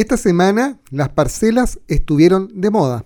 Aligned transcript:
Esta 0.00 0.16
semana 0.16 0.80
las 0.90 1.10
parcelas 1.10 1.78
estuvieron 1.86 2.48
de 2.58 2.70
moda. 2.70 3.04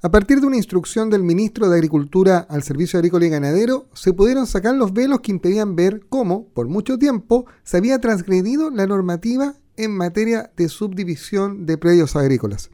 A 0.00 0.12
partir 0.12 0.40
de 0.40 0.46
una 0.46 0.58
instrucción 0.58 1.10
del 1.10 1.24
ministro 1.24 1.68
de 1.68 1.74
Agricultura 1.74 2.46
al 2.48 2.62
Servicio 2.62 3.00
Agrícola 3.00 3.26
y 3.26 3.30
Ganadero, 3.30 3.88
se 3.94 4.12
pudieron 4.12 4.46
sacar 4.46 4.76
los 4.76 4.92
velos 4.92 5.22
que 5.22 5.32
impedían 5.32 5.74
ver 5.74 6.06
cómo, 6.08 6.46
por 6.50 6.68
mucho 6.68 6.98
tiempo, 6.98 7.46
se 7.64 7.78
había 7.78 7.98
transgredido 7.98 8.70
la 8.70 8.86
normativa 8.86 9.56
en 9.76 9.90
materia 9.90 10.52
de 10.56 10.68
subdivisión 10.68 11.66
de 11.66 11.76
predios 11.78 12.14
agrícolas. 12.14 12.70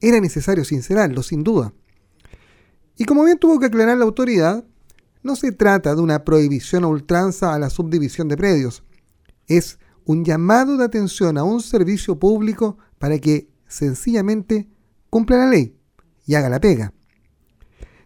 Era 0.00 0.18
necesario 0.18 0.64
sincerarlo, 0.64 1.22
sin 1.22 1.44
duda. 1.44 1.72
Y 2.96 3.04
como 3.04 3.22
bien 3.22 3.38
tuvo 3.38 3.60
que 3.60 3.66
aclarar 3.66 3.96
la 3.96 4.06
autoridad, 4.06 4.64
no 5.22 5.36
se 5.36 5.52
trata 5.52 5.94
de 5.94 6.02
una 6.02 6.24
prohibición 6.24 6.82
a 6.82 6.88
ultranza 6.88 7.54
a 7.54 7.60
la 7.60 7.70
subdivisión 7.70 8.26
de 8.26 8.36
predios. 8.36 8.82
Es 9.46 9.78
un 10.06 10.24
llamado 10.24 10.76
de 10.76 10.84
atención 10.84 11.36
a 11.36 11.44
un 11.44 11.60
servicio 11.60 12.18
público 12.18 12.78
para 12.98 13.18
que 13.18 13.50
sencillamente 13.66 14.68
cumpla 15.10 15.36
la 15.36 15.48
ley 15.48 15.76
y 16.24 16.36
haga 16.36 16.48
la 16.48 16.60
pega. 16.60 16.94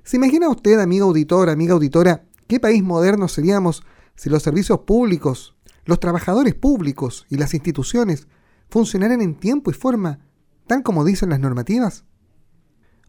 ¿Se 0.02 0.16
imagina 0.16 0.48
usted, 0.48 0.80
amigo 0.80 1.06
auditor, 1.06 1.50
amiga 1.50 1.74
auditora, 1.74 2.24
qué 2.48 2.58
país 2.58 2.82
moderno 2.82 3.28
seríamos 3.28 3.84
si 4.16 4.30
los 4.30 4.42
servicios 4.42 4.80
públicos, 4.80 5.54
los 5.84 6.00
trabajadores 6.00 6.54
públicos 6.54 7.26
y 7.28 7.36
las 7.36 7.54
instituciones 7.54 8.26
funcionaran 8.70 9.20
en 9.20 9.34
tiempo 9.34 9.70
y 9.70 9.74
forma, 9.74 10.20
tal 10.66 10.82
como 10.82 11.04
dicen 11.04 11.30
las 11.30 11.40
normativas? 11.40 12.04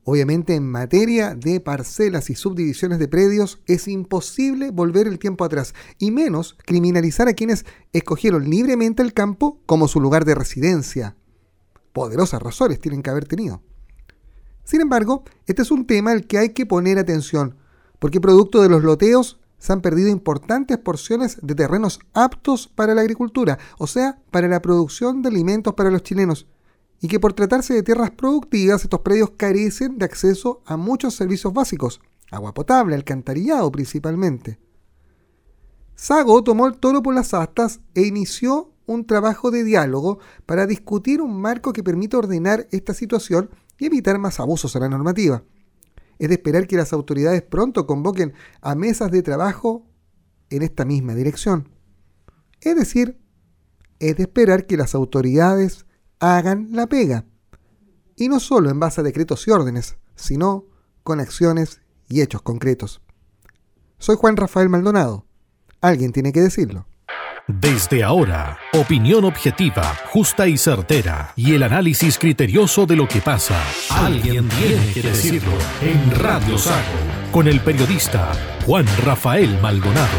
Obviamente 0.04 0.56
en 0.56 0.68
materia 0.68 1.36
de 1.36 1.60
parcelas 1.60 2.32
y 2.32 2.36
subdivisiones 2.36 2.98
de 2.98 3.08
predios 3.08 3.62
es 3.68 3.88
imposible 3.88 4.72
volver 4.72 5.08
el 5.08 5.20
tiempo 5.20 5.46
atrás 5.46 5.76
y 6.00 6.10
menos 6.10 6.58
criminalizar 6.66 7.28
a 7.28 7.34
quienes 7.34 7.66
escogieron 7.94 8.50
libremente 8.50 9.04
el 9.04 9.14
campo 9.14 9.60
como 9.68 9.88
su 9.88 10.02
lugar 10.02 10.26
de 10.26 10.34
residencia. 10.34 11.16
Poderosas 11.94 12.42
razones 12.42 12.80
tienen 12.80 13.04
que 13.04 13.12
haber 13.12 13.28
tenido. 13.28 13.62
Sin 14.64 14.82
embargo, 14.82 15.24
este 15.46 15.62
es 15.62 15.70
un 15.70 15.86
tema 15.86 16.12
al 16.12 16.26
que 16.26 16.40
hay 16.40 16.50
que 16.50 16.66
poner 16.66 16.98
atención, 16.98 17.58
porque 18.00 18.22
producto 18.22 18.62
de 18.62 18.70
los 18.70 18.84
loteos 18.84 19.40
se 19.60 19.74
han 19.74 19.82
perdido 19.82 20.10
importantes 20.10 20.80
porciones 20.80 21.38
de 21.44 21.54
terrenos 21.54 22.00
aptos 22.14 22.68
para 22.68 22.96
la 22.96 23.02
agricultura, 23.02 23.60
o 23.78 23.86
sea, 23.86 24.20
para 24.32 24.48
la 24.48 24.62
producción 24.64 25.22
de 25.22 25.30
alimentos 25.30 25.76
para 25.76 25.92
los 25.92 26.02
chilenos, 26.02 26.48
y 27.02 27.08
que 27.08 27.20
por 27.20 27.34
tratarse 27.34 27.74
de 27.74 27.84
tierras 27.84 28.12
productivas 28.12 28.84
estos 28.84 29.00
predios 29.02 29.32
carecen 29.32 29.98
de 29.98 30.06
acceso 30.06 30.62
a 30.66 30.78
muchos 30.78 31.16
servicios 31.16 31.52
básicos, 31.52 32.00
agua 32.30 32.54
potable, 32.54 32.96
alcantarillado 32.96 33.72
principalmente. 33.72 34.60
Sago 35.96 36.44
tomó 36.44 36.68
el 36.68 36.78
toro 36.78 37.02
por 37.02 37.16
las 37.16 37.34
astas 37.34 37.82
e 37.96 38.04
inició 38.04 38.72
un 38.86 39.06
trabajo 39.06 39.52
de 39.52 39.64
diálogo 39.64 40.20
para 40.46 40.68
discutir 40.68 41.22
un 41.22 41.42
marco 41.42 41.74
que 41.74 41.84
permita 41.84 42.18
ordenar 42.18 42.68
esta 42.72 42.94
situación 42.94 43.50
y 43.80 43.88
evitar 43.88 44.20
más 44.20 44.40
abusos 44.40 44.76
a 44.76 44.80
la 44.80 44.90
normativa. 44.90 45.44
Es 46.20 46.30
de 46.30 46.36
esperar 46.36 46.68
que 46.68 46.78
las 46.78 46.94
autoridades 46.94 47.42
pronto 47.42 47.88
convoquen 47.88 48.34
a 48.62 48.76
mesas 48.76 49.10
de 49.12 49.24
trabajo 49.24 49.88
en 50.52 50.62
esta 50.62 50.86
misma 50.86 51.16
dirección. 51.16 51.70
Es 52.62 52.76
decir, 52.76 53.20
es 54.00 54.18
de 54.18 54.24
esperar 54.24 54.68
que 54.68 54.78
las 54.78 54.94
autoridades 54.94 55.86
hagan 56.22 56.70
la 56.72 56.88
pega. 56.88 57.26
Y 58.16 58.30
no 58.30 58.40
solo 58.40 58.70
en 58.70 58.80
base 58.80 59.02
a 59.02 59.04
decretos 59.04 59.46
y 59.48 59.52
órdenes, 59.52 59.98
sino 60.16 60.66
con 61.04 61.20
acciones 61.20 61.82
y 62.08 62.22
hechos 62.22 62.42
concretos. 62.44 63.02
Soy 63.98 64.16
Juan 64.16 64.38
Rafael 64.38 64.70
Maldonado. 64.70 65.26
Alguien 65.82 66.12
tiene 66.14 66.32
que 66.32 66.42
decirlo. 66.42 66.86
Desde 67.48 68.04
ahora, 68.04 68.60
opinión 68.74 69.26
objetiva, 69.26 69.96
justa 70.12 70.48
y 70.48 70.58
certera, 70.58 71.34
y 71.36 71.56
el 71.56 71.64
análisis 71.64 72.20
criterioso 72.20 72.86
de 72.86 72.96
lo 72.96 73.08
que 73.08 73.20
pasa. 73.20 73.60
Alguien 73.90 74.48
tiene 74.48 74.94
que 74.94 75.02
decirlo 75.02 75.52
en 75.82 76.12
Radio 76.12 76.58
Sago, 76.58 76.82
con 77.32 77.48
el 77.48 77.60
periodista 77.60 78.32
Juan 78.66 78.86
Rafael 79.04 79.60
Maldonado. 79.60 80.18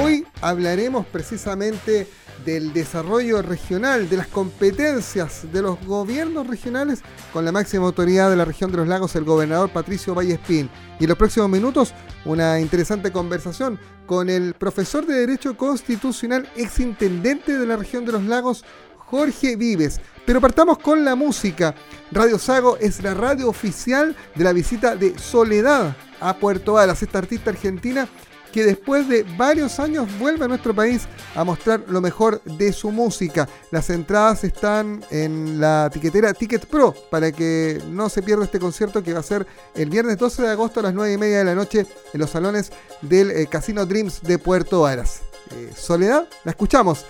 Hoy 0.00 0.24
hablaremos 0.40 1.06
precisamente 1.06 2.06
del 2.44 2.72
desarrollo 2.72 3.42
regional, 3.42 4.08
de 4.08 4.16
las 4.16 4.26
competencias 4.26 5.50
de 5.52 5.62
los 5.62 5.84
gobiernos 5.84 6.46
regionales 6.46 7.00
con 7.32 7.44
la 7.44 7.52
máxima 7.52 7.86
autoridad 7.86 8.30
de 8.30 8.36
la 8.36 8.44
región 8.44 8.70
de 8.70 8.78
los 8.78 8.88
lagos, 8.88 9.16
el 9.16 9.24
gobernador 9.24 9.70
Patricio 9.70 10.14
Vallespín. 10.14 10.70
Y 10.98 11.04
en 11.04 11.08
los 11.08 11.18
próximos 11.18 11.48
minutos, 11.48 11.94
una 12.24 12.60
interesante 12.60 13.12
conversación 13.12 13.78
con 14.06 14.28
el 14.28 14.54
profesor 14.54 15.06
de 15.06 15.14
Derecho 15.14 15.56
Constitucional, 15.56 16.48
exintendente 16.56 17.58
de 17.58 17.66
la 17.66 17.76
región 17.76 18.04
de 18.04 18.12
los 18.12 18.24
lagos, 18.24 18.64
Jorge 18.96 19.56
Vives. 19.56 20.00
Pero 20.26 20.40
partamos 20.40 20.78
con 20.78 21.04
la 21.04 21.14
música. 21.14 21.74
Radio 22.12 22.38
Sago 22.38 22.76
es 22.78 23.02
la 23.02 23.14
radio 23.14 23.48
oficial 23.48 24.16
de 24.34 24.44
la 24.44 24.52
visita 24.52 24.96
de 24.96 25.18
Soledad 25.18 25.96
a 26.20 26.36
Puerto 26.36 26.78
Alas, 26.78 27.02
esta 27.02 27.18
artista 27.18 27.50
argentina 27.50 28.08
que 28.52 28.64
después 28.64 29.08
de 29.08 29.24
varios 29.36 29.78
años 29.80 30.06
vuelve 30.18 30.44
a 30.44 30.48
nuestro 30.48 30.74
país 30.74 31.02
a 31.34 31.44
mostrar 31.44 31.84
lo 31.88 32.00
mejor 32.00 32.42
de 32.44 32.72
su 32.72 32.90
música. 32.90 33.48
Las 33.70 33.90
entradas 33.90 34.44
están 34.44 35.04
en 35.10 35.60
la 35.60 35.90
tiquetera 35.92 36.34
Ticket 36.34 36.66
Pro 36.66 36.94
para 37.10 37.32
que 37.32 37.80
no 37.88 38.08
se 38.08 38.22
pierda 38.22 38.44
este 38.44 38.58
concierto 38.58 39.02
que 39.02 39.12
va 39.12 39.20
a 39.20 39.24
ser 39.24 39.46
el 39.74 39.90
viernes 39.90 40.18
12 40.18 40.42
de 40.42 40.48
agosto 40.50 40.80
a 40.80 40.84
las 40.84 40.94
9 40.94 41.12
y 41.12 41.18
media 41.18 41.38
de 41.38 41.44
la 41.44 41.54
noche 41.54 41.86
en 42.12 42.20
los 42.20 42.30
salones 42.30 42.72
del 43.02 43.30
eh, 43.30 43.46
Casino 43.46 43.86
Dreams 43.86 44.22
de 44.22 44.38
Puerto 44.38 44.86
Aras. 44.86 45.20
Eh, 45.52 45.72
Soledad, 45.76 46.28
la 46.44 46.50
escuchamos. 46.50 47.04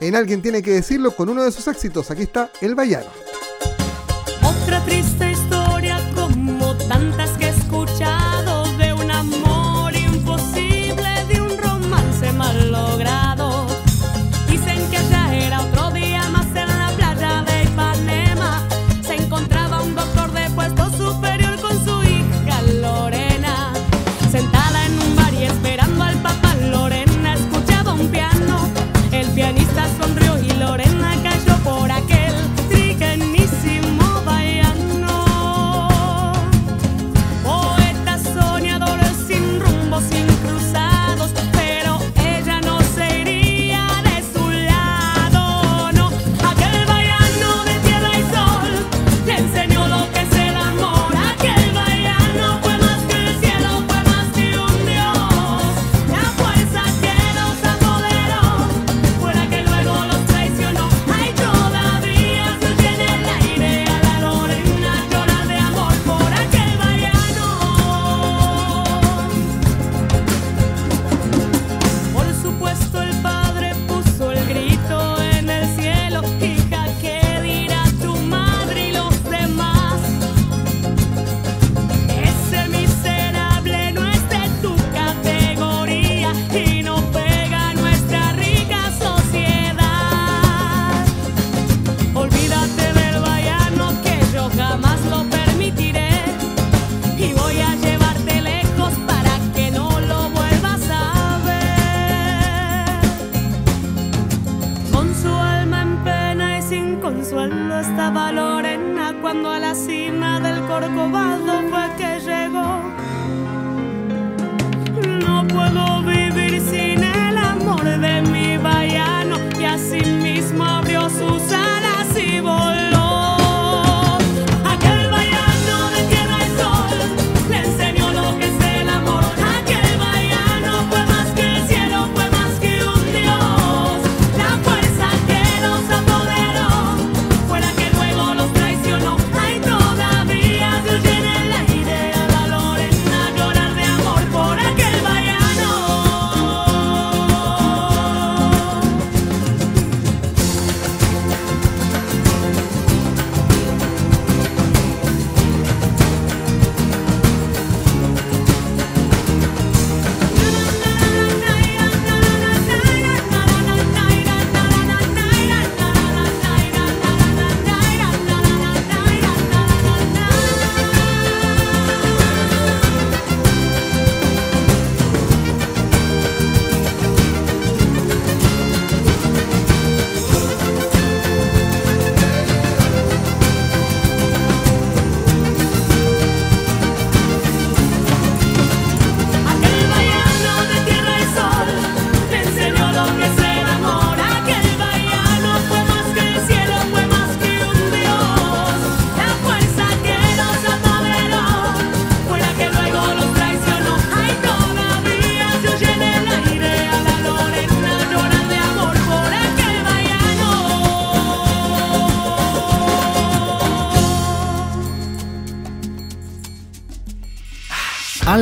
En 0.00 0.14
Alguien 0.14 0.42
tiene 0.42 0.62
que 0.62 0.72
decirlo 0.72 1.14
con 1.14 1.28
uno 1.28 1.42
de 1.42 1.52
sus 1.52 1.66
éxitos. 1.68 2.10
Aquí 2.10 2.22
está 2.22 2.50
El 2.60 2.74
Vallano. 2.74 3.10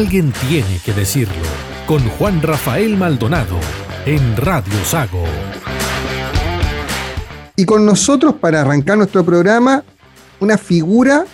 Alguien 0.04 0.34
tiene 0.46 0.80
que 0.84 0.92
decirlo. 0.92 1.32
Con 1.86 2.06
Juan 2.10 2.42
Rafael 2.42 2.94
Maldonado 2.94 3.56
en 4.04 4.36
Radio 4.36 4.84
Sago. 4.84 5.24
Y 7.56 7.64
con 7.64 7.86
nosotros, 7.86 8.34
para 8.34 8.60
arrancar 8.60 8.98
nuestro 8.98 9.24
programa, 9.24 9.82
una 10.40 10.58
figura 10.58 11.24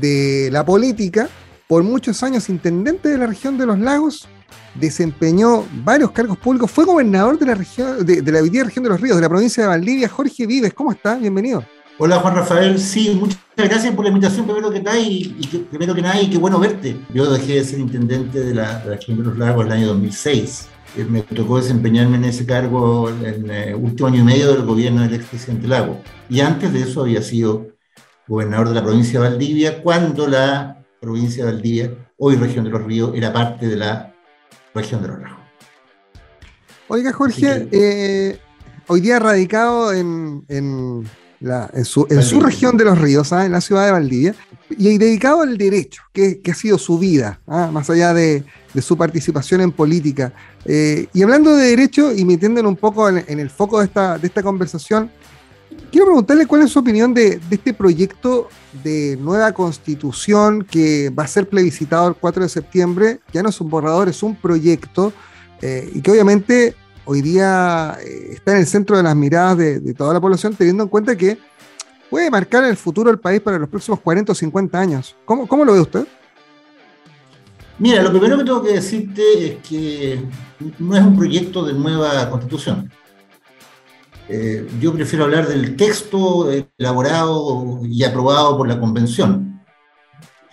de 0.00 0.48
la 0.50 0.64
política, 0.64 1.28
por 1.68 1.82
muchos 1.82 2.22
años 2.22 2.48
intendente 2.48 3.10
de 3.10 3.18
la 3.18 3.26
región 3.26 3.58
de 3.58 3.66
los 3.66 3.78
lagos, 3.78 4.28
desempeñó 4.76 5.66
varios 5.84 6.10
cargos 6.12 6.38
públicos, 6.38 6.70
fue 6.70 6.86
gobernador 6.86 7.38
de 7.38 7.44
la 7.44 7.54
región, 7.54 8.06
de, 8.06 8.22
de 8.22 8.32
la 8.32 8.40
región 8.64 8.82
de 8.82 8.88
los 8.88 8.98
ríos, 8.98 9.16
de 9.16 9.22
la 9.22 9.28
provincia 9.28 9.62
de 9.62 9.68
Valdivia, 9.68 10.08
Jorge 10.08 10.46
Vives, 10.46 10.72
¿cómo 10.72 10.90
está? 10.90 11.16
Bienvenido. 11.16 11.62
Hola 11.98 12.18
Juan 12.18 12.34
Rafael, 12.34 12.78
sí, 12.78 13.16
muchas 13.20 13.38
gracias 13.56 13.94
por 13.94 14.04
la 14.04 14.08
invitación 14.10 14.46
primero 14.46 14.70
que 14.70 14.82
nada 14.82 14.98
y, 14.98 15.36
y 15.38 15.46
que, 15.46 15.58
primero 15.60 15.94
que 15.94 16.02
nada 16.02 16.20
y 16.20 16.28
qué 16.28 16.38
bueno 16.38 16.58
verte. 16.58 16.96
Yo 17.12 17.30
dejé 17.32 17.54
de 17.54 17.64
ser 17.64 17.78
intendente 17.78 18.40
de 18.40 18.52
la, 18.54 18.80
de 18.80 18.90
la 18.90 18.96
región 18.96 19.18
de 19.18 19.24
los 19.24 19.38
lagos 19.38 19.64
en 19.64 19.72
el 19.72 19.78
año 19.78 19.86
2006. 19.88 20.68
Eh, 20.96 21.04
Me 21.08 21.22
tocó 21.22 21.58
desempeñarme 21.58 22.16
en 22.16 22.24
ese 22.24 22.44
cargo 22.46 23.08
en 23.10 23.48
el 23.48 23.74
último 23.76 24.08
año 24.08 24.20
y 24.20 24.24
medio 24.24 24.52
del 24.52 24.64
gobierno 24.64 25.02
del 25.02 25.14
expresidente 25.14 25.68
Lago. 25.68 26.00
Y 26.28 26.40
antes 26.40 26.72
de 26.72 26.80
eso 26.82 27.02
había 27.02 27.22
sido 27.22 27.68
gobernador 28.26 28.70
de 28.70 28.74
la 28.74 28.82
provincia 28.82 29.20
de 29.20 29.28
Valdivia 29.28 29.80
cuando 29.82 30.26
la 30.26 30.84
provincia 31.00 31.44
de 31.44 31.52
Valdivia, 31.52 31.94
hoy 32.18 32.34
región 32.34 32.64
de 32.64 32.70
los 32.70 32.82
ríos, 32.82 33.12
era 33.14 33.32
parte 33.32 33.68
de 33.68 33.76
la 33.76 34.12
región 34.74 35.00
de 35.00 35.08
los 35.08 35.20
lagos. 35.20 35.38
Oiga, 36.88 37.12
Jorge, 37.12 37.40
que- 37.40 37.68
eh, 37.70 38.38
hoy 38.88 39.00
día 39.00 39.20
radicado 39.20 39.92
en, 39.92 40.44
en 40.48 41.04
en 41.72 41.84
su, 41.84 42.06
región 42.40 42.76
de 42.76 42.84
los 42.84 42.98
ríos, 42.98 43.32
¿ah? 43.32 43.44
en 43.44 43.52
la 43.52 43.60
ciudad 43.60 43.86
de 43.86 43.92
Valdivia, 43.92 44.34
y 44.70 44.98
dedicado 44.98 45.42
al 45.42 45.58
derecho, 45.58 46.02
que, 46.12 46.40
ha 46.50 46.54
sido 46.54 46.78
su 46.78 46.98
vida, 46.98 47.40
¿ah? 47.46 47.70
más 47.72 47.90
allá 47.90 48.14
de, 48.14 48.44
su 48.80 48.96
participación 48.96 49.60
en 49.60 49.70
política. 49.70 50.32
Eh, 50.64 51.06
y 51.12 51.22
hablando 51.22 51.54
de 51.54 51.68
derecho 51.68 52.12
y 52.12 52.24
metiéndonos 52.24 52.70
un 52.70 52.76
poco 52.76 53.08
en, 53.08 53.38
el 53.38 53.50
foco 53.50 53.78
de 53.78 53.86
esta, 53.86 54.18
de 54.18 54.26
esta 54.26 54.42
conversación, 54.42 55.10
quiero 55.92 56.06
preguntarle 56.06 56.46
cuál 56.46 56.62
es 56.62 56.70
su 56.70 56.78
opinión 56.78 57.14
de, 57.14 57.38
de 57.48 57.56
este 57.56 57.74
proyecto 57.74 58.48
de 58.82 59.16
nueva 59.20 59.52
constitución 59.52 60.66
que 60.68 61.10
va 61.10 61.24
a 61.24 61.28
ser 61.28 61.48
plebiscitado 61.48 62.08
el 62.08 62.14
4 62.14 62.42
de 62.42 62.48
septiembre. 62.48 63.20
Ya 63.32 63.42
no 63.42 63.50
es 63.50 63.60
un 63.60 63.70
borrador, 63.70 64.08
es 64.08 64.22
un 64.22 64.34
proyecto 64.34 65.12
eh, 65.62 65.90
y 65.94 66.02
que 66.02 66.10
obviamente 66.10 66.74
hoy 67.04 67.22
día 67.22 67.98
eh, 68.02 68.32
está 68.32 68.52
en 68.52 68.58
el 68.58 68.66
centro 68.66 68.96
de 68.96 69.02
las 69.02 69.16
miradas 69.16 69.58
de, 69.58 69.94
toda 69.94 70.14
la 70.14 70.20
población, 70.20 70.54
teniendo 70.54 70.82
en 70.82 70.88
cuenta 70.88 71.16
que 71.16 71.38
puede 72.10 72.30
marcar 72.30 72.64
el 72.64 72.76
futuro 72.76 73.10
del 73.10 73.18
país 73.18 73.40
para 73.40 73.58
los 73.58 73.68
próximos 73.68 74.00
40 74.00 74.32
o 74.32 74.34
50 74.34 74.78
años. 74.78 75.16
¿Cómo, 75.24 75.46
cómo 75.46 75.64
lo 75.64 75.72
ve 75.72 75.80
usted? 75.80 76.06
Mira, 77.78 78.02
lo 78.02 78.10
primero 78.10 78.38
que 78.38 78.44
tengo 78.44 78.62
que 78.62 78.74
decirte 78.74 79.46
es 79.46 79.56
que 79.68 80.22
no 80.78 80.96
es 80.96 81.02
un 81.02 81.16
proyecto 81.16 81.64
de 81.64 81.72
nueva 81.72 82.30
constitución. 82.30 82.90
Eh, 84.28 84.66
yo 84.80 84.92
prefiero 84.94 85.24
hablar 85.24 85.48
del 85.48 85.76
texto 85.76 86.50
elaborado 86.78 87.80
y 87.84 88.04
aprobado 88.04 88.56
por 88.56 88.68
la 88.68 88.80
convención, 88.80 89.53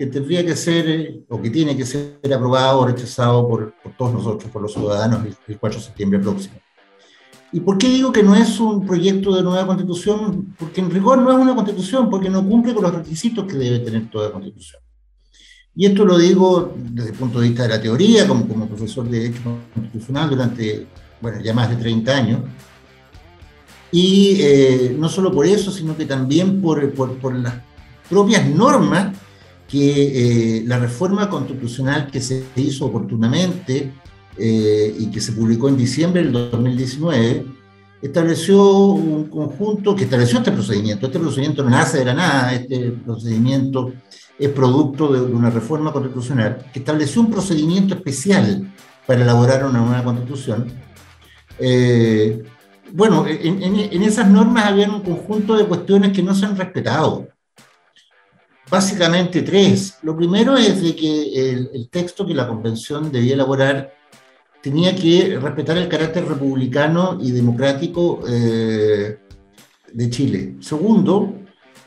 que 0.02 0.08
tendría 0.08 0.44
que 0.44 0.56
ser, 0.56 0.90
eh, 0.90 1.24
o 1.30 1.40
que 1.40 1.52
tiene 1.52 1.78
que 1.78 1.86
ser 1.86 2.18
aprobado 2.36 2.80
o 2.80 2.88
rechazado 2.88 3.48
por, 3.48 3.72
por 3.84 3.96
todos 3.96 4.14
nosotros, 4.14 4.50
por 4.50 4.60
los 4.60 4.74
ciudadanos, 4.74 5.24
el, 5.24 5.36
el 5.48 5.60
4 5.60 5.78
de 5.80 5.86
septiembre 5.86 6.18
próximo. 6.18 6.56
¿Y 7.52 7.60
por 7.60 7.78
qué 7.78 7.88
digo 7.88 8.12
que 8.12 8.24
no 8.24 8.34
es 8.34 8.60
un 8.60 8.84
proyecto 8.84 9.36
de 9.36 9.44
nueva 9.44 9.68
constitución? 9.68 10.56
Porque 10.58 10.82
en 10.82 10.90
rigor 10.90 11.20
no 11.20 11.32
es 11.32 11.38
una 11.38 11.54
constitución, 11.54 12.10
porque 12.10 12.32
no 12.32 12.44
cumple 12.44 12.74
con 12.74 12.82
los 12.82 12.96
requisitos 12.96 13.46
que 13.46 13.54
debe 13.54 13.78
tener 13.78 14.10
toda 14.10 14.32
constitución. 14.32 14.82
Y 15.76 15.86
esto 15.86 16.04
lo 16.04 16.18
digo 16.18 16.74
desde 16.76 17.12
el 17.12 17.16
punto 17.16 17.40
de 17.40 17.50
vista 17.50 17.62
de 17.62 17.70
la 17.70 17.80
teoría, 17.80 18.28
como, 18.28 18.48
como 18.48 18.68
profesor 18.68 19.08
de 19.08 19.20
Derecho 19.20 19.56
Constitucional 19.72 20.32
durante, 20.32 20.88
bueno, 21.22 21.40
ya 21.42 21.54
más 21.54 21.70
de 21.70 21.76
30 21.76 22.12
años. 22.12 22.42
Y 23.92 24.38
eh, 24.40 24.96
no 24.98 25.08
solo 25.10 25.32
por 25.32 25.46
eso, 25.46 25.72
sino 25.72 25.96
que 25.96 26.06
también 26.06 26.60
por, 26.60 26.92
por, 26.94 27.20
por 27.20 27.36
las 27.36 27.54
propias 28.10 28.48
normas 28.50 29.16
que 29.72 30.58
eh, 30.58 30.64
la 30.66 30.78
reforma 30.78 31.30
constitucional 31.30 32.08
que 32.12 32.20
se 32.20 32.44
hizo 32.58 32.86
oportunamente 32.86 33.94
eh, 34.38 34.96
y 35.00 35.10
que 35.10 35.22
se 35.22 35.32
publicó 35.32 35.70
en 35.70 35.78
diciembre 35.78 36.22
del 36.22 36.34
2019 36.34 37.46
estableció 38.02 38.62
un 38.88 39.30
conjunto 39.30 39.96
que 39.96 40.04
estableció 40.04 40.40
este 40.40 40.52
procedimiento. 40.52 41.06
Este 41.06 41.20
procedimiento 41.20 41.64
no 41.64 41.70
nace 41.70 42.00
de 42.00 42.06
la 42.06 42.14
nada, 42.14 42.54
este 42.54 42.92
procedimiento 42.92 43.94
es 44.38 44.50
producto 44.50 45.14
de 45.14 45.22
una 45.22 45.50
reforma 45.50 45.94
constitucional 45.94 46.66
que 46.74 46.80
estableció 46.80 47.22
un 47.22 47.32
procedimiento 47.32 47.94
especial 47.94 48.74
para 49.06 49.22
elaborar 49.22 49.66
una 49.66 49.80
nueva 49.80 50.04
constitución. 50.04 50.66
Eh, 51.60 52.44
bueno, 52.92 53.26
en, 53.26 53.64
en, 53.64 53.76
en, 53.76 54.04
esas 54.04 54.30
normas 54.30 54.66
había 54.66 54.90
un 54.90 55.02
conjunto 55.02 55.56
de 55.56 55.66
cuestiones 55.66 56.12
que 56.12 56.24
no 56.24 56.36
se 56.36 56.46
han 56.46 56.58
respetado. 56.58 57.28
Básicamente 58.72 59.42
tres. 59.42 59.98
Lo 60.02 60.16
primero 60.16 60.56
es 60.56 60.82
de 60.82 60.96
que 60.96 61.52
el, 61.74 61.90
texto 61.90 62.26
que 62.26 62.34
la 62.34 62.48
convención 62.48 63.12
debía 63.12 63.34
elaborar 63.34 63.94
tenía 64.64 64.96
que 64.96 65.38
respetar 65.42 65.76
el 65.76 65.90
carácter 65.90 66.26
republicano 66.26 67.18
y 67.22 67.32
democrático 67.32 68.24
eh, 68.30 69.18
de 69.92 70.10
Chile. 70.10 70.56
Segundo, 70.62 71.34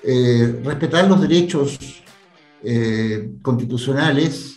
eh, 0.03 0.61
respetar 0.63 1.09
los 1.09 1.23
derechos 1.23 1.79
eh, 2.63 3.31
constitucionales 3.41 4.51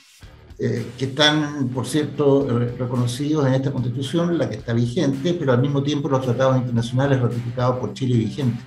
que 0.57 1.05
están, 1.05 1.67
por 1.67 1.86
cierto, 1.86 2.48
reconocidos 2.79 3.46
en 3.46 3.53
esta 3.53 3.72
constitución, 3.72 4.39
la 4.39 4.50
que 4.50 4.55
está 4.55 4.74
vigente, 4.74 5.36
pero 5.36 5.53
al 5.53 5.62
mismo 5.62 5.84
tiempo 5.84 6.10
los 6.10 6.24
tratados 6.24 6.57
internacionales 6.57 7.22
ratificados 7.22 7.77
por 7.77 7.93
Chile 7.93 8.17
vigentes. 8.17 8.65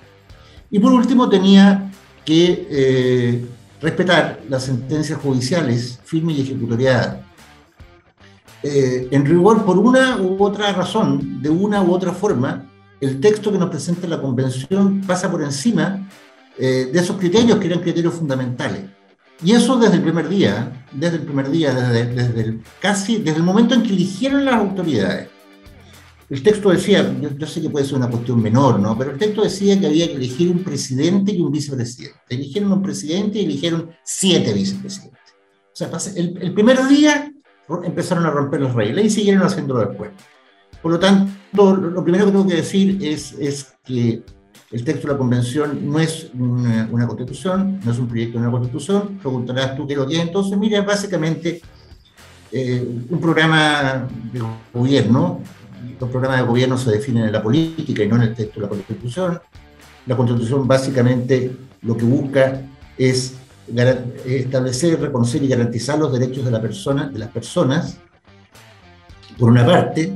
Y 0.69 0.79
por 0.79 0.93
último, 0.93 1.27
tenía 1.27 1.91
que 2.25 2.67
eh, 2.69 3.45
respetar 3.81 4.41
las 4.47 4.63
sentencias 4.63 5.19
judiciales 5.19 5.99
firmes 6.03 6.37
y 6.37 6.41
ejecutoriadas. 6.41 7.17
Eh, 8.63 9.07
en 9.11 9.25
rigor, 9.25 9.65
por 9.65 9.77
una 9.77 10.17
u 10.17 10.41
otra 10.43 10.71
razón, 10.71 11.41
de 11.41 11.49
una 11.49 11.81
u 11.81 11.91
otra 11.91 12.11
forma, 12.11 12.69
el 12.99 13.19
texto 13.19 13.51
que 13.51 13.57
nos 13.57 13.69
presenta 13.69 14.07
la 14.07 14.21
convención 14.21 15.01
pasa 15.01 15.31
por 15.31 15.41
encima 15.41 16.07
eh, 16.57 16.89
de 16.93 16.99
esos 16.99 17.17
criterios 17.17 17.57
que 17.57 17.67
eran 17.67 17.79
criterios 17.79 18.13
fundamentales. 18.13 18.83
Y 19.43 19.53
eso 19.53 19.79
desde 19.79 19.95
el 19.95 20.03
primer 20.03 20.29
día, 20.29 20.85
desde 20.91 21.15
el 21.15 21.23
primer 21.23 21.49
día, 21.49 21.73
desde, 21.73 22.05
desde 22.13 22.41
el, 22.41 22.63
casi 22.79 23.17
desde 23.17 23.37
el 23.37 23.43
momento 23.43 23.73
en 23.73 23.81
que 23.81 23.89
eligieron 23.89 24.45
las 24.45 24.55
autoridades. 24.55 25.29
El 26.31 26.41
texto 26.41 26.69
decía, 26.69 27.13
yo, 27.19 27.29
yo, 27.37 27.45
sé 27.45 27.61
que 27.61 27.69
puede 27.69 27.85
ser 27.85 27.97
una 27.97 28.09
cuestión 28.09 28.41
menor, 28.41 28.79
¿no? 28.79 28.97
Pero 28.97 29.11
el 29.11 29.17
texto 29.17 29.43
decía 29.43 29.77
que 29.77 29.87
había 29.87 30.07
que 30.07 30.13
elegir 30.13 30.49
un 30.49 30.63
presidente 30.63 31.33
y 31.33 31.41
un 31.41 31.51
vicepresidente. 31.51 32.17
Eligieron 32.29 32.71
un 32.71 32.81
presidente 32.81 33.39
y 33.39 33.45
eligieron 33.45 33.91
siete 34.05 34.53
vicepresidentes. 34.53 35.19
O 35.73 35.75
sea, 35.75 35.89
el, 36.15 36.37
el 36.41 36.53
primer 36.53 36.87
día 36.87 37.33
empezaron 37.83 38.25
a 38.25 38.31
romper 38.31 38.61
las 38.61 38.73
reglas 38.73 39.03
y 39.03 39.09
siguieron 39.09 39.43
haciéndolo 39.43 39.85
después. 39.85 40.11
Por 40.81 40.93
lo 40.93 40.99
tanto, 40.99 41.75
lo 41.75 42.01
primero 42.01 42.25
que 42.25 42.31
tengo 42.31 42.47
que 42.47 42.55
decir 42.55 42.97
es, 43.01 43.33
es 43.33 43.73
que 43.83 44.23
el 44.71 44.83
texto 44.85 45.07
de 45.07 45.13
la 45.13 45.17
convención 45.17 45.91
no 45.91 45.99
es 45.99 46.29
una, 46.33 46.87
una, 46.89 47.07
constitución, 47.07 47.81
no 47.83 47.91
es 47.91 47.99
un 47.99 48.07
proyecto 48.07 48.39
de 48.39 48.45
una 48.45 48.51
constitución. 48.51 49.19
Preguntarás 49.21 49.75
tú 49.75 49.85
qué 49.85 49.97
lo 49.97 50.07
que 50.07 50.15
es. 50.15 50.21
Entonces, 50.21 50.57
mira, 50.57 50.81
básicamente 50.81 51.61
eh, 52.51 53.05
un 53.09 53.19
programa 53.19 54.07
de 54.31 54.41
gobierno. 54.73 55.41
Los 55.99 56.09
programas 56.09 56.39
de 56.39 56.47
gobierno 56.47 56.77
se 56.77 56.91
definen 56.91 57.25
en 57.25 57.31
la 57.31 57.43
política 57.43 58.03
y 58.03 58.07
no 58.07 58.15
en 58.15 58.23
el 58.23 58.35
texto 58.35 58.59
de 58.59 58.65
la 58.65 58.69
constitución. 58.69 59.39
La 60.05 60.17
constitución 60.17 60.67
básicamente 60.67 61.55
lo 61.81 61.95
que 61.95 62.05
busca 62.05 62.61
es 62.97 63.35
establecer, 64.25 64.99
reconocer 64.99 65.43
y 65.43 65.47
garantizar 65.47 65.97
los 65.97 66.11
derechos 66.11 66.43
de, 66.43 66.51
la 66.51 66.61
persona, 66.61 67.07
de 67.07 67.19
las 67.19 67.29
personas, 67.29 67.97
por 69.37 69.49
una 69.49 69.65
parte, 69.65 70.15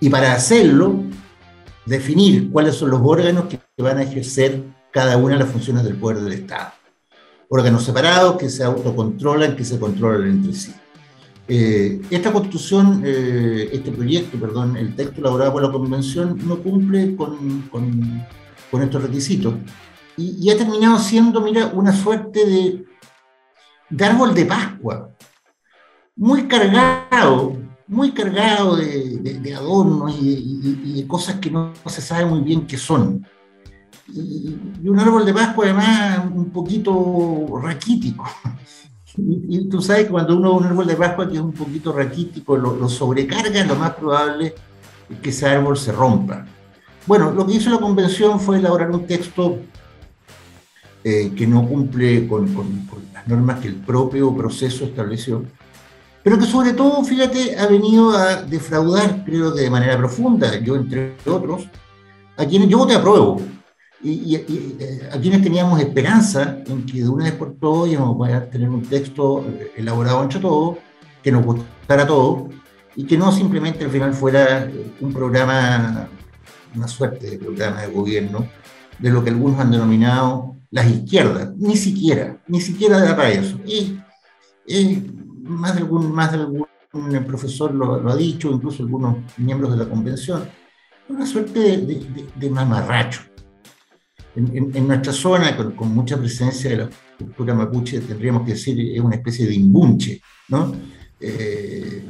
y 0.00 0.08
para 0.08 0.32
hacerlo, 0.32 1.02
definir 1.86 2.50
cuáles 2.50 2.76
son 2.76 2.90
los 2.90 3.00
órganos 3.02 3.44
que 3.46 3.58
van 3.82 3.98
a 3.98 4.02
ejercer 4.02 4.62
cada 4.92 5.16
una 5.16 5.34
de 5.34 5.40
las 5.40 5.50
funciones 5.50 5.84
del 5.84 5.96
poder 5.96 6.20
del 6.20 6.32
Estado. 6.34 6.72
Órganos 7.48 7.84
separados 7.84 8.36
que 8.36 8.48
se 8.48 8.62
autocontrolan, 8.64 9.56
que 9.56 9.64
se 9.64 9.78
controlan 9.78 10.28
entre 10.28 10.54
sí. 10.54 10.74
Eh, 11.48 12.00
esta 12.10 12.32
constitución, 12.32 13.02
eh, 13.04 13.68
este 13.72 13.90
proyecto, 13.90 14.38
perdón, 14.38 14.76
el 14.76 14.94
texto 14.94 15.20
elaborado 15.20 15.52
por 15.52 15.62
la 15.62 15.72
convención 15.72 16.38
no 16.46 16.58
cumple 16.62 17.16
con, 17.16 17.62
con, 17.62 18.24
con 18.70 18.82
estos 18.82 19.02
requisitos. 19.02 19.54
Y, 20.16 20.36
y, 20.40 20.50
ha 20.50 20.56
terminado 20.56 20.98
siendo, 20.98 21.40
mira, 21.40 21.66
una 21.74 21.92
suerte 21.92 22.46
de, 22.46 22.84
de 23.90 24.04
árbol 24.04 24.34
de 24.34 24.44
Pascua, 24.44 25.10
muy 26.14 26.46
cargado, 26.46 27.56
muy 27.88 28.12
cargado 28.12 28.76
de, 28.76 29.18
de, 29.18 29.40
de 29.40 29.54
adornos 29.54 30.14
y, 30.20 30.28
y, 30.28 30.80
y, 30.84 31.02
de 31.02 31.08
cosas 31.08 31.36
que 31.36 31.50
no, 31.50 31.72
se 31.86 32.00
sabe 32.00 32.24
muy 32.26 32.40
bien 32.40 32.66
qué 32.66 32.76
son. 32.76 33.26
Y, 34.08 34.54
un 34.88 34.98
árbol 34.98 35.24
de 35.24 35.34
Pascua 35.34 35.64
además 35.64 36.30
un 36.32 36.50
poquito 36.50 37.58
raquítico, 37.60 38.24
Y, 39.16 39.58
y 39.58 39.68
tú 39.68 39.82
sabes 39.82 40.04
que 40.04 40.10
cuando 40.10 40.36
uno 40.36 40.54
un 40.54 40.64
árbol 40.64 40.86
de 40.86 40.96
Pascua 40.96 41.28
que 41.28 41.34
es 41.34 41.40
un 41.40 41.52
poquito 41.52 41.92
raquítico, 41.92 42.56
lo, 42.56 42.74
lo 42.76 42.88
sobrecarga, 42.88 43.64
lo 43.64 43.76
más 43.76 43.94
probable 43.94 44.54
es 45.10 45.18
que 45.18 45.30
ese 45.30 45.46
árbol 45.46 45.76
se 45.76 45.92
rompa. 45.92 46.46
Bueno, 47.06 47.30
lo 47.32 47.46
que 47.46 47.54
hizo 47.54 47.68
la 47.70 47.78
convención 47.78 48.40
fue 48.40 48.58
elaborar 48.58 48.90
un 48.90 49.06
texto 49.06 49.58
eh, 51.04 51.32
que 51.36 51.46
no 51.46 51.66
cumple 51.66 52.26
con, 52.28 52.54
con- 52.54 52.86
con 52.86 53.02
las 53.12 53.26
normas 53.26 53.60
que 53.60 53.68
el 53.68 53.74
propio 53.76 54.34
proceso 54.34 54.84
estableció, 54.84 55.44
pero 56.22 56.38
que 56.38 56.44
sobre 56.46 56.72
todo, 56.72 57.02
fíjate, 57.04 57.58
ha 57.58 57.66
venido 57.66 58.12
a 58.16 58.42
defraudar, 58.42 59.24
creo 59.24 59.52
que 59.52 59.62
de 59.62 59.70
manera 59.70 59.98
profunda, 59.98 60.56
yo 60.60 60.76
entre 60.76 61.16
otros, 61.26 61.64
a 62.36 62.46
quienes 62.46 62.68
yo 62.68 62.86
te 62.86 62.94
apruebo, 62.94 63.42
y, 64.02 64.10
y- 64.10 64.36
y, 64.48 64.76
eh, 64.80 65.08
a 65.12 65.18
quienes 65.18 65.42
teníamos 65.42 65.80
esperanza 65.80 66.58
en 66.66 66.84
que 66.86 67.02
de 67.02 67.08
una 67.08 67.24
vez 67.24 67.34
por 67.34 67.54
todas 67.54 67.90
íbamos 67.92 68.28
a 68.28 68.44
tener 68.50 68.68
un 68.68 68.82
texto 68.82 69.44
eh, 69.48 69.72
elaborado 69.76 70.22
entre 70.22 70.40
todos, 70.40 70.78
que 71.22 71.30
nos 71.32 71.44
gustara 71.44 72.02
a 72.02 72.06
todos, 72.06 72.50
y 72.96 73.04
que 73.04 73.16
no 73.16 73.30
simplemente 73.32 73.84
al 73.84 73.90
final 73.90 74.12
fuera 74.12 74.64
eh, 74.64 74.92
un 75.00 75.12
programa, 75.12 76.08
una 76.74 76.88
suerte 76.88 77.30
de 77.30 77.38
programa 77.38 77.82
de 77.82 77.88
gobierno, 77.92 78.46
de 78.98 79.10
lo 79.10 79.22
que 79.24 79.30
algunos 79.30 79.58
han 79.60 79.70
denominado 79.70 80.56
las 80.70 80.86
izquierdas, 80.90 81.50
ni 81.56 81.76
siquiera, 81.76 82.38
ni 82.48 82.60
siquiera 82.60 82.98
da 83.00 83.14
para 83.16 83.30
eso. 83.30 83.58
Y, 83.66 83.98
y 84.66 85.10
más, 85.42 85.74
de 85.74 85.80
algún, 85.80 86.12
más 86.12 86.32
de 86.32 86.38
algún 86.38 86.66
profesor 87.26 87.74
lo, 87.74 88.00
lo 88.00 88.10
ha 88.10 88.16
dicho, 88.16 88.50
incluso 88.50 88.82
algunos 88.82 89.16
miembros 89.36 89.70
de 89.72 89.84
la 89.84 89.88
convención, 89.90 90.44
una 91.08 91.26
suerte 91.26 91.58
de, 91.60 91.76
de, 91.78 91.94
de- 91.94 92.26
de 92.34 92.50
mamarracho. 92.50 93.20
En, 94.34 94.56
en- 94.56 94.76
en 94.76 94.88
nuestra 94.88 95.12
zona, 95.12 95.56
con, 95.56 95.72
con 95.72 95.94
mucha 95.94 96.16
presencia 96.16 96.70
de 96.70 96.76
la 96.78 96.88
cultura 97.18 97.54
mapuche, 97.54 98.00
tendríamos 98.00 98.44
que 98.46 98.52
decir, 98.52 98.80
es 98.94 99.00
una 99.00 99.16
especie 99.16 99.46
de 99.46 99.54
imbunche, 99.54 100.20
¿no? 100.48 100.74
Eh, 101.20 102.02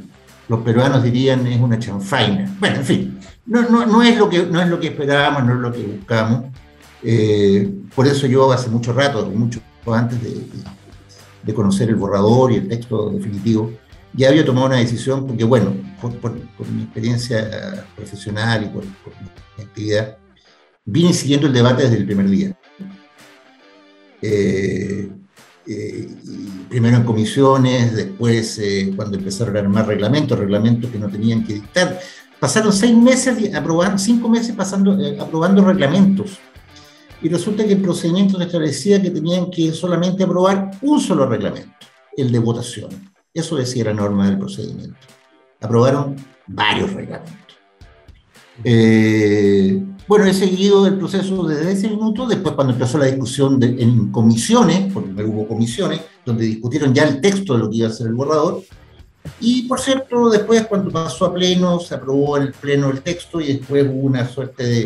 los 0.47 0.59
peruanos 0.61 1.03
dirían 1.03 1.45
es 1.47 1.59
una 1.59 1.77
chanfaina. 1.79 2.55
Bueno, 2.59 2.77
en 2.77 2.85
fin, 2.85 3.19
no, 3.45 3.61
no, 3.69 3.85
no, 3.85 4.01
es, 4.03 4.17
lo 4.17 4.29
que, 4.29 4.45
no 4.45 4.61
es 4.61 4.67
lo 4.69 4.79
que 4.79 4.87
esperábamos, 4.87 5.45
no 5.45 5.53
es 5.53 5.59
lo 5.59 5.71
que 5.71 5.83
buscamos. 5.83 6.45
Eh, 7.03 7.69
por 7.93 8.07
eso 8.07 8.27
yo 8.27 8.51
hace 8.51 8.69
mucho 8.69 8.93
rato, 8.93 9.29
mucho 9.29 9.59
antes 9.87 10.21
de, 10.23 10.29
de- 11.43 11.53
conocer 11.53 11.89
el 11.89 11.95
borrador 11.95 12.53
y 12.53 12.55
el 12.55 12.67
texto 12.69 13.09
definitivo, 13.09 13.69
ya 14.13 14.29
había 14.29 14.45
tomado 14.45 14.67
una 14.67 14.77
decisión 14.77 15.27
porque, 15.27 15.43
bueno, 15.43 15.73
por, 16.01 16.13
por- 16.19 16.39
por 16.57 16.67
mi 16.69 16.83
experiencia 16.83 17.85
profesional 17.97 18.63
y 18.63 18.67
por, 18.67 18.83
por 19.03 19.13
mi 19.57 19.63
actividad, 19.63 20.17
vine 20.85 21.13
siguiendo 21.13 21.47
el 21.47 21.53
debate 21.53 21.83
desde 21.83 21.97
el 21.97 22.05
primer 22.05 22.29
día. 22.29 22.57
Eh, 24.21 25.09
eh, 25.65 26.09
primero 26.69 26.97
en 26.97 27.03
comisiones, 27.03 27.95
después 27.95 28.59
eh, 28.59 28.91
cuando 28.95 29.17
empezaron 29.17 29.55
a 29.55 29.59
armar 29.59 29.87
reglamentos, 29.87 30.37
reglamentos 30.37 30.89
que 30.91 30.99
no 30.99 31.09
tenían 31.09 31.43
que 31.45 31.53
dictar. 31.55 31.99
Pasaron 32.39 32.73
seis 32.73 32.95
meses, 32.95 33.53
aprobando, 33.55 33.97
cinco 33.97 34.27
meses 34.27 34.55
pasando, 34.55 34.99
eh, 34.99 35.17
aprobando 35.19 35.63
reglamentos. 35.63 36.39
Y 37.21 37.29
resulta 37.29 37.65
que 37.65 37.73
el 37.73 37.81
procedimiento 37.81 38.41
establecía 38.41 39.01
que 39.01 39.09
tenían 39.09 39.49
que 39.49 39.71
solamente 39.71 40.23
aprobar 40.23 40.71
un 40.81 40.99
solo 40.99 41.25
reglamento, 41.25 41.87
el 42.17 42.31
de 42.31 42.39
votación. 42.39 42.89
Eso 43.33 43.55
decía 43.55 43.85
la 43.85 43.93
norma 43.93 44.27
del 44.27 44.37
procedimiento. 44.37 44.97
Aprobaron 45.61 46.17
varios 46.47 46.91
reglamentos. 46.91 47.57
Eh, 48.65 49.81
bueno, 50.07 50.25
he 50.25 50.33
seguido 50.33 50.85
el 50.85 50.97
proceso 50.97 51.43
desde 51.47 51.71
ese 51.71 51.89
minuto, 51.89 52.27
después 52.27 52.55
cuando 52.55 52.73
empezó 52.73 52.97
la 52.97 53.05
discusión 53.05 53.61
en 53.61 54.11
comisiones, 54.11 54.91
porque 54.93 55.23
hubo 55.23 55.47
comisiones, 55.47 56.01
donde 56.25 56.45
discutieron 56.45 56.93
ya 56.93 57.03
el 57.03 57.21
texto 57.21 57.53
de 57.53 57.59
lo 57.59 57.69
que 57.69 57.77
iba 57.77 57.87
a 57.87 57.91
ser 57.91 58.07
el 58.07 58.13
borrador, 58.13 58.61
y 59.39 59.63
por 59.63 59.79
cierto, 59.79 60.29
después 60.29 60.65
cuando 60.67 60.91
pasó 60.91 61.25
a 61.25 61.33
pleno, 61.33 61.79
se 61.79 61.95
aprobó 61.95 62.37
en 62.37 62.43
el 62.43 62.51
pleno 62.53 62.89
el 62.89 63.01
texto 63.01 63.39
y 63.39 63.53
después 63.53 63.85
hubo 63.87 64.01
una 64.07 64.27
suerte 64.27 64.63
de, 64.63 64.81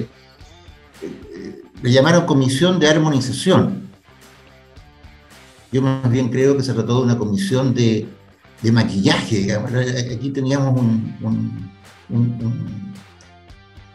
eh, 1.02 1.62
le 1.82 1.92
llamaron 1.92 2.26
comisión 2.26 2.80
de 2.80 2.88
armonización. 2.88 3.88
Yo 5.72 5.82
más 5.82 6.10
bien 6.10 6.30
creo 6.30 6.56
que 6.56 6.64
se 6.64 6.74
trató 6.74 6.98
de 7.00 7.04
una 7.04 7.18
comisión 7.18 7.74
de, 7.74 8.08
maquillaje. 8.72 9.54
Aquí 9.54 10.30
teníamos 10.32 10.80
un- 10.80 11.16
un- 11.22 11.72
un- 12.10 12.94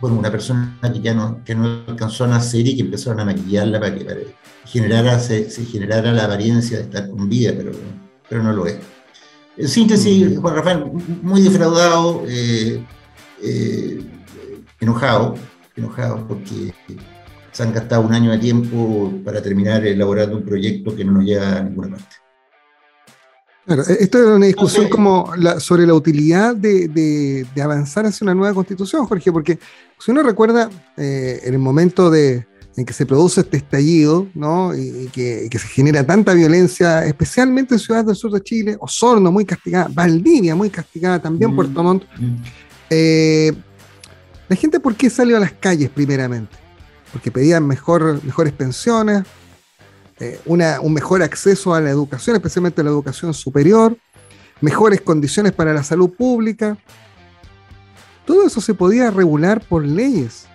bueno, 0.03 0.19
una 0.19 0.33
persona 0.33 0.77
que 0.93 1.01
ya 1.01 1.15
no, 1.15 1.45
que 1.45 1.55
no 1.55 1.85
alcanzó 1.87 2.25
a 2.25 2.27
nacer 2.27 2.67
y 2.67 2.75
que 2.75 2.83
empezaron 2.83 3.21
a 3.21 3.25
maquillarla 3.25 3.79
para 3.79 3.95
que 3.95 4.05
para 4.05 4.19
que 4.19 4.35
generara, 4.65 5.21
se, 5.21 5.49
se 5.49 5.65
generara 5.65 6.11
la 6.13 6.25
apariencia 6.25 6.79
de 6.79 6.83
estar 6.83 7.09
con 7.09 7.29
vida, 7.29 7.53
pero, 7.57 7.71
pero 8.29 8.43
no 8.43 8.53
lo 8.53 8.67
es. 8.67 8.79
En 9.57 9.69
síntesis, 9.69 10.37
Juan 10.41 10.57
Rafael, 10.57 10.87
muy 11.23 11.41
defraudado, 11.41 12.25
eh, 12.27 12.85
eh, 13.45 14.03
enojado, 14.81 15.37
enojado 15.77 16.27
porque 16.27 16.75
se 17.53 17.63
han 17.63 17.73
gastado 17.73 18.03
un 18.03 18.13
año 18.13 18.33
de 18.33 18.39
tiempo 18.39 19.13
para 19.25 19.41
terminar 19.41 19.87
elaborando 19.87 20.37
un 20.37 20.45
proyecto 20.45 20.97
que 20.97 21.05
no 21.05 21.13
nos 21.13 21.25
lleva 21.25 21.59
a 21.59 21.63
ninguna 21.63 21.91
parte. 21.91 22.22
Claro, 23.65 23.83
e- 23.89 23.99
esto 24.01 24.19
es 24.19 24.27
una 24.37 24.47
discusión 24.47 24.89
como 24.89 25.33
la- 25.37 25.61
sobre 25.61 25.87
la 25.87 25.95
utilidad 25.95 26.57
de, 26.57 26.89
de- 26.89 27.47
de 27.55 27.63
avanzar 27.63 28.07
hacia 28.07 28.25
una 28.25 28.35
nueva 28.35 28.55
constitución, 28.55 29.07
Jorge, 29.07 29.31
porque 29.33 29.59
si 29.99 30.11
uno 30.11 30.23
recuerda 30.23 30.69
eh, 30.97 31.41
en 31.45 31.55
el 31.55 31.61
momento 31.61 32.11
de, 32.11 32.47
en 32.77 32.85
que 32.85 32.93
se 32.93 33.07
produce 33.07 33.43
este 33.43 33.59
estallido, 33.59 34.27
¿no? 34.35 34.75
Y, 34.75 34.81
y 35.05 35.07
que, 35.13 35.45
y 35.45 35.49
que 35.49 35.59
se 35.61 35.69
genera 35.69 36.05
tanta 36.05 36.33
violencia, 36.35 37.05
especialmente 37.05 37.75
en 37.75 37.79
ciudades 37.81 38.07
del 38.07 38.17
sur 38.17 38.33
de 38.33 38.41
Chile, 38.43 38.77
Osorno 38.81 39.31
muy 39.31 39.45
castigada, 39.45 39.89
Valdivia 39.93 40.55
muy 40.57 40.71
castigada, 40.71 41.21
también 41.21 41.53
Mm. 41.53 41.55
Puerto 41.57 41.83
Montt, 41.85 42.05
eh, 42.91 43.53
la 44.49 44.57
gente, 44.57 44.81
¿por 44.81 44.95
qué 44.97 45.09
salió 45.09 45.37
a 45.37 45.41
las 45.41 45.53
calles 45.53 45.89
primeramente? 45.89 46.57
Porque 47.13 47.31
pedían 47.31 47.67
mejor, 47.67 48.23
mejores 48.25 48.53
pensiones, 48.53 49.23
eh, 50.23 50.41
una- 50.47 50.81
un 50.81 50.93
mejor 50.93 51.23
acceso 51.23 51.75
a 51.75 51.81
la 51.81 51.91
educación, 51.91 52.37
especialmente 52.37 52.81
a 52.81 52.85
la 52.85 52.91
educación 52.91 53.35
superior, 53.35 53.97
mejores 54.61 55.01
condiciones 55.01 55.53
para 55.53 55.75
la 55.75 55.83
salud 55.83 56.11
pública. 56.11 56.79
Todo 58.25 58.47
eso 58.47 58.61
se 58.61 58.75
podía 58.75 59.11
regular 59.11 59.61
por 59.69 59.85
leyes 59.85 60.47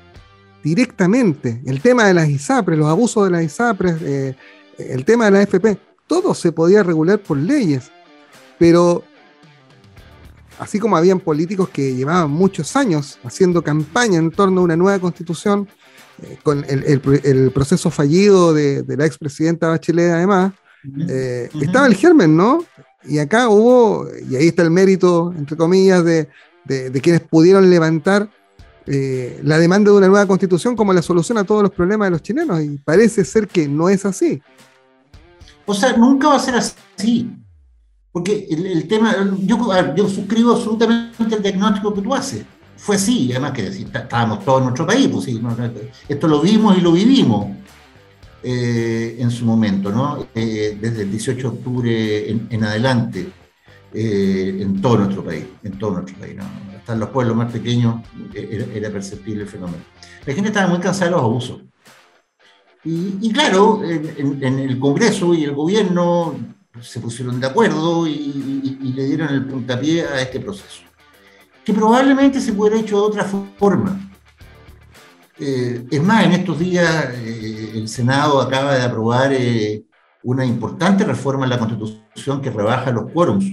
directamente. 0.63 1.61
El 1.65 1.81
tema 1.81 2.05
de 2.05 2.13
las 2.13 2.29
ISAPRES, 2.29 2.79
los 2.79 2.87
abusos 2.87 3.25
de 3.25 3.31
las 3.31 3.43
ISAPRES, 3.43 3.95
eh, 4.01 4.35
el 4.77 5.03
tema 5.03 5.25
de 5.25 5.31
la 5.31 5.41
FP, 5.41 5.77
todo 6.07 6.33
se 6.33 6.51
podía 6.53 6.81
regular 6.83 7.19
por 7.19 7.37
leyes. 7.37 7.91
Pero 8.57 9.03
así 10.59 10.79
como 10.79 10.95
habían 10.97 11.19
políticos 11.19 11.69
que 11.69 11.93
llevaban 11.93 12.31
muchos 12.31 12.75
años 12.75 13.19
haciendo 13.23 13.61
campaña 13.61 14.17
en 14.17 14.31
torno 14.31 14.61
a 14.61 14.63
una 14.63 14.77
nueva 14.77 14.99
constitución, 14.99 15.67
con 16.43 16.65
el, 16.67 16.83
el- 16.83 17.21
el 17.23 17.51
proceso 17.51 17.89
fallido 17.91 18.53
de, 18.53 18.83
de 18.83 18.97
la 18.97 19.05
expresidenta 19.05 19.69
Bachelet 19.69 20.11
además, 20.11 20.53
eh, 21.09 21.49
estaba 21.61 21.87
el 21.87 21.95
germen, 21.95 22.35
¿no? 22.35 22.63
Y 23.03 23.19
acá 23.19 23.49
hubo, 23.49 24.07
y 24.29 24.35
ahí 24.35 24.47
está 24.47 24.63
el 24.63 24.71
mérito, 24.71 25.33
entre 25.37 25.55
comillas, 25.55 26.03
de, 26.03 26.27
de- 26.65 26.89
de 26.89 27.01
quienes 27.01 27.21
pudieron 27.21 27.69
levantar 27.69 28.29
eh, 28.85 29.39
la 29.43 29.59
demanda 29.59 29.91
de 29.91 29.97
una 29.97 30.07
nueva 30.07 30.25
constitución 30.25 30.75
como 30.75 30.93
la 30.93 31.01
solución 31.01 31.37
a 31.37 31.43
todos 31.43 31.61
los 31.61 31.71
problemas 31.71 32.07
de 32.07 32.11
los 32.11 32.21
chilenos, 32.21 32.61
y 32.61 32.77
parece 32.77 33.23
ser 33.25 33.47
que 33.47 33.67
no 33.67 33.89
es 33.89 34.05
así. 34.05 34.41
O 35.65 35.73
sea, 35.73 35.95
nunca 35.97 36.29
va 36.29 36.35
a 36.35 36.39
ser 36.39 36.55
así. 36.55 37.29
Porque 38.11 38.47
el, 38.49 38.65
el 38.65 38.87
tema, 38.87 39.15
yo, 39.41 39.57
yo 39.95 40.07
suscribo 40.09 40.53
absolutamente 40.53 41.35
el 41.35 41.43
diagnóstico 41.43 41.93
que 41.93 42.01
tú 42.01 42.15
haces. 42.15 42.43
Fue 42.77 42.95
así, 42.95 43.31
además 43.31 43.51
que 43.51 43.67
estábamos 43.67 44.45
todos 44.45 44.59
en 44.59 44.65
nuestro 44.65 44.85
país, 44.85 45.07
pues 45.07 45.27
esto 46.07 46.27
lo 46.27 46.41
vimos 46.41 46.77
y 46.77 46.81
lo 46.81 46.91
vivimos 46.91 47.47
eh, 48.43 49.17
en 49.19 49.31
su 49.31 49.45
momento, 49.45 49.91
¿no? 49.91 50.27
Eh, 50.33 50.77
desde 50.79 51.01
el 51.01 51.11
18 51.11 51.37
de 51.37 51.57
octubre 51.57 52.29
en, 52.29 52.63
adelante, 52.63 53.27
eh, 53.93 54.59
en 54.61 54.79
todo 54.79 54.99
nuestro 54.99 55.23
país, 55.23 55.43
en 55.63 55.77
todo 55.77 55.91
nuestro 55.93 56.17
país. 56.17 56.37
Hasta 56.77 56.93
en 56.93 56.99
los 56.99 57.09
pueblos 57.09 57.35
más 57.35 57.51
pequeños 57.51 58.01
era, 58.33 58.89
perceptible 58.91 59.43
el 59.43 59.49
fenómeno. 59.49 59.83
La 60.25 60.33
gente 60.33 60.49
estaba 60.49 60.67
muy 60.67 60.79
cansada 60.79 61.07
de 61.07 61.11
los 61.11 61.23
abusos. 61.23 61.61
Y, 62.83 63.33
claro, 63.33 63.81
en, 63.83 64.59
el 64.59 64.79
Congreso 64.79 65.33
y 65.33 65.43
el 65.43 65.53
gobierno 65.53 66.35
se 66.79 67.01
pusieron 67.01 67.39
de 67.39 67.47
acuerdo 67.47 68.07
y 68.07 68.93
le 68.95 69.03
dieron 69.03 69.33
el 69.33 69.45
puntapié 69.45 70.05
a 70.05 70.21
este 70.21 70.39
proceso, 70.39 70.83
que 71.67 71.73
probablemente 71.73 72.39
se 72.39 72.53
pudiera 72.53 72.79
hecho 72.79 72.95
de 72.95 73.01
otra 73.01 73.25
forma. 73.25 73.99
Eh, 75.37 75.85
es 75.91 76.01
más, 76.01 76.23
en 76.23 76.31
estos 76.31 76.57
días 76.57 77.09
eh, 77.13 77.73
el 77.75 77.89
Senado 77.89 78.39
acaba 78.39 78.73
de 78.73 78.83
aprobar 78.83 79.33
eh, 79.33 79.83
una 80.23 80.45
importante 80.45 81.03
reforma 81.03 81.43
en 81.43 81.49
la 81.49 81.59
Constitución 81.59 82.39
que 82.39 82.51
rebaja 82.51 82.89
los 82.91 83.11
quórums 83.11 83.43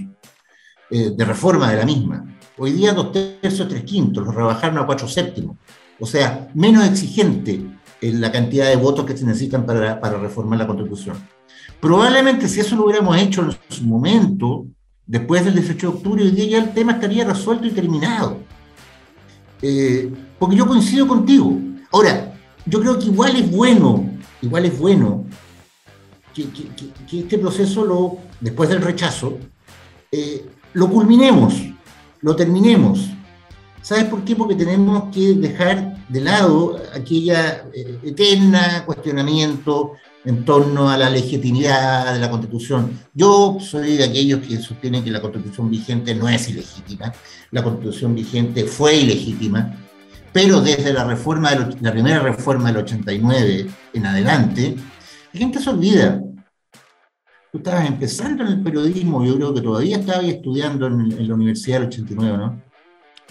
eh, 0.91 1.11
de 1.13 1.25
reforma 1.25 1.69
de 1.69 1.75
la 1.75 1.85
misma. 1.85 2.25
Hoy 2.57 2.71
día 2.71 2.93
dos 2.93 3.11
tercios, 3.11 3.67
tres 3.67 3.83
quintos, 3.83 4.25
los 4.25 4.33
rebajaron 4.33 4.77
a 4.77 4.85
cuatro 4.85 5.09
séptimos. 5.09 5.57
O 5.99 6.05
sea, 6.05 6.47
menos 6.53 6.87
exigente 6.87 7.65
en 7.99 8.21
la 8.21 8.31
cantidad 8.31 8.69
de 8.69 8.77
votos 8.77 9.05
que 9.05 9.17
se 9.17 9.25
necesitan 9.25 9.65
para, 9.65 9.99
para 9.99 10.17
reformar 10.19 10.57
la 10.59 10.67
Constitución. 10.67 11.17
Probablemente 11.81 12.47
si 12.47 12.61
eso 12.61 12.77
lo 12.77 12.85
hubiéramos 12.85 13.17
hecho 13.17 13.41
en 13.41 13.51
su 13.67 13.83
momento, 13.83 14.67
después 15.07 15.45
del 15.45 15.55
18 15.55 15.91
de 15.91 15.97
octubre, 15.97 16.23
hoy 16.23 16.31
día 16.31 16.45
ya 16.45 16.57
el 16.59 16.73
tema 16.73 16.93
estaría 16.93 17.25
resuelto 17.25 17.65
y 17.67 17.71
terminado. 17.71 18.37
Eh, 19.61 20.11
porque 20.39 20.55
yo 20.55 20.67
coincido 20.67 21.07
contigo. 21.07 21.57
Ahora, 21.91 22.33
yo 22.65 22.79
creo 22.81 22.99
que 22.99 23.05
igual 23.05 23.35
es 23.35 23.49
bueno, 23.51 24.09
igual 24.41 24.65
es 24.65 24.77
bueno 24.77 25.25
que, 26.33 26.49
que- 26.49 26.67
que- 26.75 26.89
que 27.09 27.19
este 27.19 27.37
proceso, 27.37 27.85
lo, 27.85 28.17
después 28.41 28.69
del 28.69 28.81
rechazo, 28.81 29.37
eh, 30.11 30.45
lo 30.73 30.89
culminemos, 30.89 31.53
lo 32.21 32.35
terminemos. 32.35 33.09
¿Sabes 33.81 34.05
por 34.05 34.23
qué? 34.23 34.35
Porque 34.35 34.55
tenemos 34.55 35.13
que 35.13 35.33
dejar 35.35 36.03
de 36.09 36.21
lado 36.21 36.81
aquella 36.93 37.65
eh, 37.73 37.99
eterna 38.03 38.83
cuestionamiento 38.85 39.93
en 40.25 40.43
torno 40.43 40.89
a 40.89 40.97
la 40.97 41.09
legitimidad 41.09 42.13
de 42.13 42.19
la 42.19 42.29
Constitución. 42.29 42.99
Yo 43.13 43.57
soy 43.59 43.97
de 43.97 44.03
aquellos 44.03 44.41
que 44.41 44.57
sostienen 44.57 45.03
que 45.03 45.11
la 45.11 45.21
Constitución 45.21 45.69
vigente 45.69 46.15
no 46.15 46.27
es 46.27 46.49
ilegítima. 46.49 47.13
La 47.51 47.63
Constitución 47.63 48.15
vigente 48.15 48.65
fue 48.65 48.97
ilegítima, 48.97 49.77
pero 50.33 50.61
desde 50.61 50.91
la 50.91 51.05
reforma 51.05 51.51
del 51.51 51.77
la 51.81 51.91
primera 51.91 52.19
reforma 52.19 52.67
del 52.71 52.77
89 52.77 53.67
en 53.93 54.05
adelante, 54.05 54.75
la 55.31 55.39
gente 55.39 55.59
se 55.59 55.69
olvida. 55.69 56.21
Tú 57.51 57.59
estabas 57.59 57.87
empezando 57.87 58.43
en 58.43 58.49
el 58.49 58.61
periodismo, 58.61 59.23
yo 59.23 59.35
creo 59.35 59.53
que 59.53 59.61
todavía 59.61 59.97
estabas 59.97 60.25
estudiando 60.25 60.87
en, 60.87 61.11
en 61.11 61.27
la 61.27 61.35
universidad 61.35 61.79
del 61.79 61.87
89, 61.87 62.37
¿no? 62.37 62.61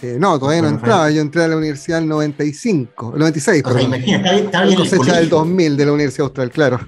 Eh, 0.01 0.17
no, 0.19 0.37
todavía 0.37 0.61
no 0.61 0.69
entraba. 0.69 1.09
Yo 1.09 1.21
entré 1.21 1.43
a 1.43 1.47
la 1.47 1.57
universidad 1.57 1.99
en 1.99 2.03
el 2.05 2.09
95, 2.09 3.13
el 3.13 3.19
96, 3.19 3.63
O 3.65 3.69
sea, 3.69 3.73
perdón. 3.73 3.93
imagina, 3.93 4.17
estaba, 4.17 4.37
estaba 4.37 4.65
La 4.65 4.71
en 4.71 4.73
el 4.73 4.77
cosecha 4.77 4.97
del 4.97 5.29
colegio. 5.29 5.37
2000 5.37 5.77
de 5.77 5.85
la 5.85 5.91
Universidad 5.93 6.25
Austral, 6.25 6.51
claro. 6.51 6.79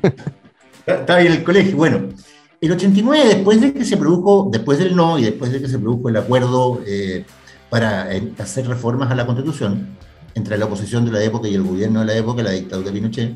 Estaba 0.86 1.22
en 1.22 1.28
el 1.28 1.44
colegio. 1.44 1.76
Bueno, 1.76 2.10
el 2.62 2.72
89, 2.72 3.24
después 3.28 3.62
de 3.62 3.74
que 3.74 3.86
se 3.86 3.98
produjo, 3.98 4.50
después 4.52 4.80
del 4.80 4.96
no 4.96 5.18
y 5.20 5.24
después 5.24 5.52
de 5.52 5.62
que 5.62 5.68
se 5.68 5.80
produjo 5.80 6.10
el 6.10 6.18
acuerdo 6.18 6.82
eh, 6.86 7.26
para 7.70 8.14
eh, 8.16 8.32
hacer 8.40 8.68
reformas 8.68 9.12
a 9.12 9.16
la 9.16 9.26
Constitución 9.26 9.98
entre 10.36 10.58
la 10.58 10.66
oposición 10.66 11.06
de 11.06 11.12
la 11.12 11.24
época 11.24 11.48
y 11.48 11.56
el 11.56 11.64
gobierno 11.64 12.02
de 12.02 12.06
la 12.06 12.16
época, 12.16 12.44
la 12.44 12.52
dictadura 12.52 12.92
de 12.92 12.94
Pinochet, 12.94 13.36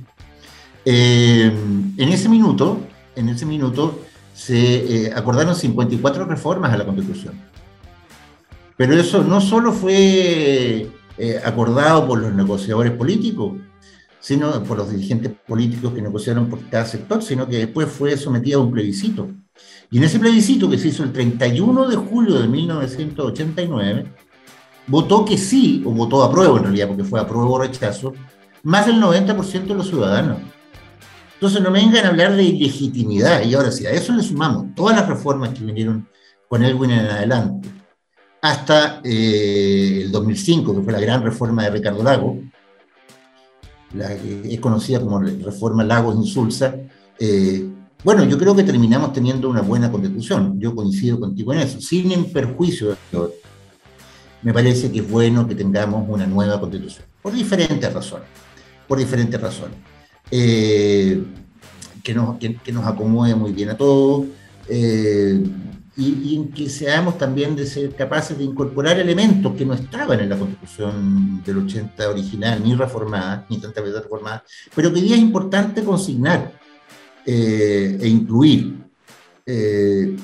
eh, 0.85 1.51
en 1.97 2.09
ese 2.09 2.29
minuto, 2.29 2.79
en 3.15 3.29
ese 3.29 3.45
minuto 3.45 3.99
se 4.33 5.05
eh, 5.07 5.13
acordaron 5.15 5.55
54 5.55 6.25
reformas 6.25 6.73
a 6.73 6.77
la 6.77 6.85
Constitución. 6.85 7.33
Pero 8.81 8.95
eso 8.95 9.23
no 9.23 9.39
solo 9.39 9.73
fue 9.73 10.89
eh, 11.15 11.41
acordado 11.45 12.07
por 12.07 12.19
los 12.19 12.33
negociadores 12.33 12.91
políticos, 12.93 13.53
sino 14.19 14.63
por 14.63 14.75
los 14.79 14.89
dirigentes 14.89 15.33
políticos 15.47 15.93
que 15.93 16.01
negociaron 16.01 16.49
por 16.49 16.67
cada 16.67 16.85
sector, 16.85 17.21
sino 17.21 17.47
que 17.47 17.57
después 17.59 17.87
fue 17.89 18.17
sometido 18.17 18.59
a 18.59 18.63
un 18.63 18.71
plebiscito. 18.71 19.29
Y 19.91 19.99
en 19.99 20.05
ese 20.05 20.17
plebiscito 20.17 20.67
que 20.67 20.79
se 20.79 20.87
hizo 20.87 21.03
el 21.03 21.11
31 21.11 21.89
de 21.89 21.95
julio 21.95 22.41
de 22.41 22.47
1989, 22.47 24.05
votó 24.87 25.25
que 25.25 25.37
sí, 25.37 25.83
o 25.85 25.91
votó 25.91 26.23
apruebo 26.23 26.57
en 26.57 26.63
realidad, 26.63 26.87
porque 26.87 27.03
fue 27.03 27.19
apruebo 27.19 27.53
o 27.53 27.59
rechazo, 27.59 28.13
más 28.63 28.87
del 28.87 28.99
90% 28.99 29.65
de 29.67 29.75
los 29.75 29.89
ciudadanos. 29.89 30.39
Entonces 31.35 31.61
no 31.61 31.69
me 31.69 31.81
vengan 31.81 32.05
a 32.05 32.07
hablar 32.07 32.35
de 32.35 32.45
ilegitimidad. 32.45 33.43
Y 33.43 33.53
ahora 33.53 33.71
sí, 33.71 33.85
a 33.85 33.91
eso 33.91 34.11
le 34.11 34.23
sumamos 34.23 34.73
todas 34.73 34.95
las 34.95 35.07
reformas 35.07 35.49
que 35.49 35.63
vinieron 35.63 36.09
con 36.47 36.63
Elwin 36.63 36.89
en 36.89 37.05
adelante, 37.05 37.69
hasta 38.41 39.01
eh, 39.03 40.01
el 40.05 40.11
2005, 40.11 40.75
que 40.75 40.81
fue 40.81 40.93
la 40.93 40.99
gran 40.99 41.23
reforma 41.23 41.63
de 41.63 41.69
Ricardo 41.69 42.03
Lago, 42.03 42.39
la 43.93 44.15
que 44.15 44.53
es 44.53 44.59
conocida 44.59 44.99
como 44.99 45.19
reforma 45.19 45.83
Lagos 45.83 46.15
Insulsa. 46.15 46.75
Eh, 47.19 47.69
bueno, 48.03 48.23
yo 48.23 48.37
creo 48.37 48.55
que 48.55 48.63
terminamos 48.63 49.13
teniendo 49.13 49.49
una 49.49 49.61
buena 49.61 49.91
constitución. 49.91 50.59
Yo 50.59 50.73
coincido 50.73 51.19
contigo 51.19 51.53
en 51.53 51.59
eso, 51.59 51.79
sin 51.79 52.11
en 52.11 52.25
perjuicio 52.31 52.97
me 54.43 54.53
parece 54.53 54.91
que 54.91 54.99
es 54.99 55.09
bueno 55.09 55.47
que 55.47 55.55
tengamos 55.55 56.07
una 56.09 56.25
nueva 56.25 56.59
constitución, 56.59 57.05
por 57.21 57.33
diferentes 57.33 57.93
razones, 57.93 58.27
por 58.87 58.97
diferentes 58.97 59.39
razones. 59.39 59.77
Eh, 60.31 61.23
que, 62.03 62.13
nos, 62.13 62.39
que, 62.39 62.57
acomode 62.83 63.35
muy 63.35 63.51
bien 63.51 63.69
a 63.69 63.77
todos 63.77 64.25
eh, 64.67 65.43
y, 65.97 66.35
en 66.35 66.51
que 66.51 66.69
seamos 66.69 67.17
también 67.17 67.55
de 67.55 67.65
ser 67.65 67.93
capaces 67.95 68.37
de 68.37 68.45
incorporar 68.45 68.99
elementos 68.99 69.53
que 69.55 69.65
no 69.65 69.73
estaban 69.73 70.19
en 70.19 70.29
la 70.29 70.37
constitución 70.37 71.43
del 71.43 71.57
80 71.59 72.09
original, 72.09 72.61
ni 72.63 72.75
reformada, 72.75 73.45
ni 73.49 73.57
tantas 73.57 73.83
veces 73.83 74.03
reformada, 74.03 74.43
pero 74.73 74.91
que 74.91 74.99
hoy 74.99 75.05
día 75.05 75.15
es 75.15 75.21
importante 75.21 75.83
consignar 75.83 76.53
eh, 77.25 77.97
e 77.99 78.07
incluir. 78.07 78.75
Eh, 79.45 80.15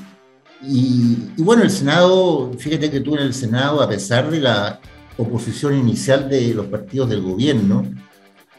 y, 0.63 1.17
y, 1.37 1.41
bueno, 1.43 1.63
el 1.63 1.69
Senado, 1.69 2.51
fíjate 2.57 2.89
que 2.89 3.01
tú 3.01 3.15
en 3.15 3.23
el 3.23 3.33
Senado, 3.33 3.81
a 3.81 3.89
pesar 3.89 4.31
de 4.31 4.39
la 4.39 4.79
oposición 5.17 5.75
inicial 5.75 6.29
de 6.29 6.53
los 6.53 6.67
partidos 6.67 7.09
del 7.09 7.21
gobierno, 7.21 7.83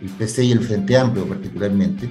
el 0.00 0.08
PC 0.10 0.44
y 0.44 0.52
el 0.52 0.60
Frente 0.60 0.96
Amplio 0.96 1.26
particularmente, 1.26 2.08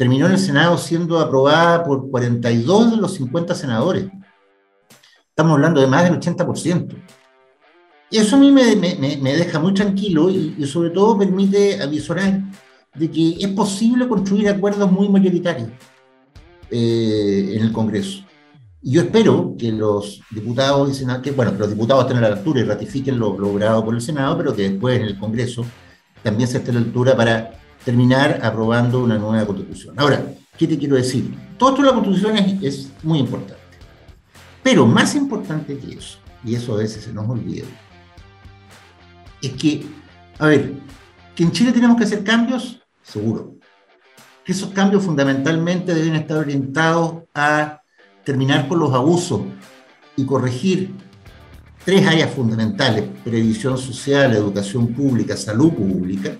terminó 0.00 0.24
en 0.24 0.32
el 0.32 0.38
Senado 0.38 0.78
siendo 0.78 1.20
aprobada 1.20 1.84
por 1.84 2.08
42 2.08 2.92
de 2.92 2.96
los 2.96 3.12
50 3.16 3.54
senadores. 3.54 4.06
Estamos 5.28 5.52
hablando 5.52 5.78
de 5.78 5.88
más 5.88 6.04
del 6.04 6.18
80%. 6.18 6.96
Y 8.08 8.16
eso 8.16 8.36
a 8.36 8.38
mí 8.38 8.50
me, 8.50 8.76
me, 8.76 8.96
me 8.96 9.36
deja 9.36 9.58
muy 9.58 9.74
tranquilo 9.74 10.30
y, 10.30 10.66
sobre 10.66 10.88
todo 10.88 11.18
permite 11.18 11.82
avisorar 11.82 12.40
de 12.94 13.10
que 13.10 13.36
es 13.40 13.48
posible 13.48 14.08
construir 14.08 14.48
acuerdos 14.48 14.90
muy 14.90 15.06
mayoritarios 15.10 15.68
eh, 16.70 17.56
en 17.56 17.60
el 17.60 17.70
Congreso. 17.70 18.24
Y 18.80 18.92
yo 18.92 19.02
espero 19.02 19.54
que 19.58 19.70
los 19.70 20.22
diputados 20.30 20.90
y 20.90 20.94
senadores, 20.94 21.36
bueno, 21.36 21.52
que 21.52 21.58
los 21.58 21.68
diputados 21.68 22.04
estén 22.04 22.16
a 22.16 22.22
la 22.22 22.36
altura 22.38 22.60
y 22.60 22.64
ratifiquen 22.64 23.18
lo 23.18 23.38
logrado 23.38 23.84
por 23.84 23.94
el 23.94 24.00
Senado, 24.00 24.34
pero 24.38 24.56
que 24.56 24.70
después 24.70 24.98
en 24.98 25.04
el 25.04 25.18
Congreso 25.18 25.66
también 26.22 26.48
se 26.48 26.56
esté 26.56 26.70
a 26.70 26.74
la 26.74 26.80
altura 26.80 27.14
para 27.14 27.59
terminar 27.84 28.40
aprobando 28.42 29.02
una 29.02 29.18
nueva 29.18 29.46
constitución. 29.46 29.94
Ahora, 29.98 30.24
¿qué 30.56 30.66
te 30.66 30.78
quiero 30.78 30.96
decir? 30.96 31.34
Todo 31.58 31.70
esto 31.70 31.82
de 31.82 31.88
la 31.88 31.94
constitución 31.94 32.36
es, 32.36 32.62
es 32.62 32.92
muy 33.02 33.18
importante. 33.18 33.60
Pero 34.62 34.86
más 34.86 35.14
importante 35.14 35.78
que 35.78 35.94
eso, 35.94 36.18
y 36.44 36.54
eso 36.54 36.74
a 36.74 36.78
veces 36.78 37.04
se 37.04 37.12
nos 37.12 37.28
olvida, 37.28 37.64
es 39.42 39.52
que, 39.52 39.86
a 40.38 40.46
ver, 40.46 40.74
que 41.34 41.42
en 41.42 41.52
Chile 41.52 41.72
tenemos 41.72 41.96
que 41.96 42.04
hacer 42.04 42.22
cambios, 42.22 42.82
seguro. 43.02 43.54
Que 44.44 44.52
esos 44.52 44.70
cambios 44.70 45.04
fundamentalmente 45.04 45.94
deben 45.94 46.14
estar 46.14 46.36
orientados 46.36 47.22
a 47.34 47.80
terminar 48.24 48.68
con 48.68 48.78
los 48.78 48.92
abusos 48.92 49.42
y 50.16 50.24
corregir 50.24 50.94
tres 51.84 52.06
áreas 52.06 52.30
fundamentales, 52.30 53.04
previsión 53.24 53.78
social, 53.78 54.34
educación 54.34 54.88
pública, 54.88 55.36
salud 55.36 55.72
pública. 55.72 56.36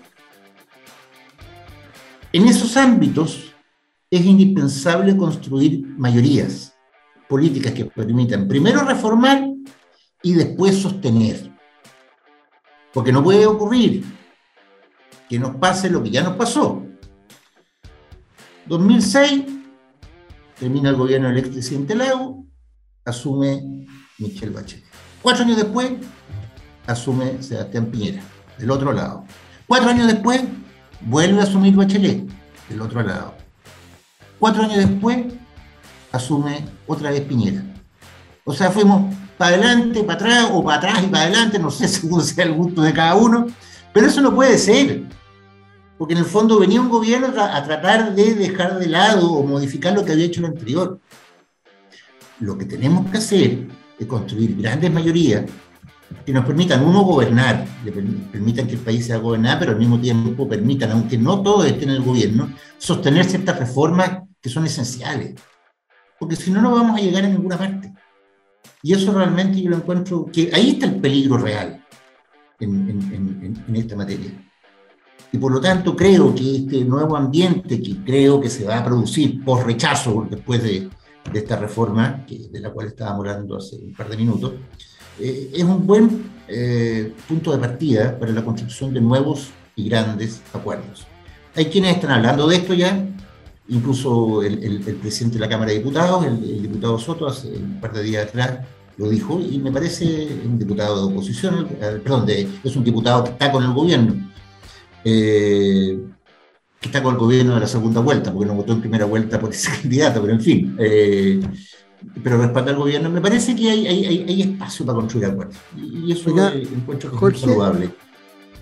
En 2.32 2.46
esos 2.46 2.76
ámbitos 2.76 3.52
es 4.08 4.24
indispensable 4.24 5.16
construir 5.16 5.84
mayorías 5.98 6.76
políticas 7.28 7.72
que 7.72 7.86
permitan 7.86 8.46
primero 8.46 8.82
reformar 8.82 9.48
y 10.22 10.34
después 10.34 10.76
sostener. 10.76 11.50
Porque 12.92 13.12
no 13.12 13.22
puede 13.24 13.46
ocurrir 13.46 14.04
que 15.28 15.38
nos 15.40 15.56
pase 15.56 15.90
lo 15.90 16.02
que 16.02 16.10
ya 16.10 16.22
nos 16.22 16.36
pasó. 16.36 16.84
2006, 18.66 19.44
termina 20.58 20.90
el 20.90 20.96
gobierno 20.96 21.28
del 21.28 21.38
expresidente 21.38 21.96
Lago, 21.96 22.46
asume 23.04 23.86
Michelle 24.18 24.52
Bachelet. 24.52 24.84
Cuatro 25.22 25.44
años 25.44 25.56
después, 25.56 25.92
asume 26.86 27.42
Sebastián 27.42 27.86
Piñera, 27.86 28.22
del 28.58 28.70
otro 28.70 28.92
lado. 28.92 29.24
Cuatro 29.66 29.90
años 29.90 30.06
después, 30.06 30.42
vuelve 31.02 31.40
a 31.40 31.44
asumir 31.44 31.74
Bachelet, 31.74 32.26
del 32.68 32.80
otro 32.80 33.02
lado. 33.02 33.34
Cuatro 34.38 34.62
años 34.62 34.78
después, 34.78 35.26
asume 36.12 36.64
otra 36.86 37.10
vez 37.10 37.22
Piñera. 37.22 37.62
O 38.44 38.54
sea, 38.54 38.70
fuimos 38.70 39.14
para 39.36 39.54
adelante, 39.56 40.02
para 40.02 40.14
atrás, 40.14 40.50
o 40.52 40.64
para 40.64 40.78
atrás 40.78 41.04
y 41.04 41.08
para 41.08 41.24
adelante, 41.24 41.58
no 41.58 41.70
sé 41.70 41.88
según 41.88 42.22
sea 42.22 42.44
el 42.44 42.54
gusto 42.54 42.82
de 42.82 42.92
cada 42.92 43.14
uno, 43.14 43.46
pero 43.92 44.06
eso 44.06 44.20
no 44.20 44.34
puede 44.34 44.58
ser. 44.58 45.04
Porque 45.98 46.14
en 46.14 46.20
el 46.20 46.24
fondo 46.24 46.58
venía 46.58 46.80
un 46.80 46.88
gobierno 46.88 47.28
a 47.38 47.62
tratar 47.62 48.14
de 48.14 48.34
dejar 48.34 48.78
de 48.78 48.86
lado 48.86 49.30
o 49.30 49.46
modificar 49.46 49.92
lo 49.92 50.04
que 50.04 50.12
había 50.12 50.24
hecho 50.24 50.40
el 50.40 50.46
anterior. 50.46 50.98
Lo 52.38 52.56
que 52.56 52.64
tenemos 52.64 53.10
que 53.10 53.18
hacer 53.18 53.68
es 53.98 54.06
construir 54.06 54.56
grandes 54.56 54.90
mayorías 54.90 55.44
que 56.24 56.32
nos 56.32 56.44
permitan, 56.44 56.84
uno, 56.84 57.02
gobernar, 57.02 57.66
permitan 58.32 58.66
que 58.66 58.74
el 58.74 58.80
país 58.80 59.06
sea 59.06 59.18
gobernado, 59.18 59.60
pero 59.60 59.72
al 59.72 59.78
mismo 59.78 59.98
tiempo 60.00 60.48
permitan, 60.48 60.90
aunque 60.92 61.16
no 61.16 61.42
todos 61.42 61.66
estén 61.66 61.90
en 61.90 61.96
el 61.96 62.02
gobierno, 62.02 62.52
sostener 62.78 63.24
ciertas 63.24 63.58
reformas 63.58 64.22
que 64.40 64.48
son 64.48 64.64
esenciales. 64.66 65.34
Porque 66.18 66.36
si 66.36 66.50
no, 66.50 66.60
no 66.60 66.72
vamos 66.72 66.98
a 66.98 67.02
llegar 67.02 67.24
a 67.24 67.28
ninguna 67.28 67.56
parte. 67.56 67.92
Y 68.82 68.92
eso 68.92 69.12
realmente 69.12 69.60
yo 69.60 69.70
lo 69.70 69.76
encuentro 69.76 70.26
que 70.32 70.50
ahí 70.52 70.70
está 70.70 70.86
el 70.86 71.00
peligro 71.00 71.38
real 71.38 71.84
en, 72.60 72.90
en, 72.90 73.14
en, 73.14 73.64
en 73.68 73.76
esta 73.76 73.96
materia. 73.96 74.30
y 75.32 75.38
por 75.38 75.52
lo 75.52 75.60
tanto 75.60 75.94
creo 75.94 76.34
que 76.34 76.56
este 76.56 76.84
nuevo 76.84 77.16
ambiente 77.16 77.80
que 77.80 78.02
creo 78.04 78.40
que 78.40 78.50
se 78.50 78.64
va 78.64 78.78
a 78.78 78.84
producir 78.84 79.44
por 79.44 79.64
rechazo 79.64 80.26
después 80.28 80.62
de, 80.62 80.88
de 81.32 81.38
esta 81.38 81.56
reforma, 81.56 82.24
que, 82.26 82.48
de 82.50 82.60
la 82.60 82.70
cual 82.70 82.88
estábamos 82.88 83.20
hablando 83.20 83.56
hace 83.56 83.76
un 83.76 83.94
par 83.94 84.08
de 84.08 84.16
minutos, 84.16 84.52
eh, 85.20 85.50
es 85.54 85.62
un 85.62 85.86
buen 85.86 86.30
eh, 86.48 87.12
punto 87.28 87.52
de 87.52 87.58
partida 87.58 88.18
para 88.18 88.32
la 88.32 88.44
construcción 88.44 88.92
de 88.94 89.00
nuevos 89.00 89.50
y 89.76 89.88
grandes 89.88 90.40
acuerdos. 90.52 91.06
Hay 91.54 91.66
quienes 91.66 91.96
están 91.96 92.12
hablando 92.12 92.46
de 92.46 92.56
esto 92.56 92.74
ya, 92.74 93.06
incluso 93.68 94.42
el, 94.42 94.80
presidente 95.00 95.36
de 95.36 95.40
la 95.40 95.48
Cámara 95.48 95.70
de 95.70 95.78
Diputados, 95.78 96.24
el, 96.26 96.62
diputado 96.62 96.98
Soto, 96.98 97.26
hace 97.26 97.48
un 97.48 97.80
par 97.80 97.92
de 97.92 98.02
días 98.02 98.28
atrás 98.28 98.60
lo 98.96 99.08
dijo, 99.08 99.40
y 99.40 99.58
me 99.58 99.72
parece 99.72 100.28
un 100.44 100.58
diputado 100.58 100.96
de 101.08 101.12
oposición, 101.12 101.68
eh, 101.80 102.00
perdón, 102.02 102.26
de, 102.26 102.48
es 102.62 102.76
un 102.76 102.84
diputado 102.84 103.24
que 103.24 103.30
está 103.30 103.50
con 103.50 103.64
el 103.64 103.72
gobierno, 103.72 104.30
que 105.02 105.98
está 106.82 107.02
con 107.02 107.14
el 107.14 107.20
gobierno 107.20 107.54
de 107.54 107.60
la 107.60 107.66
segunda 107.66 108.00
vuelta, 108.00 108.32
porque 108.32 108.46
no 108.46 108.54
votó 108.54 108.72
en 108.72 108.80
primera 108.80 109.06
vuelta 109.06 109.40
por 109.40 109.50
ese 109.50 109.70
candidato, 109.80 110.20
pero 110.20 110.34
en 110.34 110.40
fin, 110.40 110.76
pero 112.22 112.38
respalda 112.38 112.70
al 112.70 112.76
gobierno. 112.78 113.10
Me 113.10 113.20
parece 113.20 113.54
que 113.54 113.70
hay, 113.70 113.86
hay, 113.86 114.04
hay 114.28 114.42
espacio 114.42 114.86
para 114.86 114.96
construir 114.96 115.26
acuerdos, 115.26 115.56
y 115.76 116.12
eso 116.12 116.30
Oiga, 116.30 116.52
encuentro 116.54 117.10
que 117.10 117.16
Jorge, 117.16 117.36
es 117.36 117.42
saludable. 117.42 117.90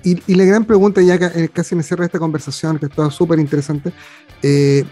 Y, 0.04 0.22
y 0.30 0.34
la 0.36 0.44
gran 0.44 0.64
pregunta, 0.64 1.00
ya 1.02 1.16
eh, 1.16 1.48
casi 1.52 1.80
cierre 1.82 2.02
de 2.02 2.06
esta 2.06 2.18
conversación, 2.18 2.78
que 2.78 2.86
está 2.86 3.10
súper 3.10 3.38
interesante, 3.40 3.92
eh, 4.42 4.84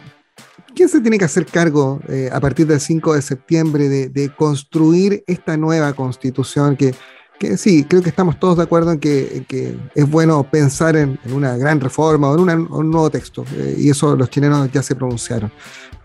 ¿quién 0.75 0.89
se 0.89 1.01
tiene 1.01 1.17
que 1.19 1.25
hacer 1.25 1.47
cargo 1.47 2.01
eh, 2.09 2.29
a 2.33 2.41
partir 2.41 2.67
del 2.67 2.81
5 2.81 3.15
de 3.15 3.23
septiembre 3.23 3.89
de, 3.89 4.09
de 4.09 4.35
construir 4.35 5.23
esta 5.27 5.57
nueva 5.57 5.93
constitución? 5.93 6.77
Que, 6.77 6.93
que 7.39 7.57
sí, 7.57 7.85
creo 7.85 8.03
que 8.03 8.09
estamos 8.09 8.39
todos 8.41 8.57
de 8.57 8.63
acuerdo 8.65 8.93
en 8.93 8.99
que, 8.99 9.45
que 9.49 9.77
es 9.95 10.11
bueno 10.11 10.43
pensar 10.51 10.97
en, 10.97 11.19
en 11.25 11.33
una 11.35 11.57
gran 11.57 11.81
reforma 11.81 12.29
o 12.31 12.35
en 12.35 12.41
una- 12.41 12.55
un 12.55 12.91
nuevo 12.91 13.09
texto, 13.11 13.45
eh, 13.55 13.77
y 13.79 13.91
eso 13.91 14.17
los 14.17 14.29
chilenos 14.31 14.71
ya 14.73 14.83
se 14.83 14.95
pronunciaron. 14.97 15.53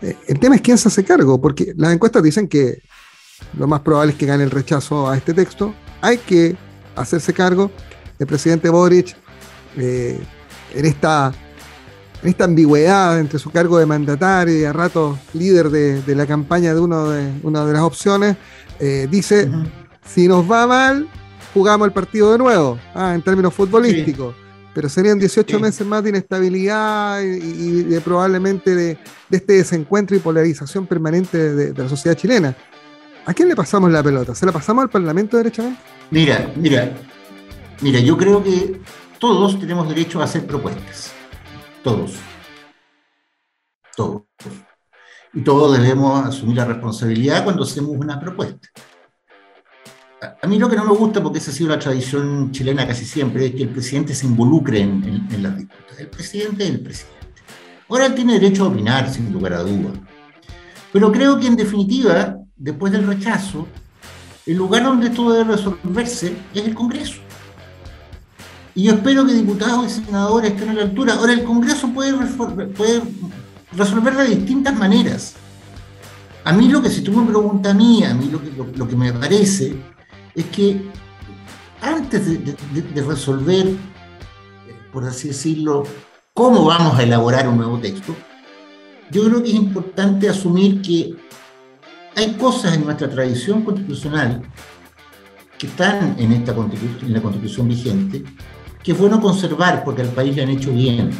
El 0.01 0.39
tema 0.39 0.55
es 0.55 0.61
quién 0.61 0.77
se 0.77 0.87
hace 0.87 1.03
cargo, 1.03 1.39
porque 1.39 1.73
las 1.77 1.93
encuestas 1.93 2.23
dicen 2.23 2.47
que 2.47 2.81
lo 3.57 3.67
más 3.67 3.81
probable 3.81 4.13
es 4.13 4.17
que 4.17 4.25
gane 4.25 4.43
el 4.43 4.51
rechazo 4.51 5.09
a 5.09 5.17
este 5.17 5.33
texto. 5.33 5.73
Hay 6.01 6.17
que 6.17 6.55
hacerse 6.95 7.33
cargo. 7.33 7.71
El 8.17 8.27
presidente 8.27 8.69
Boric, 8.69 9.15
eh, 9.77 10.19
en, 10.73 10.85
esta, 10.85 11.31
en 12.21 12.29
esta 12.29 12.43
ambigüedad 12.45 13.19
entre 13.19 13.39
su 13.39 13.49
cargo 13.51 13.77
de 13.77 13.85
mandatario 13.85 14.59
y 14.59 14.63
a 14.63 14.73
rato 14.73 15.17
líder 15.33 15.69
de, 15.69 16.01
de 16.01 16.15
la 16.15 16.25
campaña 16.25 16.73
de, 16.73 16.79
uno 16.79 17.09
de 17.09 17.31
una 17.43 17.65
de 17.65 17.73
las 17.73 17.81
opciones, 17.81 18.37
eh, 18.79 19.07
dice, 19.09 19.49
si 20.05 20.27
nos 20.27 20.49
va 20.49 20.65
mal, 20.67 21.07
jugamos 21.53 21.87
el 21.87 21.93
partido 21.93 22.31
de 22.31 22.37
nuevo, 22.37 22.79
ah, 22.95 23.13
en 23.13 23.21
términos 23.21 23.53
futbolísticos. 23.53 24.35
Pero 24.73 24.87
serían 24.89 25.19
18 25.19 25.57
Sí. 25.57 25.61
meses 25.61 25.85
más 25.85 26.03
de 26.03 26.09
inestabilidad 26.11 27.21
y, 27.21 27.25
y 27.25 27.83
de 27.83 28.01
probablemente 28.01 28.73
de, 28.75 28.97
de 29.29 29.37
este 29.37 29.53
desencuentro 29.53 30.15
y 30.15 30.19
polarización 30.19 30.87
permanente 30.87 31.37
de, 31.37 31.73
de 31.73 31.83
la 31.83 31.89
sociedad 31.89 32.15
chilena. 32.17 32.55
¿A 33.25 33.33
quién 33.33 33.49
le 33.49 33.55
pasamos 33.55 33.91
la 33.91 34.01
pelota? 34.01 34.33
¿Se 34.33 34.45
la 34.45 34.51
pasamos 34.51 34.83
al 34.83 34.89
Parlamento 34.89 35.37
derechamente? 35.37 35.79
Mira, 36.09 36.51
mira, 36.55 36.91
mira, 37.81 37.99
yo 37.99 38.17
creo 38.17 38.43
que 38.43 38.79
todos 39.19 39.59
tenemos 39.59 39.87
derecho 39.89 40.21
a 40.21 40.23
hacer 40.23 40.45
propuestas. 40.47 41.11
Todos. 41.83 42.15
Todos. 43.95 44.23
Y 45.33 45.41
todos 45.43 45.77
debemos 45.79 46.25
asumir 46.25 46.57
la 46.57 46.65
responsabilidad 46.65 47.43
cuando 47.43 47.63
hacemos 47.63 47.91
una 47.91 48.19
propuesta. 48.19 48.67
A- 50.21 50.47
mí 50.47 50.59
lo 50.59 50.69
que 50.69 50.75
no 50.75 50.85
me 50.85 50.93
gusta, 50.93 51.21
porque 51.23 51.39
esa 51.39 51.49
ha 51.49 51.53
sido 51.53 51.69
la 51.69 51.79
tradición 51.79 52.51
chilena 52.51 52.87
casi 52.87 53.05
siempre, 53.05 53.47
es 53.47 53.55
que 53.55 53.63
el 53.63 53.69
presidente 53.69 54.13
se 54.13 54.27
involucre 54.27 54.79
en, 54.79 55.27
las 55.41 55.57
disputas. 55.57 55.97
El 55.97 56.09
presidente 56.09 56.63
es 56.63 56.69
el 56.69 56.79
presidente. 56.79 57.19
Ahora 57.89 58.05
él 58.05 58.13
tiene 58.13 58.33
derecho 58.33 58.65
a 58.65 58.67
opinar, 58.67 59.11
sin 59.11 59.33
lugar 59.33 59.53
a 59.53 59.63
dudas. 59.63 59.93
Pero 60.93 61.11
creo 61.11 61.39
que 61.39 61.47
en 61.47 61.55
definitiva, 61.55 62.35
después 62.55 62.91
del 62.91 63.07
rechazo, 63.07 63.67
el 64.45 64.57
lugar 64.57 64.83
donde 64.83 65.07
esto 65.07 65.31
debe 65.31 65.55
resolverse 65.55 66.35
es 66.53 66.65
el 66.65 66.75
Congreso. 66.75 67.19
Y 68.75 68.83
yo 68.83 68.93
espero 68.93 69.25
que 69.25 69.33
diputados 69.33 69.87
y 69.87 70.05
senadores 70.05 70.51
estén 70.51 70.69
a 70.69 70.73
la 70.73 70.83
altura. 70.83 71.15
Ahora, 71.15 71.33
el 71.33 71.43
Congreso 71.43 71.89
puede, 71.89 72.13
puede 72.67 73.01
resolver 73.71 74.15
de 74.15 74.35
distintas 74.35 74.77
maneras. 74.77 75.33
A 76.43 76.53
mí 76.53 76.69
lo 76.69 76.81
que, 76.81 76.89
si 76.89 77.01
tú 77.01 77.11
me 77.11 77.27
preguntas 77.27 77.73
a 77.73 77.75
mí, 77.75 78.03
a 78.03 78.13
mí 78.13 78.31
lo 78.75 78.87
que 78.87 78.95
me 78.95 79.11
parece 79.13 79.90
es 80.35 80.45
que 80.45 80.81
antes 81.81 82.25
de, 82.25 82.37
de- 82.37 82.81
de- 82.81 83.01
resolver, 83.03 83.67
eh, 83.67 83.75
por 84.93 85.03
así 85.05 85.29
decirlo, 85.29 85.83
cómo 86.33 86.65
vamos 86.65 86.97
a 86.97 87.03
elaborar 87.03 87.47
un 87.47 87.57
nuevo 87.57 87.79
texto, 87.79 88.15
yo 89.11 89.25
creo 89.25 89.43
que 89.43 89.49
es 89.49 89.55
importante 89.55 90.29
asumir 90.29 90.81
que 90.81 91.15
hay 92.15 92.33
cosas 92.33 92.75
en 92.75 92.85
nuestra 92.85 93.09
tradición 93.09 93.63
constitucional 93.63 94.41
que 95.57 95.67
están 95.67 96.15
en, 96.17 96.31
esta 96.31 96.51
en 96.53 97.13
la 97.13 97.21
constitución 97.21 97.67
vigente 97.67 98.23
que 98.83 98.93
es 98.93 98.97
bueno 98.97 99.21
conservar 99.21 99.83
porque 99.83 100.01
al 100.01 100.07
país 100.09 100.35
le 100.35 100.41
han 100.41 100.49
hecho 100.49 100.71
bien. 100.71 101.11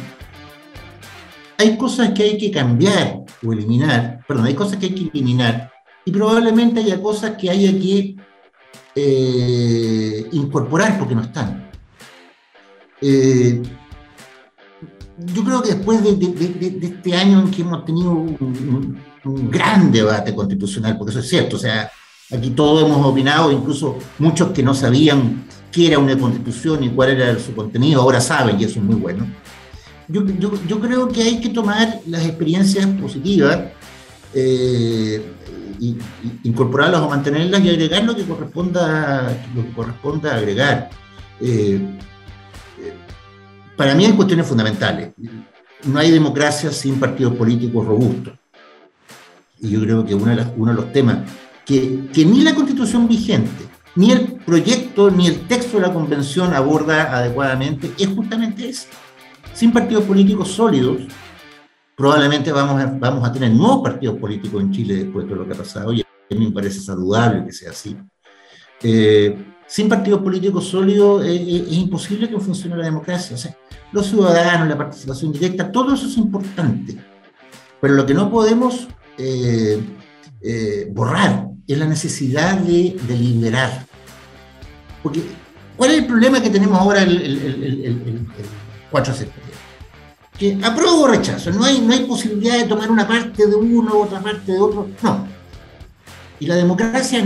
Hay 1.58 1.76
cosas 1.76 2.10
que 2.10 2.24
hay 2.24 2.38
que 2.38 2.50
cambiar 2.50 3.20
o 3.44 3.52
eliminar, 3.52 4.18
perdón, 4.26 4.46
hay 4.46 4.54
cosas 4.54 4.78
que 4.78 4.86
hay 4.86 4.94
que 4.94 5.10
eliminar 5.10 5.70
y 6.04 6.10
probablemente 6.10 6.80
haya 6.80 7.00
cosas 7.00 7.36
que 7.40 7.50
haya 7.50 7.70
que 7.72 8.16
eh, 8.94 10.26
incorporar 10.32 10.98
porque 10.98 11.14
no 11.14 11.22
están. 11.22 11.70
Eh, 13.00 13.62
yo 15.18 15.44
creo 15.44 15.62
que 15.62 15.74
después 15.74 16.02
de, 16.02 16.14
de- 16.16 16.32
de- 16.32 16.70
de 16.70 16.86
este 16.86 17.14
año 17.16 17.40
en 17.40 17.50
que 17.50 17.62
hemos 17.62 17.84
tenido 17.84 18.10
un, 18.10 18.98
un- 19.24 19.50
gran 19.50 19.92
debate 19.92 20.34
constitucional, 20.34 20.96
porque 20.98 21.10
eso 21.10 21.20
es 21.20 21.28
cierto, 21.28 21.56
o 21.56 21.58
sea, 21.58 21.90
aquí 22.32 22.50
todos 22.50 22.82
hemos 22.84 23.04
opinado, 23.06 23.52
incluso 23.52 23.98
muchos 24.18 24.50
que 24.50 24.62
no 24.62 24.74
sabían 24.74 25.44
qué 25.70 25.86
era 25.88 25.98
una 25.98 26.18
constitución 26.18 26.82
y 26.82 26.88
cuál 26.90 27.10
era 27.10 27.38
su 27.38 27.54
contenido, 27.54 28.00
ahora 28.02 28.20
saben 28.20 28.60
y 28.60 28.64
eso 28.64 28.78
es 28.80 28.84
muy 28.84 28.96
bueno. 28.96 29.26
Yo, 30.08 30.24
yo- 30.26 30.54
yo 30.66 30.80
creo 30.80 31.08
que 31.08 31.22
hay 31.22 31.40
que 31.40 31.50
tomar 31.50 32.00
las 32.06 32.24
experiencias 32.26 32.86
positivas, 33.00 33.60
eh, 34.34 35.24
y, 35.82 35.96
incorporarlas 36.44 37.00
o 37.00 37.08
mantenerlas 37.08 37.60
y 37.62 37.68
agregar 37.70 38.04
lo 38.04 38.14
que 38.14 38.22
corresponda, 38.24 39.36
lo 39.54 39.62
que 39.64 39.72
corresponda 39.72 40.36
agregar. 40.36 40.90
Eh, 41.40 41.80
eh, 42.78 42.92
para 43.76 43.94
mí 43.94 44.04
hay 44.04 44.12
cuestiones 44.12 44.46
fundamentales. 44.46 45.10
No 45.84 45.98
hay 45.98 46.12
democracia 46.12 46.70
sin 46.70 47.00
partidos 47.00 47.34
políticos 47.34 47.84
robustos. 47.84 48.34
Y 49.60 49.70
yo 49.70 49.80
creo 49.80 50.04
que 50.04 50.14
uno 50.14 50.26
de, 50.26 50.36
las- 50.36 50.52
uno 50.56 50.70
de 50.72 50.76
los 50.80 50.92
temas 50.92 51.18
que, 51.66 52.04
que 52.12 52.24
ni 52.24 52.42
la 52.42 52.54
constitución 52.54 53.08
vigente, 53.08 53.64
ni 53.96 54.12
el 54.12 54.20
proyecto, 54.34 55.10
ni 55.10 55.26
el 55.26 55.46
texto 55.48 55.78
de 55.80 55.86
la 55.88 55.92
convención 55.92 56.54
aborda 56.54 57.16
adecuadamente 57.16 57.90
es 57.98 58.06
justamente 58.08 58.68
ese. 58.68 58.86
Sin 59.52 59.72
partidos 59.72 60.04
políticos 60.04 60.48
sólidos, 60.48 60.98
probablemente 61.96 62.50
vamos 62.52 62.80
a, 62.82 62.86
vamos 62.86 63.28
a 63.28 63.32
tener 63.32 63.50
nuevos 63.52 63.82
partidos 63.82 64.18
políticos 64.18 64.60
en 64.62 64.70
Chile 64.72 64.94
después 65.04 65.28
de 65.28 65.34
lo 65.34 65.46
que 65.46 65.54
ha 65.54 65.56
pasado, 65.58 65.92
y 65.92 66.00
a 66.00 66.04
mí 66.34 66.46
me 66.46 66.52
parece 66.52 66.80
saludable 66.80 67.44
que 67.44 67.52
sea 67.52 67.70
así. 67.70 67.96
Eh, 68.82 69.36
sin 69.66 69.88
partidos 69.88 70.20
políticos 70.22 70.66
sólidos 70.68 71.24
eh, 71.24 71.34
eh, 71.36 71.64
es 71.68 71.76
imposible 71.76 72.28
que 72.28 72.38
funcione 72.38 72.76
la 72.76 72.84
democracia. 72.84 73.34
O 73.36 73.38
sea, 73.38 73.56
los 73.92 74.06
ciudadanos, 74.06 74.68
la 74.68 74.76
participación 74.76 75.32
directa, 75.32 75.70
todo 75.70 75.94
eso 75.94 76.06
es 76.06 76.16
importante. 76.16 76.96
Pero 77.80 77.94
lo 77.94 78.04
que 78.04 78.14
no 78.14 78.30
podemos 78.30 78.88
eh, 79.18 79.80
eh, 80.42 80.88
borrar 80.92 81.46
es 81.66 81.78
la 81.78 81.86
necesidad 81.86 82.58
de 82.58 82.96
deliberar. 83.06 83.86
Porque, 85.02 85.22
¿cuál 85.76 85.90
es 85.92 85.98
el 85.98 86.06
problema 86.06 86.40
que 86.42 86.50
tenemos 86.50 86.78
ahora 86.78 87.02
el- 87.02 87.22
el- 87.22 87.38
el- 87.38 87.84
el 87.84 88.26
4 88.90 89.12
de 89.12 89.18
septiembre? 89.20 89.51
Que 90.42 90.58
apruebo 90.60 91.02
o 91.02 91.06
rechazo, 91.06 91.52
no 91.52 91.62
hay, 91.62 91.80
no 91.80 91.92
hay 91.92 92.00
posibilidad 92.00 92.58
de 92.58 92.64
tomar 92.64 92.90
una 92.90 93.06
parte 93.06 93.46
de 93.46 93.54
uno, 93.54 94.00
otra 94.00 94.18
parte 94.18 94.50
de 94.50 94.58
otro, 94.58 94.88
no. 95.00 95.24
Y 96.40 96.46
la 96.46 96.56
democracia, 96.56 97.20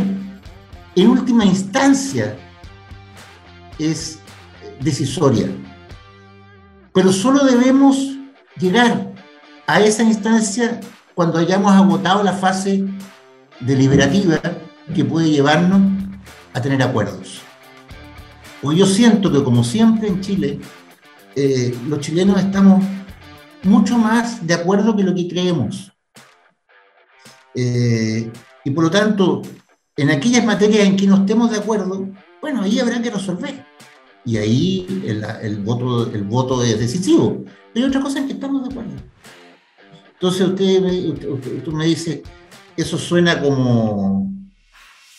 en, 0.95 1.09
última 1.09 1.47
instancia, 1.47 2.37
es 3.79 4.19
decisoria. 4.81 5.49
Pero 6.93 7.11
solo 7.11 7.43
debemos 7.47 8.19
llegar 8.61 9.15
a 9.67 9.81
esa 9.81 10.03
instancia 10.03 10.79
cuando 11.15 11.39
hayamos 11.39 11.73
agotado 11.73 12.23
la 12.23 12.35
fase 12.35 12.85
deliberativa 13.61 14.43
que 14.95 15.07
puede 15.07 15.31
llevarnos 15.31 15.81
a 16.53 16.61
tener 16.61 16.83
acuerdos. 16.83 17.41
Porque 18.61 18.77
yo 18.77 18.85
siento 18.85 19.33
que 19.33 19.43
como 19.43 19.65
siempre 19.65 20.09
en 20.09 20.21
Chile, 20.21 20.61
eh, 21.35 21.75
los 21.89 22.01
chilenos 22.01 22.39
estamos 22.39 22.85
mucho 23.67 23.99
más 23.99 24.47
de 24.47 24.55
acuerdo 24.55 24.97
que 24.97 25.03
lo 25.03 25.15
que 25.15 25.29
creemos. 25.29 25.93
Eh, 27.55 28.31
y 28.65 28.71
por 28.71 28.85
lo 28.85 28.91
tanto, 28.91 29.43
en 29.97 30.11
aquellas 30.11 30.45
materias 30.45 30.87
en 30.87 30.97
que 30.97 31.07
no 31.07 31.17
estemos 31.17 31.51
de 31.51 31.59
acuerdo, 31.59 32.09
bueno, 32.41 32.63
ahí 32.63 32.79
habrá 32.79 33.01
que 33.01 33.11
resolver. 33.11 33.65
Y 34.25 34.37
ahí 34.39 35.03
el, 35.07 35.25
el 35.43 35.59
voto, 35.63 36.11
el 36.13 36.25
voto 36.25 36.63
es 36.63 36.79
decisivo. 36.79 37.45
Pero 37.73 37.87
hay 37.87 37.91
otra 37.91 38.01
cosa 38.01 38.19
en 38.19 38.27
que 38.27 38.33
estamos 38.35 38.63
de 38.67 38.71
acuerdo. 38.75 38.93
Entonces 40.15 40.49
usted, 40.49 40.81
me- 40.83 41.11
usted, 41.11 41.29
usted- 41.29 41.57
usted 41.59 41.73
me 41.73 41.87
dice, 41.87 42.23
eso 42.77 42.99
suena 42.99 43.41
como, 43.41 44.33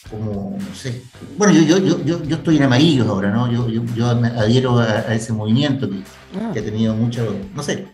como, 0.09 0.57
no 0.59 0.75
sé. 0.75 1.03
Bueno, 1.37 1.53
yo, 1.53 1.77
yo, 1.77 2.03
yo, 2.03 2.23
yo, 2.23 2.35
estoy 2.35 2.57
en 2.57 2.63
amarillos 2.63 3.07
ahora, 3.07 3.31
¿no? 3.31 3.49
Yo, 3.51 3.67
yo, 3.69 4.07
adhiero 4.07 4.79
a, 4.79 4.83
a 4.85 5.13
ese 5.15 5.33
movimiento 5.33 5.89
que, 5.89 6.01
Ah, 6.39 6.51
que 6.53 6.59
ha 6.59 6.63
tenido 6.63 6.93
mucho, 6.95 7.35
no 7.55 7.63
sé, 7.63 7.87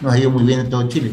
nos 0.00 0.12
ha 0.12 0.18
ido 0.18 0.30
muy 0.30 0.44
bien 0.44 0.60
en 0.60 0.70
todo 0.70 0.88
Chile. 0.88 1.12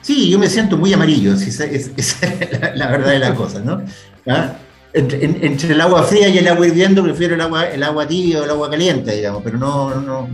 Sí, 0.00 0.28
yo 0.30 0.38
me 0.38 0.48
siento 0.48 0.76
muy 0.76 0.92
amarillo, 0.92 1.32
esa 1.34 1.64
es, 1.64 1.90
es 1.96 2.16
la, 2.60 2.74
la 2.74 2.90
verdad 2.90 3.12
de 3.12 3.18
las 3.20 3.32
cosas, 3.32 3.64
¿no? 3.64 3.82
¿Ah? 4.26 4.56
Entre, 4.92 5.24
en- 5.24 5.38
entre 5.42 5.72
el 5.72 5.80
agua 5.80 6.02
fría 6.02 6.28
y 6.28 6.38
el 6.38 6.48
agua 6.48 6.66
hirviendo 6.66 7.02
prefiero 7.02 7.34
el 7.34 7.40
agua, 7.40 7.66
el 7.68 7.82
agua 7.82 8.06
tibia 8.06 8.40
o 8.40 8.44
el 8.44 8.50
agua 8.50 8.68
caliente, 8.70 9.14
digamos, 9.16 9.42
pero 9.42 9.58
no, 9.58 9.94
no, 10.00 10.28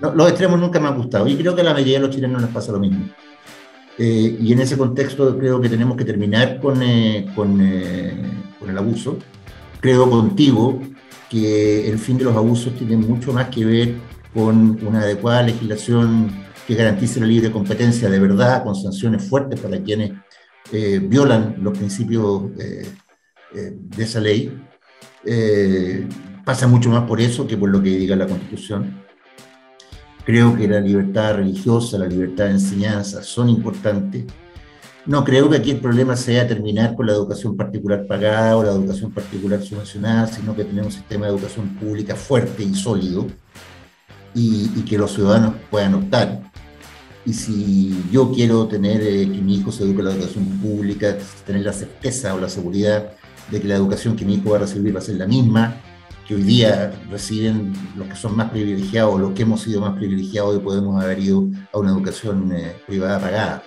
no- 0.00 0.14
los 0.14 0.28
extremos 0.28 0.60
nunca 0.60 0.78
me 0.78 0.88
han 0.88 0.96
gustado 0.96 1.26
y 1.26 1.36
creo 1.36 1.54
que 1.54 1.62
a 1.62 1.64
la 1.64 1.72
mayoría 1.72 1.98
de 2.00 2.06
los 2.06 2.14
chilenos 2.14 2.42
les 2.42 2.50
pasa 2.50 2.70
lo 2.72 2.78
mismo. 2.78 3.08
Eh, 3.96 4.38
y 4.40 4.52
en 4.52 4.60
ese 4.60 4.76
contexto 4.76 5.38
creo 5.38 5.60
que 5.60 5.68
tenemos 5.68 5.96
que 5.96 6.04
terminar 6.04 6.58
con, 6.60 6.82
eh, 6.82 7.26
con, 7.34 7.60
eh, 7.62 8.12
con 8.58 8.68
el 8.70 8.76
abuso. 8.76 9.18
Creo 9.80 10.10
contigo 10.10 10.80
que 11.30 11.88
el 11.88 11.98
fin 11.98 12.18
de 12.18 12.24
los 12.24 12.36
abusos 12.36 12.74
tiene 12.76 12.96
mucho 12.96 13.32
más 13.32 13.48
que 13.48 13.64
ver 13.64 13.94
con 14.34 14.78
una 14.84 15.00
adecuada 15.00 15.42
legislación 15.44 16.43
que 16.66 16.74
garantice 16.74 17.20
la 17.20 17.26
libre 17.26 17.50
competencia 17.50 18.08
de 18.08 18.18
verdad, 18.18 18.64
con 18.64 18.74
sanciones 18.74 19.28
fuertes 19.28 19.60
para 19.60 19.82
quienes 19.82 20.12
eh, 20.72 20.98
violan 21.02 21.56
los 21.60 21.76
principios 21.76 22.44
eh, 22.58 22.86
eh, 23.54 23.72
de 23.74 24.04
esa 24.04 24.20
ley. 24.20 24.56
Eh, 25.24 26.08
pasa 26.44 26.66
mucho 26.66 26.90
más 26.90 27.04
por 27.04 27.20
eso 27.20 27.46
que 27.46 27.56
por 27.56 27.70
lo 27.70 27.82
que 27.82 27.90
diga 27.90 28.16
la 28.16 28.26
Constitución. 28.26 29.02
Creo 30.24 30.56
que 30.56 30.66
la 30.66 30.80
libertad 30.80 31.36
religiosa, 31.36 31.98
la 31.98 32.06
libertad 32.06 32.46
de 32.46 32.52
enseñanza 32.52 33.22
son 33.22 33.50
importantes. 33.50 34.24
No 35.06 35.22
creo 35.22 35.50
que 35.50 35.58
aquí 35.58 35.70
el 35.70 35.80
problema 35.80 36.16
sea 36.16 36.48
terminar 36.48 36.94
con 36.94 37.06
la 37.06 37.12
educación 37.12 37.58
particular 37.58 38.06
pagada 38.06 38.56
o 38.56 38.62
la 38.62 38.70
educación 38.70 39.12
particular 39.12 39.60
subvencionada, 39.60 40.26
sino 40.26 40.56
que 40.56 40.64
tenemos 40.64 40.94
un 40.94 41.00
sistema 41.00 41.26
de 41.26 41.32
educación 41.32 41.68
pública 41.76 42.16
fuerte 42.16 42.62
y 42.62 42.74
sólido 42.74 43.26
y, 44.34 44.70
y 44.76 44.82
que 44.82 44.98
los 44.98 45.12
ciudadanos 45.14 45.54
puedan 45.70 45.94
optar. 45.94 46.42
Y 47.26 47.32
si 47.32 48.04
yo 48.12 48.30
quiero 48.32 48.66
tener 48.66 49.00
eh, 49.02 49.22
que 49.30 49.40
mi 49.40 49.56
hijo 49.56 49.72
se 49.72 49.84
eduque 49.84 50.00
en 50.00 50.04
la 50.06 50.12
educación 50.12 50.44
pública, 50.60 51.16
tener 51.46 51.64
la 51.64 51.72
certeza 51.72 52.34
o 52.34 52.40
la 52.40 52.48
seguridad 52.50 53.12
de 53.50 53.60
que 53.60 53.68
la 53.68 53.76
educación 53.76 54.14
que 54.16 54.24
mi 54.24 54.34
hijo 54.34 54.50
va 54.50 54.56
a 54.56 54.60
recibir 54.60 54.94
va 54.94 54.98
a 54.98 55.02
ser 55.02 55.16
la 55.16 55.26
misma, 55.26 55.76
que 56.28 56.34
hoy 56.34 56.42
día 56.42 56.92
reciben 57.10 57.72
los 57.96 58.08
que 58.08 58.16
son 58.16 58.36
más 58.36 58.50
privilegiados, 58.50 59.20
los 59.20 59.32
que 59.32 59.42
hemos 59.42 59.60
sido 59.62 59.80
más 59.80 59.94
privilegiados 59.96 60.56
y 60.56 60.60
podemos 60.60 61.02
haber 61.02 61.18
ido 61.18 61.46
a 61.72 61.78
una 61.78 61.90
educación 61.92 62.50
eh, 62.52 62.76
privada 62.86 63.18
pagada. 63.20 63.62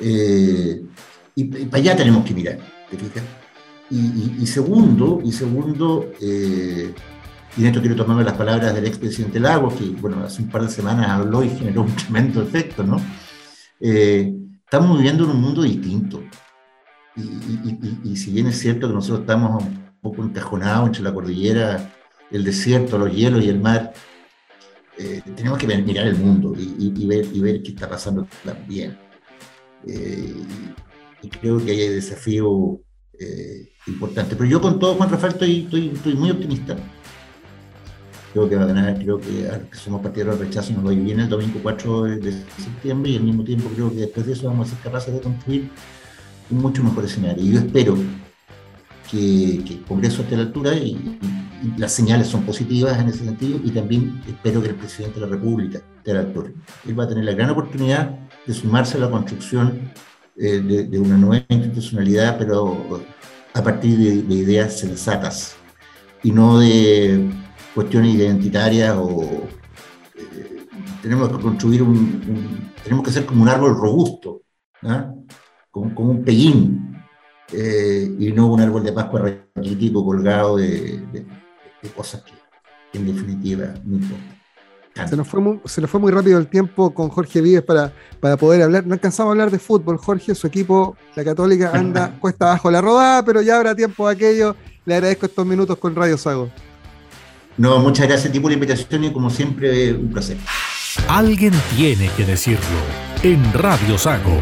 Eh, 0.00 0.82
y, 1.36 1.42
y 1.42 1.64
para 1.66 1.78
allá 1.82 1.96
tenemos 1.96 2.24
que 2.24 2.34
mirar, 2.34 2.58
¿te 2.90 2.96
fijas? 2.96 3.22
Y, 3.90 3.96
y- 3.98 4.36
y 4.40 4.46
segundo, 4.46 5.20
y 5.24 5.32
segundo 5.32 6.10
eh, 6.20 6.92
y 7.56 7.60
en 7.62 7.66
esto 7.68 7.80
quiero 7.80 7.96
tomarme 7.96 8.24
las 8.24 8.34
palabras 8.34 8.74
del 8.74 8.86
expresidente 8.86 9.38
Lagos, 9.40 9.74
que 9.74 9.84
bueno, 9.84 10.24
hace 10.24 10.42
un 10.42 10.48
par 10.48 10.62
de 10.62 10.68
semanas 10.68 11.08
habló 11.08 11.42
y 11.44 11.50
generó 11.50 11.82
un 11.82 11.94
tremendo 11.96 12.42
efecto, 12.42 12.82
¿no? 12.82 12.96
Eh, 13.80 14.32
estamos 14.64 14.96
viviendo 14.96 15.24
en 15.24 15.30
un 15.30 15.40
mundo 15.40 15.62
distinto. 15.62 16.22
Y, 17.16 17.20
y- 17.22 17.78
y- 18.04 18.10
y 18.12 18.16
si 18.16 18.32
bien 18.32 18.48
es 18.48 18.58
cierto 18.58 18.88
que 18.88 18.94
nosotros 18.94 19.20
estamos 19.20 19.62
un 19.62 19.90
poco 20.02 20.24
encajonados 20.24 20.88
entre 20.88 21.02
la 21.02 21.14
cordillera, 21.14 21.92
el 22.30 22.42
desierto, 22.42 22.98
los 22.98 23.14
hielos 23.14 23.44
y 23.44 23.48
el 23.48 23.60
mar, 23.60 23.92
eh, 24.98 25.22
tenemos 25.36 25.58
que 25.58 25.66
mirar 25.66 26.06
el 26.06 26.16
mundo 26.16 26.52
y 26.56 27.06
ver, 27.06 27.26
y 27.32 27.40
ver 27.40 27.62
qué 27.62 27.70
está 27.70 27.88
pasando 27.88 28.26
también. 28.44 28.96
Eh, 29.86 30.34
y 31.22 31.28
creo 31.28 31.64
que 31.64 31.70
hay 31.72 31.88
desafío 31.88 32.80
eh, 33.18 33.68
importante. 33.86 34.34
Pero 34.36 34.48
yo 34.48 34.60
con 34.60 34.78
todo, 34.78 34.94
Juan 34.94 35.10
Rafael, 35.10 35.32
estoy, 35.34 35.62
estoy, 35.64 35.88
estoy 35.94 36.14
muy 36.14 36.30
optimista. 36.30 36.76
Creo 38.34 38.48
que 38.48 38.56
va 38.56 38.64
a 38.64 38.66
ganar, 38.66 38.98
creo 38.98 39.20
que 39.20 39.48
somos 39.76 40.02
partidarios 40.02 40.36
del 40.36 40.48
rechazo 40.48 40.72
nos 40.72 40.92
ir 40.92 41.04
bien 41.04 41.20
el 41.20 41.28
domingo 41.28 41.60
4 41.62 42.02
de, 42.02 42.32
septiembre 42.32 43.12
y 43.12 43.16
al 43.16 43.22
mismo 43.22 43.44
tiempo 43.44 43.70
creo 43.72 43.90
que 43.90 44.00
después 44.00 44.26
de 44.26 44.32
eso 44.32 44.48
vamos 44.48 44.66
a 44.66 44.70
ser 44.72 44.80
capaces 44.82 45.14
de 45.14 45.20
construir 45.20 45.70
un 46.50 46.58
mucho 46.58 46.82
mejor 46.82 47.04
escenario. 47.04 47.44
Y 47.44 47.52
yo 47.52 47.60
espero 47.60 47.96
que, 49.08 49.54
el 49.58 49.84
Congreso 49.86 50.22
esté 50.22 50.34
a 50.34 50.38
la 50.38 50.44
altura 50.46 50.74
y, 50.74 50.90
y- 50.90 51.78
las 51.78 51.92
señales 51.92 52.26
son 52.26 52.42
positivas 52.42 52.98
en 52.98 53.06
ese 53.06 53.24
sentido 53.24 53.60
y 53.62 53.70
también 53.70 54.20
espero 54.26 54.60
que 54.60 54.70
el 54.70 54.74
presidente 54.74 55.20
de 55.20 55.26
la 55.26 55.32
República 55.32 55.80
esté 55.98 56.10
a 56.10 56.14
la 56.14 56.20
altura. 56.22 56.50
Él 56.88 56.98
va 56.98 57.04
a 57.04 57.08
tener 57.08 57.24
la 57.24 57.34
gran 57.34 57.50
oportunidad 57.50 58.18
de 58.44 58.52
sumarse 58.52 58.96
a 58.96 59.00
la 59.00 59.10
construcción 59.10 59.92
eh, 60.36 60.58
de, 60.58 60.88
de 60.88 60.98
una 60.98 61.16
nueva 61.16 61.46
institucionalidad, 61.48 62.36
pero 62.36 63.00
a 63.54 63.62
partir 63.62 64.26
de 64.26 64.34
ideas 64.34 64.76
sensatas 64.76 65.54
y 66.24 66.32
no 66.32 66.58
de 66.58 67.30
cuestiones 67.74 68.14
identitarias 68.14 68.96
o 68.96 69.22
eh, 70.16 70.66
tenemos 71.02 71.28
que 71.30 71.42
construir 71.42 71.82
un, 71.82 71.90
un- 71.90 72.72
tenemos 72.82 73.04
que 73.04 73.12
ser 73.12 73.24
como 73.26 73.42
un 73.42 73.48
árbol 73.48 73.74
robusto, 73.76 74.42
¿ah? 74.82 75.12
como, 75.70 75.94
como 75.94 76.10
un 76.10 76.22
peguín 76.24 76.94
eh, 77.52 78.08
y 78.18 78.32
no 78.32 78.46
un 78.52 78.60
árbol 78.60 78.84
de 78.84 78.92
Pascua 78.92 79.22
raquítico 79.56 80.04
colgado 80.04 80.56
de, 80.56 81.00
de- 81.12 81.26
de 81.82 81.88
cosas 81.90 82.22
que, 82.22 82.32
que 82.92 82.98
en 82.98 83.06
definitiva 83.06 83.74
no 83.84 83.96
importan. 83.96 84.34
Se 85.08 85.16
nos, 85.16 85.26
fue 85.26 85.40
muy, 85.40 85.60
se 85.64 85.80
nos 85.80 85.90
fue 85.90 85.98
muy 85.98 86.12
rápido 86.12 86.38
el 86.38 86.46
tiempo 86.46 86.94
con 86.94 87.08
Jorge 87.08 87.40
Vives 87.40 87.62
para, 87.64 87.92
para 88.20 88.36
poder 88.36 88.62
hablar. 88.62 88.86
No 88.86 88.94
alcanzamos 88.94 89.30
a 89.30 89.32
hablar 89.32 89.50
de 89.50 89.58
fútbol. 89.58 89.98
Jorge, 89.98 90.36
su 90.36 90.46
equipo, 90.46 90.96
la 91.16 91.24
Católica, 91.24 91.72
anda 91.74 92.14
cuesta 92.20 92.46
abajo 92.46 92.70
la 92.70 92.80
rodada, 92.80 93.24
pero 93.24 93.42
ya 93.42 93.56
habrá 93.56 93.74
tiempo 93.74 94.06
de 94.06 94.14
aquello. 94.14 94.54
Le 94.86 94.94
agradezco 94.94 95.26
estos 95.26 95.44
minutos 95.44 95.76
con 95.78 95.96
Radio 95.96 96.16
Sago. 96.16 96.48
No, 97.56 97.78
muchas 97.78 98.08
gracias 98.08 98.30
a 98.30 98.32
ti 98.32 98.40
por 98.40 98.50
la 98.50 98.54
invitación 98.54 99.04
y 99.04 99.12
como 99.12 99.30
siempre 99.30 99.92
un 99.92 100.10
placer. 100.10 100.36
Alguien 101.08 101.52
tiene 101.76 102.10
que 102.16 102.24
decirlo. 102.24 102.60
En 103.22 103.52
Radio 103.52 103.96
Sago. 103.96 104.38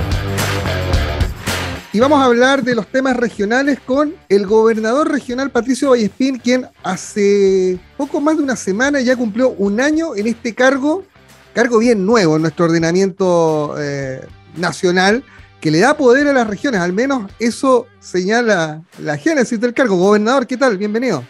Y 1.92 2.00
vamos 2.00 2.22
a 2.22 2.24
hablar 2.24 2.62
de 2.62 2.74
los 2.74 2.86
temas 2.86 3.16
regionales 3.16 3.78
con 3.80 4.14
el 4.30 4.46
gobernador 4.46 5.10
regional 5.10 5.50
Patricio 5.50 5.90
Vallespín, 5.90 6.38
quien 6.38 6.66
hace 6.82 7.78
poco 7.98 8.18
más 8.20 8.38
de 8.38 8.42
una 8.42 8.56
semana 8.56 8.98
ya 9.02 9.14
cumplió 9.14 9.50
un 9.50 9.78
año 9.78 10.16
en 10.16 10.26
este 10.26 10.54
cargo, 10.54 11.04
cargo 11.52 11.78
bien 11.78 12.06
nuevo 12.06 12.36
en 12.36 12.42
nuestro 12.42 12.64
ordenamiento 12.64 13.74
eh, 13.78 14.26
nacional, 14.56 15.22
que 15.60 15.70
le 15.70 15.80
da 15.80 15.94
poder 15.94 16.26
a 16.28 16.32
las 16.32 16.46
regiones, 16.46 16.80
al 16.80 16.94
menos 16.94 17.30
eso 17.38 17.86
señala 18.00 18.82
la 18.98 19.18
génesis 19.18 19.60
del 19.60 19.74
cargo. 19.74 19.96
Gobernador, 19.96 20.46
¿qué 20.46 20.56
tal? 20.56 20.78
Bienvenido. 20.78 21.22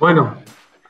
Bueno, 0.00 0.36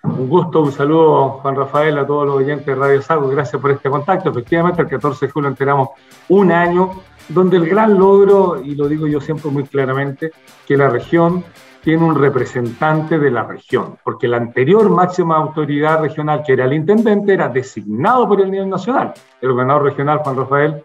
un 0.03 0.29
gusto, 0.29 0.63
un 0.63 0.73
saludo, 0.73 1.41
Juan 1.43 1.57
Rafael, 1.57 1.99
a 1.99 2.07
todos 2.07 2.27
los 2.27 2.37
oyentes 2.37 2.67
de 2.67 2.75
Radio 2.75 3.03
Sago. 3.03 3.29
Gracias 3.29 3.61
por 3.61 3.71
este 3.71 3.91
contacto. 3.91 4.31
Efectivamente, 4.31 4.83
el 4.83 4.89
14 4.89 5.27
de 5.27 5.33
julio 5.33 5.49
enteramos 5.49 5.91
un 6.29 6.53
año 6.53 6.91
donde 7.29 7.57
el 7.57 7.69
gran 7.69 7.99
logro, 7.99 8.61
y 8.63 8.75
lo 8.75 8.89
digo 8.89 9.07
yo 9.07 9.21
siempre 9.21 9.51
muy 9.51 9.65
claramente, 9.65 10.33
que 10.67 10.77
la 10.77 10.89
región 10.89 11.45
tiene 11.83 12.05
un 12.05 12.15
representante 12.15 13.19
de 13.19 13.31
la 13.31 13.45
región, 13.45 13.97
porque 14.03 14.29
la 14.29 14.37
anterior 14.37 14.91
máxima 14.91 15.37
autoridad 15.37 16.01
regional, 16.01 16.43
que 16.45 16.53
era 16.53 16.65
el 16.65 16.73
intendente, 16.73 17.33
era 17.33 17.49
designado 17.49 18.29
por 18.29 18.41
el 18.41 18.51
nivel 18.51 18.69
nacional. 18.69 19.15
El 19.41 19.53
gobernador 19.53 19.85
regional, 19.85 20.19
Juan 20.19 20.37
Rafael, 20.37 20.85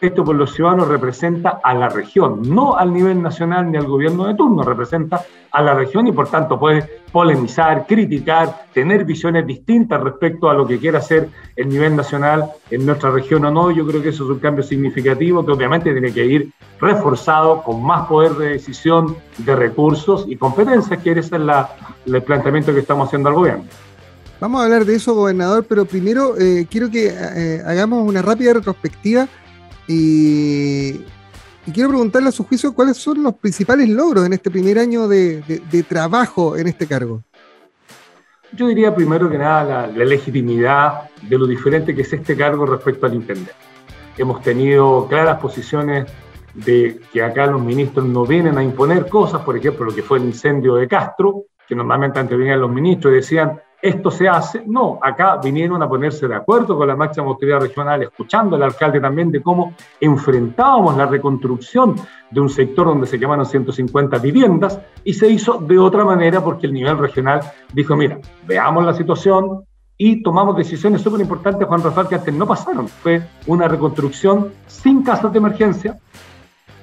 esto 0.00 0.24
por 0.24 0.36
los 0.36 0.52
ciudadanos 0.52 0.88
representa 0.88 1.60
a 1.62 1.74
la 1.74 1.88
región, 1.88 2.42
no 2.42 2.76
al 2.76 2.92
nivel 2.92 3.22
nacional 3.22 3.70
ni 3.70 3.78
al 3.78 3.86
gobierno 3.86 4.26
de 4.26 4.34
turno, 4.34 4.62
representa 4.62 5.24
a 5.50 5.62
la 5.62 5.74
región 5.74 6.06
y 6.06 6.12
por 6.12 6.28
tanto 6.28 6.58
puede 6.58 7.02
polemizar, 7.10 7.86
criticar, 7.86 8.66
tener 8.74 9.04
visiones 9.04 9.46
distintas 9.46 10.02
respecto 10.02 10.50
a 10.50 10.54
lo 10.54 10.66
que 10.66 10.78
quiera 10.78 10.98
hacer 10.98 11.30
el 11.56 11.68
nivel 11.70 11.96
nacional 11.96 12.50
en 12.70 12.84
nuestra 12.84 13.10
región 13.10 13.44
o 13.46 13.50
no. 13.50 13.70
Yo 13.70 13.86
creo 13.86 14.02
que 14.02 14.10
eso 14.10 14.24
es 14.24 14.30
un 14.30 14.38
cambio 14.38 14.62
significativo 14.62 15.44
que 15.46 15.52
obviamente 15.52 15.92
tiene 15.92 16.12
que 16.12 16.26
ir 16.26 16.52
reforzado 16.78 17.62
con 17.62 17.82
más 17.82 18.06
poder 18.06 18.32
de 18.32 18.48
decisión, 18.50 19.16
de 19.38 19.56
recursos 19.56 20.26
y 20.28 20.36
competencias, 20.36 21.02
que 21.02 21.12
ese 21.12 21.20
es 21.20 21.32
el 21.32 22.22
planteamiento 22.22 22.74
que 22.74 22.80
estamos 22.80 23.06
haciendo 23.06 23.30
al 23.30 23.34
gobierno. 23.34 23.64
Vamos 24.38 24.60
a 24.60 24.64
hablar 24.64 24.84
de 24.84 24.96
eso, 24.96 25.14
gobernador, 25.14 25.64
pero 25.66 25.86
primero 25.86 26.36
eh, 26.38 26.66
quiero 26.70 26.90
que 26.90 27.08
eh, 27.08 27.62
hagamos 27.64 28.06
una 28.06 28.20
rápida 28.20 28.52
retrospectiva 28.52 29.26
y, 29.88 31.00
quiero 31.72 31.88
preguntarle 31.88 32.28
a 32.28 32.32
su 32.32 32.44
juicio 32.44 32.74
cuáles 32.74 32.96
son 32.96 33.22
los 33.22 33.34
principales 33.34 33.88
logros 33.88 34.26
en 34.26 34.32
este 34.32 34.50
primer 34.50 34.78
año 34.78 35.08
de, 35.08 35.42
trabajo 35.88 36.56
en 36.56 36.66
este 36.68 36.86
cargo. 36.86 37.22
Yo 38.52 38.68
diría 38.68 38.94
primero 38.94 39.28
que 39.28 39.38
nada 39.38 39.86
la, 39.86 40.04
legitimidad 40.04 41.10
de 41.22 41.38
lo 41.38 41.46
diferente 41.46 41.94
que 41.94 42.02
es 42.02 42.12
este 42.12 42.36
cargo 42.36 42.64
respecto 42.64 43.06
al 43.06 43.14
intendente. 43.14 43.52
Hemos 44.16 44.40
tenido 44.42 45.06
claras 45.08 45.38
posiciones 45.38 46.06
de 46.54 47.00
que 47.12 47.22
acá 47.22 47.46
los 47.46 47.60
ministros 47.60 48.06
no 48.06 48.24
vienen 48.24 48.56
a 48.56 48.62
imponer 48.62 49.08
cosas, 49.08 49.42
por 49.42 49.56
ejemplo, 49.56 49.84
lo 49.84 49.94
que 49.94 50.02
fue 50.02 50.18
el 50.18 50.24
incendio 50.24 50.76
de 50.76 50.88
Castro, 50.88 51.44
que 51.68 51.74
normalmente 51.74 52.18
antes 52.18 52.38
venían 52.38 52.60
los 52.60 52.70
ministros 52.70 53.12
y 53.12 53.16
decían, 53.16 53.60
esto 53.88 54.10
se 54.10 54.28
hace. 54.28 54.64
No, 54.66 54.98
acá 55.00 55.36
vinieron 55.42 55.82
a 55.82 55.88
ponerse 55.88 56.26
de 56.26 56.34
acuerdo 56.34 56.76
con 56.76 56.88
la 56.88 56.96
máxima 56.96 57.26
autoridad 57.26 57.60
regional, 57.60 58.02
escuchando 58.02 58.56
al 58.56 58.62
alcalde 58.62 59.00
también 59.00 59.30
de 59.30 59.42
cómo 59.42 59.74
enfrentábamos 60.00 60.96
la 60.96 61.06
reconstrucción 61.06 61.96
de 62.30 62.40
un 62.40 62.48
sector 62.48 62.86
donde 62.86 63.06
se 63.06 63.18
quemaron 63.18 63.46
150 63.46 64.18
viviendas 64.18 64.80
y 65.04 65.12
se 65.12 65.28
hizo 65.28 65.58
de 65.58 65.78
otra 65.78 66.04
manera 66.04 66.42
porque 66.42 66.66
el 66.66 66.72
nivel 66.72 66.98
regional 66.98 67.40
dijo, 67.72 67.96
mira, 67.96 68.18
veamos 68.46 68.84
la 68.84 68.94
situación 68.94 69.64
y 69.98 70.22
tomamos 70.22 70.56
decisiones 70.56 71.00
súper 71.00 71.20
importantes, 71.20 71.66
Juan 71.66 71.82
Rafael, 71.82 72.08
que 72.08 72.16
antes 72.16 72.34
no 72.34 72.46
pasaron. 72.46 72.88
Fue 72.88 73.22
una 73.46 73.66
reconstrucción 73.66 74.52
sin 74.66 75.02
casas 75.02 75.32
de 75.32 75.38
emergencia, 75.38 75.98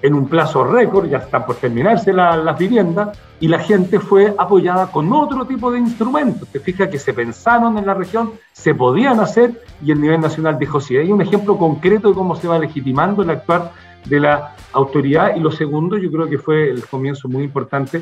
en 0.03 0.13
un 0.13 0.27
plazo 0.27 0.65
récord, 0.65 1.07
ya 1.07 1.19
están 1.19 1.45
por 1.45 1.55
terminarse 1.55 2.11
las 2.11 2.59
viviendas, 2.59 3.17
y 3.39 3.47
la 3.47 3.59
gente 3.59 3.99
fue 3.99 4.35
apoyada 4.37 4.87
con 4.87 5.11
otro 5.13 5.45
tipo 5.45 5.71
de 5.71 5.79
instrumentos. 5.79 6.49
Te 6.49 6.59
fijas 6.59 6.89
que 6.89 6.99
se 6.99 7.13
pensaron 7.13 7.77
en 7.77 7.85
la 7.85 7.93
región, 7.93 8.33
se 8.51 8.75
podían 8.75 9.21
hacer, 9.21 9.63
y 9.81 9.91
el 9.91 10.01
nivel 10.01 10.19
nacional 10.19 10.59
dijo 10.59 10.81
sí. 10.81 10.97
Hay 10.97 11.09
un 11.09 11.21
ejemplo 11.21 11.57
concreto 11.57 12.09
de 12.09 12.15
cómo 12.15 12.35
se 12.35 12.49
va 12.49 12.59
legitimando 12.59 13.23
el 13.23 13.29
actuar 13.29 13.71
de 14.03 14.19
la 14.19 14.55
autoridad, 14.73 15.37
y 15.37 15.39
lo 15.39 15.51
segundo, 15.51 15.97
yo 15.97 16.11
creo 16.11 16.27
que 16.27 16.37
fue 16.37 16.69
el 16.69 16.85
comienzo 16.85 17.29
muy 17.29 17.43
importante, 17.43 18.01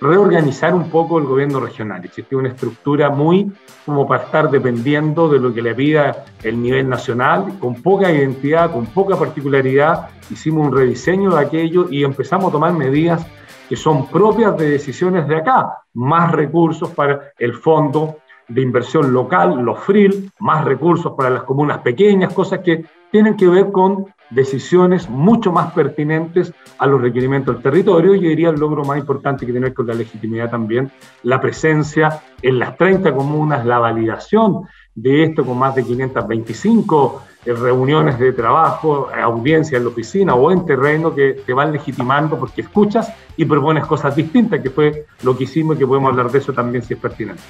reorganizar 0.00 0.74
un 0.74 0.90
poco 0.90 1.18
el 1.18 1.24
gobierno 1.24 1.60
regional. 1.60 2.04
Existía 2.04 2.38
una 2.38 2.48
estructura 2.48 3.10
muy 3.10 3.50
como 3.84 4.06
para 4.06 4.24
estar 4.24 4.50
dependiendo 4.50 5.28
de 5.28 5.40
lo 5.40 5.52
que 5.52 5.62
le 5.62 5.74
pida 5.74 6.24
el 6.42 6.62
nivel 6.62 6.88
nacional, 6.88 7.58
con 7.58 7.82
poca 7.82 8.10
identidad, 8.12 8.72
con 8.72 8.86
poca 8.86 9.16
particularidad. 9.16 10.10
Hicimos 10.30 10.66
un 10.66 10.76
rediseño 10.76 11.34
de 11.34 11.44
aquello 11.44 11.88
y 11.90 12.04
empezamos 12.04 12.48
a 12.48 12.52
tomar 12.52 12.72
medidas 12.72 13.26
que 13.68 13.76
son 13.76 14.06
propias 14.08 14.56
de 14.56 14.70
decisiones 14.70 15.28
de 15.28 15.36
acá. 15.36 15.82
Más 15.94 16.32
recursos 16.32 16.90
para 16.90 17.32
el 17.38 17.54
fondo 17.54 18.18
de 18.48 18.62
inversión 18.62 19.12
local, 19.12 19.60
los 19.60 19.80
FRIL, 19.80 20.30
más 20.38 20.64
recursos 20.64 21.12
para 21.14 21.28
las 21.28 21.42
comunas 21.42 21.78
pequeñas, 21.78 22.32
cosas 22.32 22.60
que 22.60 22.84
tienen 23.10 23.36
que 23.36 23.46
ver 23.46 23.70
con 23.70 24.06
decisiones 24.30 25.08
mucho 25.08 25.52
más 25.52 25.72
pertinentes 25.72 26.52
a 26.78 26.86
los 26.86 27.00
requerimientos 27.00 27.54
del 27.54 27.62
territorio. 27.62 28.14
y 28.14 28.20
diría 28.20 28.50
el 28.50 28.56
logro 28.56 28.84
más 28.84 28.98
importante 28.98 29.46
que 29.46 29.52
tiene 29.52 29.72
con 29.72 29.86
la 29.86 29.94
legitimidad 29.94 30.50
también, 30.50 30.90
la 31.22 31.40
presencia 31.40 32.20
en 32.42 32.58
las 32.58 32.76
30 32.76 33.14
comunas, 33.14 33.64
la 33.64 33.78
validación 33.78 34.62
de 34.94 35.24
esto 35.24 35.44
con 35.44 35.58
más 35.58 35.74
de 35.74 35.84
525 35.84 37.22
eh, 37.46 37.52
reuniones 37.52 38.18
de 38.18 38.32
trabajo, 38.32 39.08
audiencias 39.14 39.78
en 39.78 39.84
la 39.84 39.90
oficina 39.90 40.34
o 40.34 40.50
en 40.50 40.66
terreno 40.66 41.14
que 41.14 41.40
te 41.46 41.52
van 41.52 41.72
legitimando 41.72 42.38
porque 42.38 42.62
escuchas 42.62 43.12
y 43.36 43.44
propones 43.44 43.86
cosas 43.86 44.14
distintas, 44.16 44.60
que 44.60 44.70
fue 44.70 45.06
lo 45.22 45.36
que 45.36 45.44
hicimos 45.44 45.76
y 45.76 45.78
que 45.78 45.86
podemos 45.86 46.10
hablar 46.10 46.30
de 46.30 46.38
eso 46.38 46.52
también 46.52 46.82
si 46.82 46.94
es 46.94 47.00
pertinente. 47.00 47.42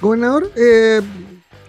Gobernador, 0.00 0.50
eh, 0.56 1.02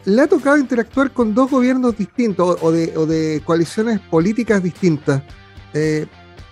le 0.06 0.22
ha 0.22 0.28
tocado 0.28 0.58
interactuar 0.58 1.12
con 1.12 1.34
dos 1.34 1.50
gobiernos 1.52 1.98
distintos 1.98 2.58
o, 2.62 2.72
de, 2.72 3.42
coaliciones 3.46 4.00
políticas 4.00 4.64
distintas. 4.64 5.22
Eh, 5.74 6.08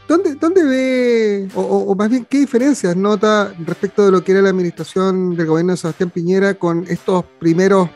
¿dónde, 0.07 0.35
¿dónde, 0.35 0.63
ve, 0.63 1.47
o, 1.55 1.93
más 1.95 2.09
bien, 2.09 2.25
qué 2.29 2.39
diferencias 2.39 2.95
nota 2.95 3.53
respecto 3.65 4.05
de 4.05 4.12
lo 4.12 4.23
que 4.23 4.33
era 4.33 4.41
la 4.41 4.49
administración 4.49 5.35
del 5.35 5.47
gobierno 5.47 5.73
de 5.73 5.77
Sebastián 5.77 6.09
Piñera 6.09 6.53
con 6.53 6.85
estos 6.88 7.25
primeros 7.39 7.89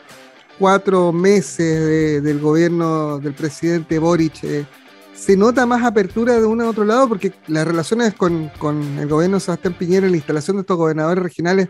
cuatro 0.58 1.12
meses 1.12 2.22
del 2.22 2.40
gobierno 2.40 3.18
del 3.18 3.34
presidente 3.34 3.98
Boric? 3.98 4.42
Eh, 4.44 4.66
¿Se 5.14 5.36
nota 5.36 5.64
más 5.64 5.84
apertura 5.84 6.34
de 6.34 6.44
uno 6.44 6.64
a 6.64 6.70
otro 6.70 6.84
lado? 6.84 7.08
Porque 7.08 7.32
las 7.46 7.66
relaciones 7.66 8.14
con, 8.14 8.50
con 8.58 8.98
el 8.98 9.08
gobierno 9.08 9.36
de 9.36 9.40
Sebastián 9.40 9.74
Piñera 9.78 10.06
en 10.06 10.12
la 10.12 10.18
instalación 10.18 10.56
de 10.56 10.62
estos 10.62 10.76
gobernadores 10.76 11.22
regionales, 11.22 11.68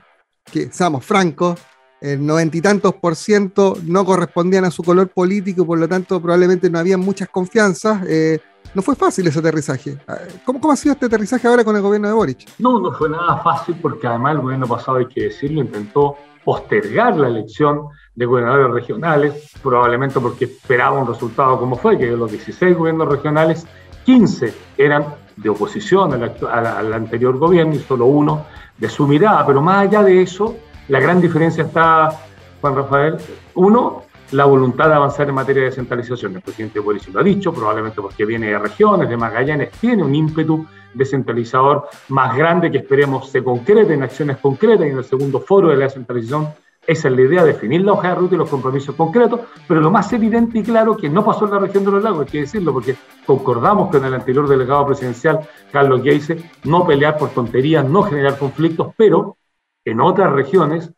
que 0.51 0.71
seamos 0.73 1.05
francos, 1.05 1.61
el 2.05 2.25
noventa 2.25 2.55
y 2.59 2.61
tantos 2.61 2.95
por 2.95 3.17
ciento 3.17 3.79
no 3.85 4.05
correspondían 4.05 4.67
a 4.67 4.71
su 4.71 4.83
color 4.83 5.09
político 5.09 5.63
y 5.63 5.65
por 5.65 5.79
lo 5.79 5.89
tanto 5.89 6.21
probablemente 6.21 6.69
no 6.69 6.79
había 6.79 6.99
muchas 6.99 7.31
confianzas. 7.31 8.03
Eh, 8.07 8.39
no 8.75 8.83
fue 8.83 8.95
fácil 8.95 9.27
ese 9.27 9.39
aterrizaje. 9.39 9.97
Ah, 10.07 10.19
¿Cómo, 10.45 10.61
¿Cómo 10.61 10.75
ha 10.75 10.77
sido 10.77 10.93
este 10.93 11.07
aterrizaje 11.07 11.49
ahora 11.49 11.65
con 11.65 11.75
el 11.77 11.81
gobierno 11.81 12.09
de 12.09 12.15
Boric? 12.15 12.47
No, 12.59 12.79
no 12.79 12.93
fue 12.93 13.09
nada 13.09 13.39
fácil 13.39 13.77
porque 13.81 14.07
además 14.07 14.35
el 14.35 14.43
gobierno 14.43 14.67
pasado, 14.67 14.99
hay 14.99 15.07
que 15.07 15.23
decirlo, 15.23 15.63
intentó 15.63 16.17
postergar 16.45 17.17
la 17.17 17.29
elección 17.29 17.87
de 18.15 18.27
gobernadores 18.27 18.71
regionales, 18.71 19.51
probablemente 19.63 20.21
porque 20.21 20.45
esperaba 20.45 21.01
un 21.01 21.07
resultado 21.07 21.59
como 21.59 21.77
fue, 21.77 21.97
que 21.97 22.07
de 22.07 22.19
los 22.19 22.31
16 22.31 22.77
gobiernos 22.77 23.09
regionales, 23.09 23.67
15 24.05 24.53
eran 24.77 25.07
de 25.37 25.49
oposición 25.49 26.13
al, 26.13 26.67
al 26.67 26.93
anterior 26.93 27.39
gobierno 27.39 27.75
y 27.75 27.79
solo 27.79 28.05
uno 28.05 28.45
de 28.77 28.91
su 28.91 29.07
mirada. 29.07 29.47
Pero 29.47 29.63
más 29.63 29.87
allá 29.87 30.03
de 30.03 30.21
eso, 30.21 30.55
la 30.89 31.01
gran 31.01 31.21
diferencia 31.21 31.65
está, 31.65 32.11
Juan 32.61 32.75
Rafael, 32.75 33.17
uno, 33.55 34.03
la 34.33 34.45
voluntad 34.45 34.89
de 34.89 34.95
avanzar 34.95 35.29
en 35.29 35.35
materia 35.35 35.63
de 35.63 35.69
descentralización. 35.71 36.37
El 36.37 36.43
presidente 36.43 36.81
Boris 36.81 37.09
lo 37.09 37.21
ha 37.21 37.23
dicho, 37.23 37.53
probablemente 37.53 38.03
porque 38.03 38.25
viene 38.25 38.49
de 38.49 38.59
regiones, 38.59 39.09
de 39.09 39.17
Magallanes, 39.17 39.71
tiene 39.81 40.03
un 40.03 40.15
ímpetu 40.15 40.67
descentralizador 40.93 41.89
más 42.09 42.37
grande 42.37 42.71
que 42.71 42.79
esperemos 42.79 43.31
se 43.31 43.43
concrete 43.43 43.95
en 43.95 44.03
acciones 44.03 44.37
concretas 44.39 44.87
y 44.87 44.91
en 44.91 44.99
el 44.99 45.05
segundo 45.05 45.41
foro 45.41 45.69
de 45.69 45.77
la 45.77 45.85
descentralización. 45.85 46.49
Esa 46.87 47.09
es 47.09 47.15
la 47.15 47.23
idea, 47.23 47.45
definir 47.45 47.81
la 47.81 47.93
hoja 47.93 48.11
de 48.11 48.15
ruta 48.17 48.35
y 48.35 48.39
los 48.39 48.51
compromisos 48.51 48.95
concretos, 48.95 49.41
pero 49.67 49.81
lo 49.81 49.91
más 49.91 50.13
evidente 50.13 50.59
y 50.59 50.63
claro 50.63 50.95
que 50.97 51.09
no 51.09 51.25
pasó 51.25 51.47
en 51.47 51.53
la 51.53 51.59
región 51.59 51.83
de 51.83 51.93
los 51.93 52.03
lagos, 52.03 52.27
hay 52.27 52.27
que 52.27 52.41
decirlo, 52.41 52.75
porque 52.75 52.95
concordamos 53.25 53.91
con 53.91 54.05
el 54.05 54.13
anterior 54.13 54.47
delegado 54.47 54.87
presidencial, 54.87 55.41
Carlos 55.73 56.03
Geise, 56.03 56.37
no 56.65 56.87
pelear 56.87 57.17
por 57.17 57.31
tonterías, 57.31 57.89
no 57.89 58.03
generar 58.03 58.37
conflictos, 58.37 58.93
pero 58.99 59.39
en 59.85 60.01
otras 60.01 60.33
regiones 60.33 60.91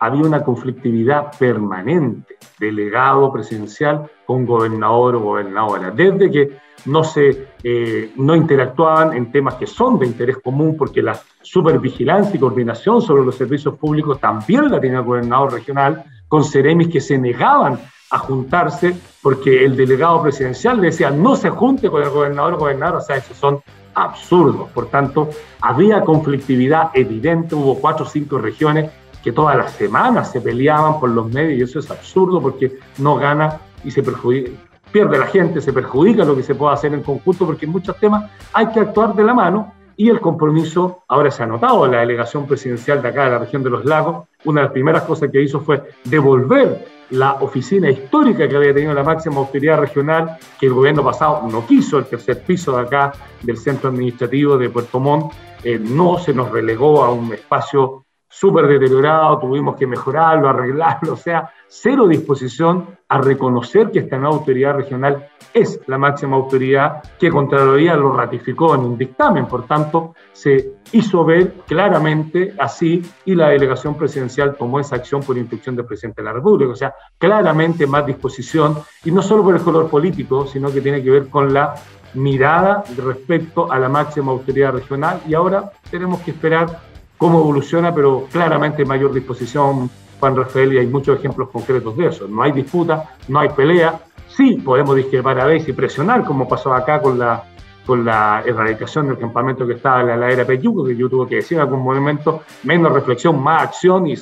había 0.00 0.22
una 0.22 0.44
conflictividad 0.44 1.30
permanente, 1.38 2.36
delegado 2.58 3.32
presidencial 3.32 4.10
con 4.26 4.44
gobernador 4.44 5.16
o 5.16 5.20
gobernadora, 5.20 5.90
desde 5.90 6.30
que 6.30 6.58
no 6.86 7.04
se 7.04 7.48
eh, 7.62 8.12
no 8.16 8.36
interactuaban 8.36 9.14
en 9.16 9.32
temas 9.32 9.54
que 9.54 9.66
son 9.66 9.98
de 9.98 10.06
interés 10.06 10.38
común, 10.38 10.76
porque 10.76 11.02
la 11.02 11.18
supervigilancia 11.40 12.36
y 12.36 12.40
coordinación 12.40 13.00
sobre 13.00 13.24
los 13.24 13.36
servicios 13.36 13.76
públicos 13.76 14.20
también 14.20 14.70
la 14.70 14.80
tenía 14.80 14.98
el 14.98 15.04
gobernador 15.04 15.54
regional, 15.54 16.04
con 16.28 16.44
seremis 16.44 16.88
que 16.88 17.00
se 17.00 17.16
negaban 17.16 17.78
a 18.14 18.18
juntarse 18.18 18.94
porque 19.20 19.64
el 19.64 19.76
delegado 19.76 20.22
presidencial 20.22 20.80
decía 20.80 21.10
no 21.10 21.34
se 21.34 21.50
junte 21.50 21.90
con 21.90 22.00
el 22.00 22.10
gobernador 22.10 22.54
o 22.54 22.58
gobernador, 22.58 22.98
o 22.98 23.00
sea, 23.00 23.16
esos 23.16 23.36
son 23.36 23.60
absurdos. 23.94 24.70
Por 24.70 24.86
tanto, 24.86 25.30
había 25.60 26.02
conflictividad 26.02 26.90
evidente, 26.94 27.56
hubo 27.56 27.80
cuatro 27.80 28.06
o 28.06 28.08
cinco 28.08 28.38
regiones 28.38 28.90
que 29.20 29.32
todas 29.32 29.56
las 29.56 29.72
semanas 29.72 30.30
se 30.30 30.40
peleaban 30.40 31.00
por 31.00 31.10
los 31.10 31.28
medios 31.28 31.58
y 31.58 31.62
eso 31.62 31.80
es 31.80 31.90
absurdo 31.90 32.40
porque 32.40 32.78
no 32.98 33.16
gana 33.16 33.58
y 33.82 33.90
se 33.90 34.02
perjudica, 34.02 34.50
pierde 34.92 35.18
la 35.18 35.26
gente, 35.26 35.60
se 35.60 35.72
perjudica 35.72 36.24
lo 36.24 36.36
que 36.36 36.44
se 36.44 36.54
puede 36.54 36.74
hacer 36.74 36.94
en 36.94 37.02
conjunto 37.02 37.46
porque 37.46 37.66
en 37.66 37.72
muchos 37.72 37.98
temas 37.98 38.30
hay 38.52 38.68
que 38.68 38.78
actuar 38.78 39.12
de 39.14 39.24
la 39.24 39.34
mano 39.34 39.72
y 39.96 40.08
el 40.08 40.20
compromiso, 40.20 41.02
ahora 41.08 41.30
se 41.30 41.42
ha 41.42 41.46
notado, 41.46 41.86
la 41.86 42.00
delegación 42.00 42.46
presidencial 42.46 43.00
de 43.00 43.08
acá 43.08 43.24
de 43.24 43.30
la 43.30 43.38
región 43.38 43.62
de 43.62 43.70
los 43.70 43.84
lagos, 43.84 44.26
una 44.44 44.60
de 44.60 44.64
las 44.66 44.72
primeras 44.72 45.02
cosas 45.04 45.30
que 45.30 45.42
hizo 45.42 45.60
fue 45.60 45.82
devolver 46.04 46.86
la 47.10 47.34
oficina 47.34 47.90
histórica 47.90 48.48
que 48.48 48.56
había 48.56 48.74
tenido 48.74 48.94
la 48.94 49.02
máxima 49.02 49.36
autoridad 49.36 49.78
regional, 49.78 50.36
que 50.58 50.66
el 50.66 50.72
gobierno 50.72 51.04
pasado 51.04 51.46
no 51.50 51.66
quiso, 51.66 51.98
el 51.98 52.06
tercer 52.06 52.42
piso 52.42 52.76
de 52.76 52.82
acá 52.82 53.12
del 53.42 53.56
centro 53.56 53.90
administrativo 53.90 54.58
de 54.58 54.70
Puerto 54.70 54.98
Montt, 54.98 55.32
eh, 55.62 55.78
no 55.78 56.18
se 56.18 56.34
nos 56.34 56.50
relegó 56.50 57.04
a 57.04 57.12
un 57.12 57.32
espacio 57.32 58.04
súper 58.28 58.66
deteriorado, 58.66 59.38
tuvimos 59.38 59.76
que 59.76 59.86
mejorarlo, 59.86 60.48
arreglarlo, 60.48 61.12
o 61.12 61.16
sea, 61.16 61.50
cero 61.68 62.08
disposición 62.08 62.86
a 63.08 63.18
reconocer 63.18 63.90
que 63.90 64.00
esta 64.00 64.18
nueva 64.18 64.36
autoridad 64.36 64.74
regional 64.74 65.28
es 65.52 65.80
la 65.86 65.98
máxima 65.98 66.36
autoridad 66.36 67.00
que 67.16 67.30
Contraloría 67.30 67.94
lo 67.94 68.12
ratificó 68.12 68.74
en 68.74 68.80
un 68.80 68.98
dictamen, 68.98 69.46
por 69.46 69.66
tanto, 69.66 70.14
se 70.32 70.78
hizo 70.90 71.24
ver 71.24 71.52
claramente 71.66 72.54
así 72.58 73.02
y 73.24 73.36
la 73.36 73.50
delegación 73.50 73.96
presidencial 73.96 74.56
tomó 74.56 74.80
esa 74.80 74.96
acción 74.96 75.22
por 75.22 75.38
instrucción 75.38 75.76
del 75.76 75.86
presidente 75.86 76.22
de 76.22 76.26
la 76.26 76.32
República, 76.32 76.72
o 76.72 76.76
sea, 76.76 76.94
claramente 77.16 77.86
más 77.86 78.04
disposición, 78.04 78.78
y 79.04 79.12
no 79.12 79.22
solo 79.22 79.44
por 79.44 79.54
el 79.54 79.62
color 79.62 79.88
político, 79.88 80.46
sino 80.46 80.72
que 80.72 80.80
tiene 80.80 81.02
que 81.02 81.10
ver 81.10 81.28
con 81.28 81.54
la 81.54 81.74
mirada 82.14 82.82
respecto 82.96 83.70
a 83.70 83.78
la 83.78 83.88
máxima 83.88 84.32
autoridad 84.32 84.72
regional, 84.72 85.20
y 85.28 85.34
ahora 85.34 85.70
tenemos 85.90 86.20
que 86.20 86.32
esperar 86.32 86.93
cómo 87.18 87.40
evoluciona, 87.40 87.94
pero 87.94 88.26
claramente 88.30 88.84
mayor 88.84 89.12
disposición, 89.12 89.90
Juan 90.20 90.36
Rafael, 90.36 90.72
y 90.72 90.78
hay 90.78 90.86
muchos 90.86 91.18
ejemplos 91.18 91.50
concretos 91.50 91.96
de 91.96 92.06
eso. 92.06 92.28
No 92.28 92.42
hay 92.42 92.52
disputa, 92.52 93.10
no 93.28 93.40
hay 93.40 93.48
pelea. 93.50 94.00
Sí, 94.28 94.56
podemos 94.64 94.96
discrepar 94.96 95.40
a 95.40 95.46
veces 95.46 95.68
y 95.68 95.72
presionar, 95.72 96.24
como 96.24 96.48
pasó 96.48 96.74
acá 96.74 97.00
con 97.00 97.18
la, 97.18 97.44
con 97.86 98.04
la 98.04 98.42
erradicación 98.44 99.08
del 99.08 99.18
campamento 99.18 99.66
que 99.66 99.74
estaba 99.74 100.00
en 100.00 100.08
la 100.08 100.16
ladera 100.16 100.44
Peyuco, 100.44 100.84
que 100.84 100.96
yo 100.96 101.08
tuve 101.08 101.28
que 101.28 101.36
decir 101.36 101.56
en 101.58 101.62
algún 101.62 101.82
momento, 101.82 102.42
menos 102.64 102.92
reflexión, 102.92 103.42
más 103.42 103.62
acción 103.62 104.06
y 104.06 104.16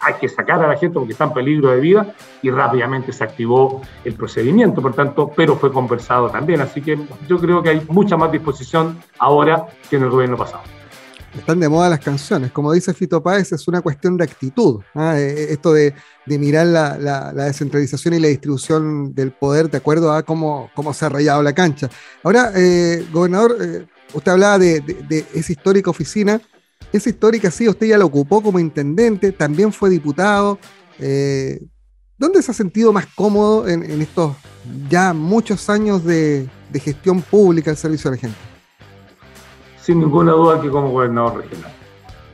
hay 0.00 0.14
que 0.14 0.28
sacar 0.28 0.62
a 0.64 0.68
la 0.68 0.76
gente 0.76 0.94
porque 0.94 1.12
está 1.12 1.24
en 1.24 1.32
peligro 1.32 1.70
de 1.70 1.80
vida 1.80 2.14
y 2.42 2.50
rápidamente 2.50 3.12
se 3.12 3.24
activó 3.24 3.82
el 4.04 4.14
procedimiento, 4.14 4.80
por 4.80 4.94
tanto, 4.94 5.32
pero 5.34 5.56
fue 5.56 5.72
conversado 5.72 6.30
también. 6.30 6.60
Así 6.60 6.80
que 6.80 6.98
yo 7.28 7.38
creo 7.38 7.62
que 7.62 7.70
hay 7.70 7.82
mucha 7.88 8.16
más 8.16 8.30
disposición 8.30 8.98
ahora 9.18 9.66
que 9.90 9.96
en 9.96 10.04
el 10.04 10.10
gobierno 10.10 10.36
pasado. 10.36 10.77
Están 11.36 11.60
de 11.60 11.68
moda 11.68 11.88
las 11.88 12.00
canciones. 12.00 12.52
Como 12.52 12.72
dice 12.72 12.94
Fito 12.94 13.22
Páez, 13.22 13.52
es 13.52 13.68
una 13.68 13.80
cuestión 13.80 14.16
de 14.16 14.24
actitud. 14.24 14.80
¿ah? 14.94 15.18
Eh, 15.18 15.28
eh, 15.28 15.46
esto 15.50 15.72
de, 15.72 15.94
mirar 16.26 16.66
la, 16.66 17.32
descentralización 17.32 18.14
y 18.14 18.20
la 18.20 18.28
distribución 18.28 19.14
del 19.14 19.32
poder 19.32 19.70
de 19.70 19.78
acuerdo 19.78 20.12
a 20.12 20.22
cómo, 20.22 20.70
se 20.92 21.04
ha 21.04 21.08
rayado 21.08 21.42
la 21.42 21.54
cancha. 21.54 21.88
Ahora, 22.22 22.52
eh, 22.54 23.06
gobernador, 23.12 23.56
eh, 23.60 23.86
usted 24.14 24.32
hablaba 24.32 24.58
de, 24.58 25.26
esa 25.34 25.52
histórica 25.52 25.90
oficina. 25.90 26.40
Esa 26.92 27.10
histórica, 27.10 27.50
sí, 27.50 27.68
usted 27.68 27.86
ya 27.86 27.98
la 27.98 28.04
ocupó 28.04 28.42
como 28.42 28.58
intendente, 28.58 29.32
también 29.32 29.72
fue 29.72 29.90
diputado. 29.90 30.58
¿Dónde 32.16 32.42
se 32.42 32.50
ha 32.50 32.54
sentido 32.54 32.92
más 32.92 33.06
cómodo 33.14 33.68
en, 33.68 33.84
en 33.84 34.02
estos 34.02 34.34
ya 34.88 35.12
muchos 35.12 35.68
años 35.70 36.04
de, 36.04 36.48
de 36.72 36.80
gestión 36.80 37.22
pública 37.22 37.70
al 37.70 37.76
servicio 37.76 38.10
de 38.10 38.16
la 38.16 38.20
gente? 38.20 38.47
Sin 39.88 40.00
ninguna 40.00 40.32
duda 40.32 40.60
que 40.60 40.68
como 40.68 40.90
gobernador 40.90 41.38
regional. 41.38 41.72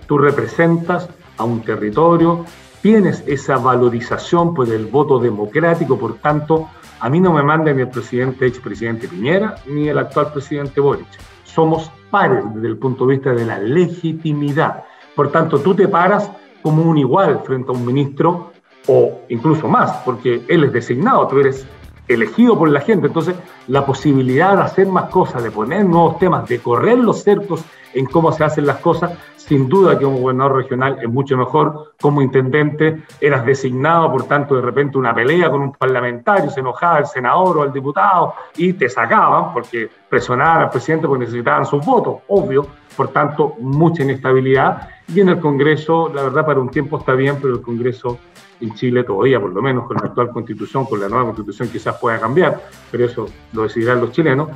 Tú 0.09 0.18
representas 0.18 1.09
a 1.36 1.44
un 1.44 1.61
territorio, 1.61 2.44
tienes 2.82 3.22
esa 3.28 3.59
valorización 3.59 4.55
por 4.55 4.68
el 4.68 4.86
voto 4.86 5.20
democrático, 5.20 5.96
por 5.96 6.14
tanto, 6.14 6.68
a 6.98 7.09
mí 7.09 7.20
no 7.20 7.32
me 7.32 7.44
manda 7.44 7.72
ni 7.72 7.82
el 7.82 7.90
presidente, 7.90 8.44
expresidente 8.44 9.07
Piñera, 9.07 9.55
ni 9.68 9.88
el 9.88 9.98
actual 9.98 10.32
presidente 10.32 10.80
Boric. 10.80 11.07
Somos 11.44 11.92
pares 12.11 12.42
desde 12.55 12.66
el 12.66 12.76
punto 12.76 13.07
de 13.07 13.14
vista 13.14 13.32
de 13.32 13.46
la 13.46 13.61
legitimidad. 13.61 14.82
Por 15.14 15.30
tanto, 15.30 15.61
tú 15.61 15.76
te 15.76 15.86
paras 15.86 16.28
como 16.61 16.82
un 16.82 16.98
igual 16.98 17.40
frente 17.44 17.70
a 17.70 17.74
un 17.74 17.86
ministro 17.86 18.50
o 18.88 19.20
incluso 19.28 19.68
más, 19.68 19.92
porque 20.05 20.42
él 20.48 20.64
es 20.64 20.72
designado, 20.72 21.28
tú 21.28 21.38
eres 21.38 21.64
elegido 22.09 22.59
por 22.59 22.68
la 22.68 22.80
gente. 22.80 23.07
Entonces, 23.07 23.34
la 23.68 23.86
posibilidad 23.86 24.57
de 24.57 24.62
hacer 24.62 24.86
más 24.88 25.11
cosas, 25.11 25.42
de 25.42 25.50
poner 25.50 25.84
nuevos 25.84 26.18
temas, 26.18 26.48
de 26.48 26.59
correr 26.59 26.98
los 26.98 27.22
cercos 27.22 27.64
en 27.94 28.07
cómo 28.07 28.32
se 28.32 28.44
hacen 28.44 28.66
las 28.66 28.78
cosas, 28.78 29.12
sin 29.36 29.68
duda 29.68 29.98
que 29.98 30.05
como 30.05 30.18
gobernador 30.18 30.57
regional 30.57 30.98
es 31.00 31.09
mucho 31.09 31.36
mejor. 31.36 31.94
Como 32.00 32.22
intendente 32.22 33.02
eras 33.20 33.44
designado, 33.46 34.11
por 34.11 34.24
tanto, 34.24 34.57
de 34.57 34.62
repente 34.62 34.98
una 34.98 35.14
pelea 35.14 35.50
con 35.50 35.62
un 35.62 35.72
parlamentario, 35.72 36.50
se 36.50 36.61
enojaba 36.61 36.98
el 36.98 37.07
senador 37.07 37.59
o 37.59 37.64
el 37.64 37.72
diputado 37.72 38.34
y 38.57 38.72
te 38.72 38.88
sacaban 38.88 39.52
porque 39.52 39.88
presionaban 40.09 40.62
al 40.62 40.70
presidente 40.70 41.07
porque 41.07 41.24
necesitaban 41.24 41.64
sus 41.66 41.84
votos, 41.84 42.22
obvio. 42.28 42.66
Por 42.96 43.09
tanto, 43.09 43.55
mucha 43.59 44.05
inestabilidad. 44.05 44.88
Y 45.09 45.20
en 45.20 45.28
el 45.28 45.40
Congreso, 45.40 46.11
la 46.14 46.22
verdad, 46.22 46.46
para 46.46 46.61
un 46.61 46.70
tiempo 46.70 46.98
está 46.98 47.12
bien, 47.12 47.38
pero 47.42 47.55
el 47.55 47.61
Congreso 47.61 48.18
en 48.61 48.74
Chile 48.74 49.05
todavía, 49.05 49.40
por 49.40 49.52
lo 49.52 49.62
menos 49.62 49.86
con 49.86 49.96
la 49.96 50.09
actual 50.09 50.30
constitución, 50.30 50.84
con 50.86 51.00
la 51.00 51.09
nueva 51.09 51.26
constitución 51.26 51.68
quizás 51.68 51.96
pueda 51.96 52.18
cambiar, 52.18 52.68
pero 52.90 53.07
eso 53.07 53.26
lo 53.52 53.62
decidirán 53.62 54.00
los 54.00 54.12
chilenos, 54.12 54.48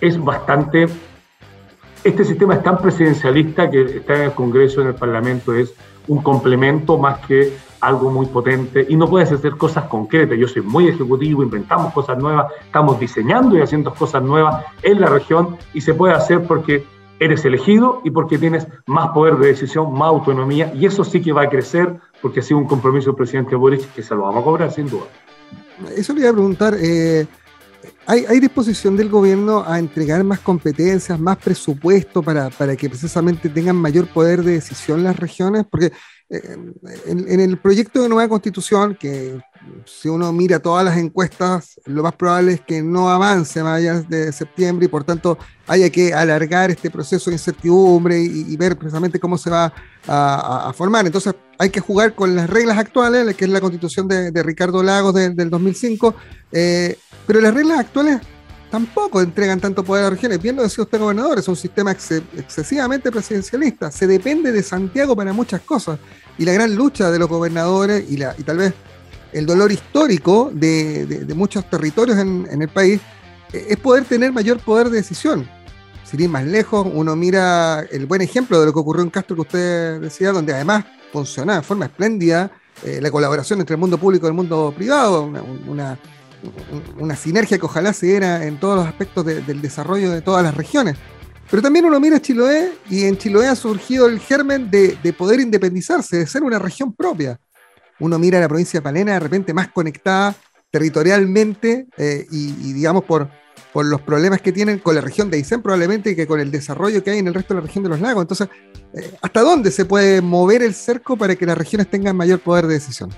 es 0.00 0.22
bastante... 0.22 0.86
Este 2.04 2.24
sistema 2.24 2.54
es 2.54 2.62
tan 2.64 2.78
presidencialista 2.78 3.70
que 3.70 3.82
está 3.82 4.16
en 4.16 4.22
el 4.22 4.32
Congreso, 4.32 4.80
en 4.80 4.88
el 4.88 4.94
Parlamento, 4.96 5.54
es 5.54 5.72
un 6.08 6.20
complemento 6.20 6.98
más 6.98 7.24
que 7.26 7.52
algo 7.80 8.10
muy 8.10 8.26
potente 8.26 8.86
y 8.88 8.96
no 8.96 9.08
puedes 9.08 9.30
hacer 9.32 9.52
cosas 9.56 9.84
concretas. 9.84 10.38
Yo 10.38 10.48
soy 10.48 10.62
muy 10.62 10.88
ejecutivo, 10.88 11.42
inventamos 11.42 11.92
cosas 11.92 12.18
nuevas, 12.18 12.46
estamos 12.64 12.98
diseñando 12.98 13.56
y 13.56 13.60
haciendo 13.60 13.92
cosas 13.92 14.22
nuevas 14.22 14.64
en 14.82 15.00
la 15.00 15.08
región 15.08 15.56
y 15.74 15.80
se 15.80 15.92
puede 15.92 16.14
hacer 16.14 16.42
porque 16.44 16.84
eres 17.24 17.44
elegido 17.44 18.00
y 18.04 18.10
porque 18.10 18.38
tienes 18.38 18.66
más 18.86 19.10
poder 19.10 19.36
de 19.36 19.48
decisión, 19.48 19.92
más 19.92 20.08
autonomía, 20.08 20.72
y 20.74 20.86
eso 20.86 21.04
sí 21.04 21.20
que 21.20 21.32
va 21.32 21.42
a 21.42 21.48
crecer 21.48 21.98
porque 22.20 22.40
ha 22.40 22.42
sido 22.42 22.58
un 22.58 22.66
compromiso 22.66 23.10
del 23.10 23.16
presidente 23.16 23.56
Boric 23.56 23.92
que 23.94 24.02
se 24.02 24.14
lo 24.14 24.22
vamos 24.22 24.42
a 24.42 24.44
cobrar 24.44 24.72
sin 24.72 24.88
duda. 24.88 25.04
Eso 25.96 26.12
le 26.12 26.20
iba 26.20 26.30
a 26.30 26.32
preguntar. 26.32 26.74
eh, 26.78 27.26
¿hay, 28.06 28.24
hay 28.28 28.40
disposición 28.40 28.96
del 28.96 29.08
gobierno 29.08 29.64
a 29.66 29.78
entregar 29.78 30.22
más 30.24 30.40
competencias, 30.40 31.18
más 31.18 31.38
presupuesto 31.38 32.22
para, 32.22 32.50
para 32.50 32.76
que 32.76 32.88
precisamente 32.88 33.48
tengan 33.48 33.76
mayor 33.76 34.06
poder 34.06 34.42
de 34.42 34.52
decisión 34.52 35.02
las 35.02 35.18
regiones? 35.18 35.64
Porque 35.68 35.92
en, 36.32 37.40
el 37.40 37.58
proyecto 37.58 38.02
de 38.02 38.08
nueva 38.08 38.28
constitución, 38.28 38.96
que 38.98 39.38
si 39.84 40.08
uno 40.08 40.32
mira 40.32 40.58
todas 40.58 40.84
las 40.84 40.96
encuestas, 40.96 41.78
lo 41.84 42.02
más 42.02 42.14
probable 42.14 42.54
es 42.54 42.60
que 42.62 42.82
no 42.82 43.10
avance 43.10 43.62
más 43.62 43.78
allá 43.78 44.00
de 44.00 44.32
septiembre 44.32 44.86
y 44.86 44.88
por 44.88 45.04
tanto 45.04 45.38
haya 45.66 45.90
que 45.90 46.14
alargar 46.14 46.70
este 46.70 46.90
proceso 46.90 47.30
de 47.30 47.34
incertidumbre 47.34 48.18
y, 48.18 48.56
ver 48.56 48.76
precisamente 48.76 49.20
cómo 49.20 49.36
se 49.36 49.50
va 49.50 49.72
a, 50.08 50.72
formar. 50.74 51.06
Entonces 51.06 51.34
hay 51.58 51.70
que 51.70 51.80
jugar 51.80 52.14
con 52.14 52.34
las 52.34 52.48
reglas 52.48 52.78
actuales, 52.78 53.36
que 53.36 53.44
es 53.44 53.50
la 53.50 53.60
constitución 53.60 54.08
de, 54.08 54.42
Ricardo 54.42 54.82
Lagos 54.82 55.14
de- 55.14 55.30
del 55.30 55.50
2005, 55.50 56.14
eh, 56.50 56.98
pero 57.26 57.40
las 57.40 57.54
reglas 57.54 57.80
actuales 57.80 58.20
tampoco 58.72 59.20
entregan 59.20 59.60
tanto 59.60 59.84
poder 59.84 60.02
a 60.02 60.08
las 60.08 60.14
regiones. 60.14 60.42
Bien 60.42 60.56
lo 60.56 60.62
decía 60.62 60.82
usted, 60.82 60.98
gobernador, 60.98 61.38
es 61.38 61.46
un 61.46 61.54
sistema 61.56 61.92
ex- 61.92 62.10
excesivamente 62.36 63.12
presidencialista. 63.12 63.92
Se 63.92 64.06
depende 64.06 64.50
de 64.50 64.62
Santiago 64.62 65.14
para 65.14 65.32
muchas 65.34 65.60
cosas. 65.60 65.98
Y 66.38 66.44
la 66.46 66.52
gran 66.54 66.74
lucha 66.74 67.10
de 67.10 67.18
los 67.18 67.28
gobernadores 67.28 68.10
y, 68.10 68.16
la, 68.16 68.34
y 68.38 68.42
tal 68.42 68.56
vez 68.56 68.72
el 69.32 69.44
dolor 69.46 69.70
histórico 69.70 70.50
de, 70.52 71.06
de- 71.06 71.34
muchos 71.34 71.68
territorios 71.68 72.18
en, 72.18 72.48
en 72.50 72.62
el 72.62 72.68
país 72.68 73.00
eh, 73.52 73.66
es 73.68 73.76
poder 73.76 74.04
tener 74.06 74.32
mayor 74.32 74.58
poder 74.58 74.88
de 74.88 74.96
decisión. 74.96 75.46
Sin 76.04 76.20
ir 76.20 76.28
más 76.30 76.44
lejos, 76.46 76.86
uno 76.92 77.14
mira 77.14 77.80
el 77.90 78.06
buen 78.06 78.22
ejemplo 78.22 78.58
de 78.58 78.66
lo 78.66 78.72
que 78.72 78.78
ocurrió 78.80 79.02
en 79.02 79.10
Castro 79.10 79.36
que 79.36 79.42
usted 79.42 80.00
decía, 80.00 80.32
donde 80.32 80.52
además 80.54 80.84
funcionaba 81.12 81.60
de 81.60 81.64
forma 81.66 81.84
espléndida 81.86 82.50
eh, 82.84 83.00
la 83.02 83.10
colaboración 83.10 83.60
entre 83.60 83.74
el 83.74 83.80
mundo 83.80 83.98
público 83.98 84.26
y 84.26 84.28
el 84.28 84.34
mundo 84.34 84.72
privado, 84.76 85.30
una- 85.68 85.98
una 86.98 87.16
sinergia 87.16 87.58
que 87.58 87.64
ojalá 87.66 87.92
se 87.92 88.06
diera 88.06 88.44
en 88.46 88.58
todos 88.58 88.76
los 88.76 88.86
aspectos 88.86 89.24
de- 89.24 89.42
del 89.42 89.60
desarrollo 89.62 90.10
de 90.10 90.22
todas 90.22 90.42
las 90.42 90.54
regiones. 90.56 90.96
Pero 91.50 91.62
también 91.62 91.84
uno 91.84 92.00
mira 92.00 92.20
Chiloé 92.20 92.72
y 92.88 93.04
en 93.04 93.18
Chiloé 93.18 93.48
ha 93.48 93.54
surgido 93.54 94.06
el 94.06 94.18
germen 94.20 94.70
de, 94.70 94.96
de 95.02 95.12
poder 95.12 95.40
independizarse, 95.40 96.16
de 96.18 96.26
ser 96.26 96.42
una 96.42 96.58
región 96.58 96.94
propia. 96.94 97.38
Uno 98.00 98.18
mira 98.18 98.40
la 98.40 98.48
provincia 98.48 98.80
de 98.80 98.82
Palena 98.84 99.12
de 99.12 99.20
repente 99.20 99.52
más 99.52 99.68
conectada 99.68 100.34
territorialmente 100.70 101.86
eh, 101.96 102.26
y, 102.30 102.48
y, 102.68 102.72
digamos 102.72 103.04
por, 103.04 103.28
los 103.74 104.00
problemas 104.02 104.40
que 104.40 104.52
tienen 104.52 104.78
con 104.78 104.94
la 104.94 105.00
región 105.00 105.30
de 105.30 105.36
Aysén 105.38 105.62
probablemente 105.62 106.16
que 106.16 106.26
con 106.26 106.40
el 106.40 106.50
desarrollo 106.50 107.02
que 107.04 107.10
hay 107.10 107.18
en 107.18 107.28
el 107.28 107.34
resto 107.34 107.54
de 107.54 107.60
la 107.60 107.66
región 107.66 107.84
de 107.84 107.90
los 107.90 108.00
lagos. 108.00 108.22
Entonces, 108.22 108.48
eh, 108.94 109.14
¿hasta 109.22 109.40
dónde 109.42 109.70
se 109.70 109.84
puede 109.84 110.20
mover 110.20 110.62
el 110.62 110.74
cerco 110.74 111.16
para 111.16 111.36
que 111.36 111.46
las 111.46 111.56
regiones 111.56 111.88
tengan 111.90 112.16
mayor 112.16 112.40
poder 112.40 112.66
de 112.66 112.74
decisión? 112.74 113.10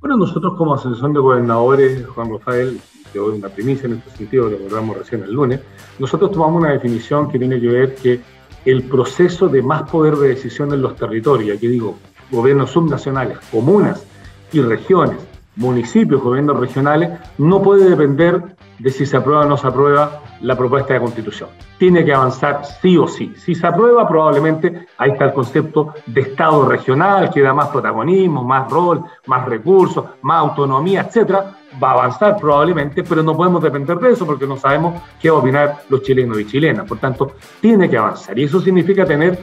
Bueno, 0.00 0.16
nosotros 0.16 0.54
como 0.56 0.74
Asociación 0.74 1.12
de 1.12 1.18
Gobernadores, 1.18 2.06
Juan 2.06 2.30
Rafael, 2.30 2.80
te 3.12 3.18
doy 3.18 3.36
una 3.36 3.48
primicia 3.48 3.86
en 3.86 3.94
este 3.94 4.10
sentido, 4.16 4.48
lo 4.48 4.56
acordamos 4.56 4.96
recién 4.96 5.24
el 5.24 5.32
lunes, 5.32 5.60
nosotros 5.98 6.30
tomamos 6.30 6.62
una 6.62 6.70
definición 6.70 7.28
que 7.28 7.36
tiene 7.36 7.60
que 7.60 7.66
ver 7.66 7.94
que 7.96 8.20
el 8.64 8.84
proceso 8.84 9.48
de 9.48 9.60
más 9.60 9.90
poder 9.90 10.14
de 10.14 10.28
decisión 10.28 10.72
en 10.72 10.82
los 10.82 10.94
territorios, 10.94 11.56
aquí 11.56 11.66
digo, 11.66 11.98
gobiernos 12.30 12.70
subnacionales, 12.70 13.38
comunas 13.50 14.06
y 14.52 14.60
regiones, 14.60 15.18
municipios, 15.58 16.22
gobiernos 16.22 16.58
regionales, 16.58 17.10
no 17.36 17.60
puede 17.62 17.90
depender 17.90 18.56
de 18.78 18.90
si 18.90 19.06
se 19.06 19.16
aprueba 19.16 19.42
o 19.42 19.48
no 19.48 19.56
se 19.56 19.66
aprueba 19.66 20.22
la 20.40 20.56
propuesta 20.56 20.94
de 20.94 21.00
constitución. 21.00 21.48
Tiene 21.78 22.04
que 22.04 22.14
avanzar 22.14 22.64
sí 22.80 22.96
o 22.96 23.06
sí. 23.08 23.32
Si 23.36 23.54
se 23.54 23.66
aprueba, 23.66 24.08
probablemente 24.08 24.86
ahí 24.98 25.10
está 25.10 25.26
el 25.26 25.32
concepto 25.32 25.94
de 26.06 26.20
Estado 26.20 26.68
regional, 26.68 27.30
que 27.32 27.42
da 27.42 27.52
más 27.52 27.68
protagonismo, 27.68 28.44
más 28.44 28.70
rol, 28.70 29.02
más 29.26 29.46
recursos, 29.46 30.04
más 30.22 30.40
autonomía, 30.40 31.02
etcétera. 31.02 31.56
Va 31.82 31.90
a 31.90 31.94
avanzar 31.94 32.36
probablemente, 32.36 33.02
pero 33.02 33.22
no 33.22 33.36
podemos 33.36 33.62
depender 33.62 33.98
de 33.98 34.12
eso 34.12 34.24
porque 34.24 34.46
no 34.46 34.56
sabemos 34.56 35.02
qué 35.20 35.30
va 35.30 35.38
a 35.38 35.40
opinar 35.40 35.82
los 35.88 36.02
chilenos 36.02 36.40
y 36.40 36.46
chilenas. 36.46 36.86
Por 36.86 36.98
tanto, 36.98 37.32
tiene 37.60 37.90
que 37.90 37.98
avanzar. 37.98 38.38
Y 38.38 38.44
eso 38.44 38.60
significa 38.60 39.04
tener 39.04 39.38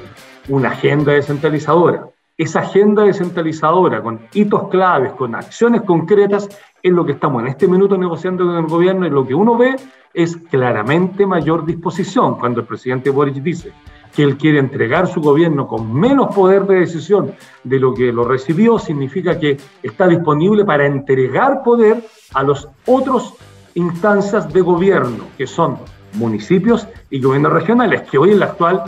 una 0.47 0.70
agenda 0.70 1.11
descentralizadora. 1.11 2.07
Esa 2.38 2.59
agenda 2.59 3.03
descentralizadora 3.03 4.03
con 4.03 4.19
hitos 4.33 4.67
claves, 4.67 5.13
con 5.13 5.36
acciones 5.36 5.83
concretas, 5.83 6.49
es 6.83 6.91
lo 6.91 7.05
que 7.05 7.13
estamos 7.13 7.41
en 7.41 7.47
este 7.47 7.65
minuto 7.65 7.97
negociando 7.97 8.45
con 8.45 8.57
el 8.57 8.65
gobierno 8.65 9.07
y 9.07 9.09
lo 9.09 9.25
que 9.25 9.33
uno 9.33 9.57
ve 9.57 9.77
es 10.13 10.36
claramente 10.36 11.25
mayor 11.25 11.65
disposición. 11.65 12.36
Cuando 12.36 12.59
el 12.59 12.67
presidente 12.67 13.09
Boric 13.09 13.36
dice 13.36 13.71
que 14.13 14.23
él 14.23 14.36
quiere 14.36 14.59
entregar 14.59 15.07
su 15.07 15.21
gobierno 15.21 15.65
con 15.65 15.93
menos 15.93 16.36
poder 16.36 16.65
de 16.67 16.81
decisión 16.81 17.31
de 17.63 17.79
lo 17.79 17.93
que 17.93 18.11
lo 18.11 18.25
recibió, 18.25 18.79
significa 18.79 19.39
que 19.39 19.57
está 19.81 20.05
disponible 20.05 20.65
para 20.65 20.86
entregar 20.86 21.63
poder 21.63 22.03
a 22.33 22.43
los 22.43 22.67
otros 22.86 23.33
instancias 23.75 24.51
de 24.51 24.59
gobierno, 24.59 25.23
que 25.38 25.47
son 25.47 25.77
municipios 26.13 26.86
y 27.09 27.21
gobiernos 27.21 27.53
regionales, 27.53 28.01
que 28.03 28.17
hoy 28.17 28.31
en 28.31 28.39
la 28.39 28.47
actual 28.47 28.83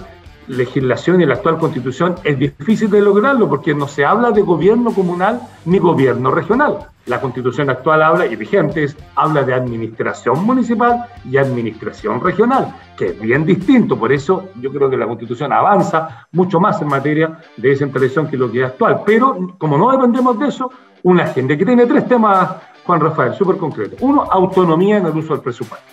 legislación 0.47 1.21
y 1.21 1.25
la 1.25 1.35
actual 1.35 1.57
constitución 1.57 2.15
es 2.23 2.37
difícil 2.39 2.89
de 2.89 3.01
lograrlo 3.01 3.49
porque 3.49 3.73
no 3.73 3.87
se 3.87 4.05
habla 4.05 4.31
de 4.31 4.41
gobierno 4.41 4.93
comunal 4.93 5.41
ni 5.65 5.79
gobierno 5.79 6.31
regional. 6.31 6.87
La 7.05 7.21
constitución 7.21 7.69
actual 7.69 8.03
habla, 8.03 8.25
y 8.25 8.35
vigente, 8.35 8.83
es, 8.83 8.97
habla 9.15 9.43
de 9.43 9.53
administración 9.53 10.43
municipal 10.45 11.05
y 11.23 11.37
administración 11.37 12.19
regional, 12.21 12.75
que 12.97 13.07
es 13.07 13.19
bien 13.19 13.45
distinto. 13.45 13.97
Por 13.97 14.11
eso 14.11 14.49
yo 14.59 14.71
creo 14.71 14.89
que 14.89 14.97
la 14.97 15.07
constitución 15.07 15.53
avanza 15.53 16.27
mucho 16.33 16.59
más 16.59 16.81
en 16.81 16.89
materia 16.89 17.39
de 17.55 17.69
descentralización 17.69 18.27
que 18.27 18.35
lo 18.35 18.51
que 18.51 18.59
es 18.59 18.65
actual. 18.65 19.03
Pero 19.05 19.55
como 19.57 19.77
no 19.77 19.89
dependemos 19.91 20.37
de 20.37 20.47
eso, 20.47 20.69
una 21.03 21.23
agenda 21.23 21.55
que 21.55 21.65
tiene 21.65 21.85
tres 21.85 22.07
temas, 22.09 22.57
Juan 22.85 22.99
Rafael, 22.99 23.33
súper 23.35 23.55
concretos. 23.55 23.99
Uno, 24.01 24.23
autonomía 24.23 24.97
en 24.97 25.05
el 25.05 25.15
uso 25.15 25.33
del 25.33 25.41
presupuesto. 25.41 25.87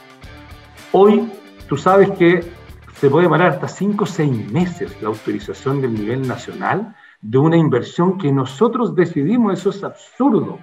Hoy 0.91 1.31
tú 1.69 1.77
sabes 1.77 2.11
que 2.13 2.45
se 3.05 3.11
puede 3.11 3.25
demorar 3.25 3.49
hasta 3.49 3.69
5 3.69 4.03
o 4.03 4.07
6 4.07 4.51
meses 4.51 4.97
la 5.03 5.09
autorización 5.09 5.83
del 5.83 5.93
nivel 5.93 6.27
nacional 6.27 6.97
de 7.21 7.37
una 7.37 7.59
inversión 7.59 8.17
que 8.17 8.33
nosotros 8.33 8.95
decidimos. 8.95 9.61
Eso 9.61 9.69
es 9.69 9.85
absurdo, 9.85 10.61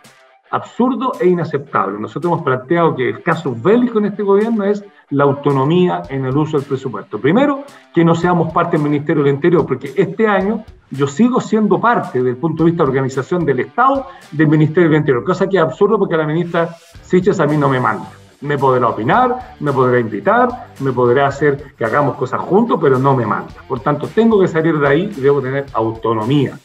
absurdo 0.49 1.11
e 1.19 1.27
inaceptable. 1.27 1.99
Nosotros 1.99 2.31
hemos 2.31 2.43
planteado 2.43 2.95
que 2.95 3.09
el 3.09 3.21
caso 3.21 3.55
bélico 3.55 3.99
en 3.99 4.05
este 4.05 4.23
gobierno 4.23 4.63
es 4.63 4.83
la 5.11 5.25
autonomía 5.25 6.01
en 6.09 6.25
el 6.25 6.35
uso 6.35 6.57
del 6.57 6.65
presupuesto. 6.65 7.19
Primero, 7.21 7.63
que 7.93 8.03
no 8.03 8.15
seamos 8.15 8.51
parte 8.51 8.75
del 8.75 8.89
Ministerio 8.89 9.21
del 9.21 9.35
Interior, 9.35 9.63
porque 9.67 9.93
este 9.95 10.25
año 10.25 10.65
yo 10.89 11.05
sigo 11.05 11.39
siendo 11.41 11.79
parte, 11.79 12.17
desde 12.17 12.31
el 12.31 12.37
punto 12.37 12.63
de 12.63 12.71
vista 12.71 12.83
de 12.83 12.89
organización 12.89 13.45
del 13.45 13.59
Estado, 13.59 14.07
del 14.31 14.47
Ministerio 14.47 14.89
del 14.89 14.97
Interior, 14.97 15.23
cosa 15.23 15.47
que 15.47 15.57
es 15.57 15.63
absurdo 15.63 15.99
porque 15.99 16.17
la 16.17 16.25
ministra 16.25 16.75
Siches 17.03 17.39
a 17.39 17.45
mí 17.45 17.55
no 17.55 17.69
me 17.69 17.79
manda. 17.79 18.09
Me 18.41 18.57
podrá 18.57 18.87
opinar, 18.87 19.55
me 19.59 19.71
podrá 19.71 19.99
invitar, 19.99 20.67
me 20.79 20.91
podrá 20.91 21.27
hacer 21.27 21.73
que 21.77 21.85
hagamos 21.85 22.15
cosas 22.15 22.41
juntos, 22.41 22.79
pero 22.81 22.97
no 22.97 23.15
me 23.15 23.25
manda. 23.25 23.53
Por 23.67 23.79
tanto, 23.79 24.07
tengo 24.07 24.39
que 24.39 24.47
salir 24.47 24.77
de 24.79 24.87
ahí 24.87 25.13
y 25.15 25.21
debo 25.21 25.41
tener 25.41 25.67
autonomía. 25.73 26.57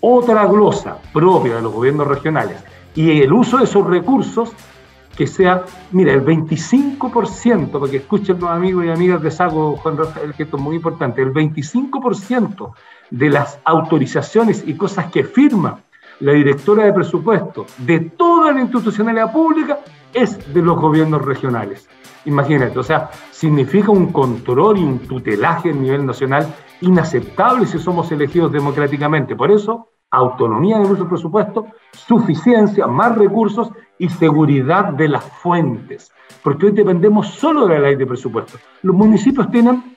Otra 0.00 0.46
glosa 0.46 0.98
propia 1.12 1.56
de 1.56 1.62
los 1.62 1.72
gobiernos 1.72 2.06
regionales 2.06 2.62
y 2.94 3.22
el 3.22 3.32
uso 3.32 3.58
de 3.58 3.64
esos 3.64 3.86
recursos 3.86 4.52
que 5.16 5.26
sea, 5.26 5.64
mira, 5.90 6.12
el 6.12 6.24
25%, 6.24 7.70
para 7.70 7.90
que 7.90 7.98
escuchen 7.98 8.40
los 8.40 8.50
amigos 8.50 8.84
y 8.84 8.90
amigas 8.90 9.22
de 9.22 9.30
Sago, 9.30 9.76
Juan 9.76 9.98
Rafael, 9.98 10.34
que 10.34 10.44
esto 10.44 10.56
es 10.56 10.62
muy 10.62 10.76
importante, 10.76 11.20
el 11.20 11.32
25% 11.32 12.72
de 13.10 13.30
las 13.30 13.58
autorizaciones 13.64 14.64
y 14.66 14.74
cosas 14.74 15.10
que 15.12 15.24
firma 15.24 15.80
la 16.20 16.32
directora 16.32 16.84
de 16.84 16.92
presupuesto 16.92 17.66
de 17.78 18.00
toda 18.00 18.52
la 18.52 18.60
institucionalidad 18.60 19.32
pública 19.32 19.80
es 20.14 20.52
de 20.52 20.62
los 20.62 20.78
gobiernos 20.78 21.24
regionales. 21.24 21.88
Imagínate, 22.24 22.78
o 22.78 22.82
sea, 22.82 23.10
significa 23.30 23.90
un 23.90 24.12
control 24.12 24.78
y 24.78 24.84
un 24.84 24.98
tutelaje 25.00 25.70
a 25.70 25.72
nivel 25.72 26.06
nacional 26.06 26.46
inaceptable 26.80 27.66
si 27.66 27.78
somos 27.78 28.12
elegidos 28.12 28.52
democráticamente. 28.52 29.34
Por 29.34 29.50
eso, 29.50 29.88
autonomía 30.10 30.78
uso 30.78 30.94
del 30.94 31.08
presupuesto, 31.08 31.66
suficiencia, 31.92 32.86
más 32.86 33.16
recursos 33.16 33.70
y 33.98 34.08
seguridad 34.08 34.92
de 34.92 35.08
las 35.08 35.24
fuentes. 35.24 36.12
Porque 36.44 36.66
hoy 36.66 36.72
dependemos 36.72 37.28
solo 37.28 37.66
de 37.66 37.74
la 37.74 37.88
ley 37.88 37.96
de 37.96 38.06
presupuesto. 38.06 38.58
Los 38.82 38.94
municipios 38.94 39.50
tienen 39.50 39.91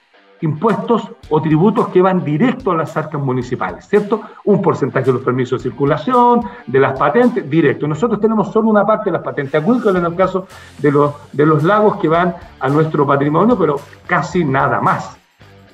impuestos 0.45 1.09
o 1.29 1.41
tributos 1.41 1.89
que 1.89 2.01
van 2.01 2.23
directo 2.23 2.71
a 2.71 2.75
las 2.75 2.95
arcas 2.95 3.21
municipales, 3.21 3.87
¿cierto? 3.87 4.21
Un 4.45 4.61
porcentaje 4.61 5.07
de 5.07 5.13
los 5.13 5.21
permisos 5.21 5.61
de 5.61 5.69
circulación, 5.69 6.41
de 6.65 6.79
las 6.79 6.97
patentes, 6.97 7.49
directo. 7.49 7.87
Nosotros 7.87 8.19
tenemos 8.21 8.51
solo 8.51 8.69
una 8.69 8.85
parte 8.85 9.05
de 9.05 9.13
las 9.13 9.23
patentes 9.23 9.61
acuícolas 9.61 9.97
en 9.97 10.05
el 10.05 10.15
caso 10.15 10.47
de 10.77 10.91
los, 10.91 11.13
de 11.33 11.45
los 11.45 11.63
lagos 11.63 11.97
que 11.97 12.07
van 12.07 12.35
a 12.59 12.69
nuestro 12.69 13.05
patrimonio, 13.05 13.57
pero 13.57 13.75
casi 14.07 14.45
nada 14.45 14.79
más. 14.79 15.17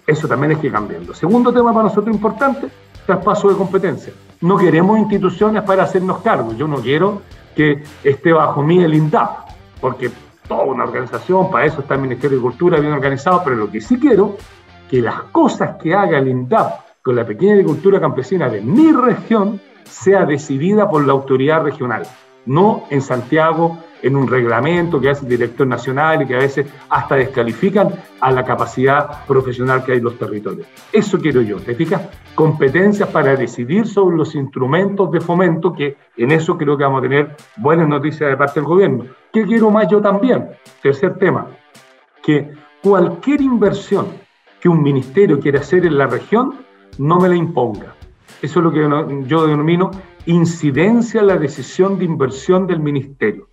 Eso 0.07 0.27
también 0.27 0.53
es 0.53 0.57
que 0.57 0.71
cambiando. 0.71 1.13
Segundo 1.13 1.53
tema 1.53 1.71
para 1.71 1.83
nosotros 1.83 2.13
importante, 2.13 2.67
traspaso 3.05 3.49
de 3.49 3.55
competencia. 3.55 4.13
No 4.41 4.57
queremos 4.57 4.97
instituciones 4.97 5.63
para 5.63 5.83
hacernos 5.83 6.19
cargo. 6.19 6.53
Yo 6.53 6.67
no 6.67 6.77
quiero 6.77 7.21
que 7.55 7.83
esté 8.03 8.33
bajo 8.33 8.63
mí 8.63 8.83
el 8.83 8.93
INDAP, 8.93 9.29
porque 9.79 10.09
toda 10.47 10.63
una 10.63 10.83
organización, 10.83 11.49
para 11.49 11.65
eso 11.65 11.81
está 11.81 11.95
el 11.95 12.01
Ministerio 12.01 12.37
de 12.37 12.43
Cultura 12.43 12.79
bien 12.79 12.91
organizado, 12.91 13.41
pero 13.43 13.55
lo 13.55 13.71
que 13.71 13.79
sí 13.79 13.97
quiero, 13.97 14.35
que 14.91 15.01
las 15.01 15.23
cosas 15.31 15.77
que 15.81 15.95
haga 15.95 16.19
el 16.19 16.27
INDAP 16.27 17.01
con 17.01 17.15
la 17.15 17.25
pequeña 17.25 17.53
agricultura 17.53 18.01
campesina 18.01 18.49
de 18.49 18.59
mi 18.59 18.91
región 18.91 19.61
sea 19.85 20.25
decidida 20.25 20.89
por 20.89 21.05
la 21.05 21.13
autoridad 21.13 21.63
regional, 21.63 22.03
no 22.45 22.83
en 22.89 23.01
Santiago, 23.01 23.77
en 24.01 24.17
un 24.17 24.27
reglamento 24.27 24.99
que 24.99 25.09
hace 25.09 25.23
el 25.23 25.29
director 25.29 25.65
nacional 25.65 26.21
y 26.21 26.27
que 26.27 26.35
a 26.35 26.39
veces 26.39 26.67
hasta 26.89 27.15
descalifican 27.15 27.89
a 28.19 28.31
la 28.31 28.43
capacidad 28.43 29.25
profesional 29.25 29.81
que 29.85 29.93
hay 29.93 29.99
en 29.99 30.03
los 30.03 30.17
territorios. 30.19 30.67
Eso 30.91 31.17
quiero 31.19 31.41
yo, 31.41 31.61
¿te 31.61 31.73
fijas? 31.73 32.09
Competencias 32.35 33.07
para 33.07 33.37
decidir 33.37 33.87
sobre 33.87 34.17
los 34.17 34.35
instrumentos 34.35 35.09
de 35.09 35.21
fomento, 35.21 35.71
que 35.71 35.95
en 36.17 36.31
eso 36.31 36.57
creo 36.57 36.75
que 36.75 36.83
vamos 36.83 36.99
a 36.99 37.03
tener 37.03 37.37
buenas 37.55 37.87
noticias 37.87 38.29
de 38.29 38.35
parte 38.35 38.59
del 38.59 38.67
gobierno. 38.67 39.05
¿Qué 39.31 39.45
quiero 39.45 39.71
más 39.71 39.87
yo 39.87 40.01
también? 40.01 40.49
Tercer 40.81 41.17
tema, 41.17 41.47
que 42.21 42.51
cualquier 42.81 43.39
inversión 43.39 44.07
que 44.61 44.69
un 44.69 44.81
ministerio 44.81 45.39
quiera 45.39 45.59
hacer 45.59 45.85
en 45.85 45.97
la 45.97 46.07
región, 46.07 46.53
no 46.97 47.19
me 47.19 47.27
la 47.27 47.35
imponga. 47.35 47.95
Eso 48.41 48.59
es 48.59 48.63
lo 48.63 48.71
que 48.71 49.27
yo 49.27 49.47
denomino 49.47 49.91
incidencia 50.25 51.19
en 51.21 51.27
la 51.27 51.37
decisión 51.37 51.97
de 51.97 52.05
inversión 52.05 52.67
del 52.67 52.79
ministerio 52.79 53.51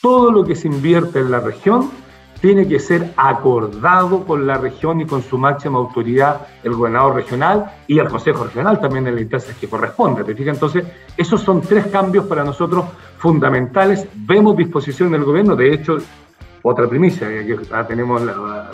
todo 0.00 0.30
lo 0.30 0.44
que 0.44 0.54
se 0.54 0.68
invierte 0.68 1.20
en 1.20 1.30
la 1.30 1.40
región 1.40 1.90
tiene 2.40 2.66
que 2.66 2.78
ser 2.78 3.12
acordado 3.18 4.24
con 4.24 4.46
la 4.46 4.56
región 4.56 5.00
y 5.02 5.06
con 5.06 5.22
su 5.22 5.36
máxima 5.36 5.78
autoridad, 5.78 6.46
el 6.64 6.72
gobernador 6.72 7.16
regional 7.16 7.70
y 7.86 7.98
el 7.98 8.08
Consejo 8.08 8.44
Regional 8.44 8.80
también 8.80 9.06
en 9.06 9.14
las 9.14 9.22
instancias 9.22 9.58
que 9.58 9.68
corresponde. 9.68 10.24
¿Te? 10.24 10.48
Entonces, 10.48 10.84
esos 11.18 11.42
son 11.42 11.60
tres 11.60 11.88
cambios 11.88 12.24
para 12.24 12.42
nosotros 12.42 12.86
fundamentales. 13.18 14.08
Vemos 14.14 14.56
disposición 14.56 15.12
del 15.12 15.24
gobierno, 15.24 15.54
de 15.54 15.74
hecho, 15.74 15.98
otra 16.62 16.88
primicia, 16.88 17.28
que 17.28 17.58
tenemos 17.86 18.22
la, 18.22 18.70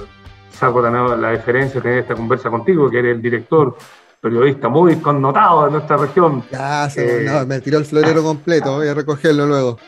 saco 0.56 0.80
la, 0.80 0.90
la 1.16 1.30
deferencia 1.30 1.80
de 1.80 1.82
tener 1.82 1.98
esta 1.98 2.14
conversa 2.14 2.50
contigo, 2.50 2.90
que 2.90 2.98
eres 2.98 3.16
el 3.16 3.22
director 3.22 3.76
periodista 4.20 4.68
muy 4.68 4.96
connotado 4.96 5.66
de 5.66 5.70
nuestra 5.72 5.96
región. 5.96 6.42
Ya, 6.50 6.88
eh, 6.96 7.24
no, 7.24 7.46
me 7.46 7.60
tiró 7.60 7.78
el 7.78 7.84
florero 7.84 8.22
completo, 8.24 8.76
voy 8.76 8.88
a 8.88 8.94
recogerlo 8.94 9.46
luego. 9.46 9.78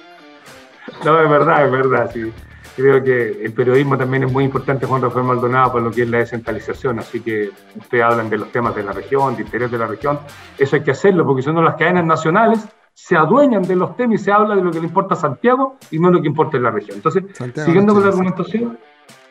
No, 1.04 1.20
es 1.20 1.30
verdad, 1.30 1.64
es 1.64 1.72
verdad, 1.72 2.10
sí. 2.12 2.32
Creo 2.76 3.02
que 3.02 3.44
el 3.44 3.52
periodismo 3.52 3.98
también 3.98 4.22
es 4.22 4.32
muy 4.32 4.44
importante, 4.44 4.86
Juan 4.86 5.02
Rafael 5.02 5.24
Maldonado, 5.24 5.72
por 5.72 5.82
lo 5.82 5.90
que 5.90 6.02
es 6.02 6.08
la 6.08 6.18
descentralización. 6.18 7.00
Así 7.00 7.20
que 7.20 7.50
ustedes 7.76 8.04
hablan 8.04 8.30
de 8.30 8.38
los 8.38 8.52
temas 8.52 8.76
de 8.76 8.84
la 8.84 8.92
región, 8.92 9.34
de 9.34 9.42
interés 9.42 9.72
de 9.72 9.78
la 9.78 9.88
región. 9.88 10.20
Eso 10.56 10.76
hay 10.76 10.82
que 10.82 10.92
hacerlo, 10.92 11.26
porque 11.26 11.42
son 11.42 11.62
las 11.64 11.74
cadenas 11.74 12.04
nacionales 12.04 12.60
se 12.94 13.16
adueñan 13.16 13.62
de 13.62 13.76
los 13.76 13.96
temas 13.96 14.20
y 14.20 14.24
se 14.24 14.32
habla 14.32 14.56
de 14.56 14.62
lo 14.62 14.72
que 14.72 14.80
le 14.80 14.86
importa 14.86 15.14
a 15.14 15.16
Santiago 15.16 15.76
y 15.92 16.00
no 16.00 16.10
lo 16.10 16.20
que 16.20 16.26
importa 16.26 16.56
en 16.56 16.64
la 16.64 16.72
región. 16.72 16.96
Entonces, 16.96 17.22
siguiendo 17.64 17.94
con 17.94 18.02
la 18.02 18.08
argumentación, 18.08 18.76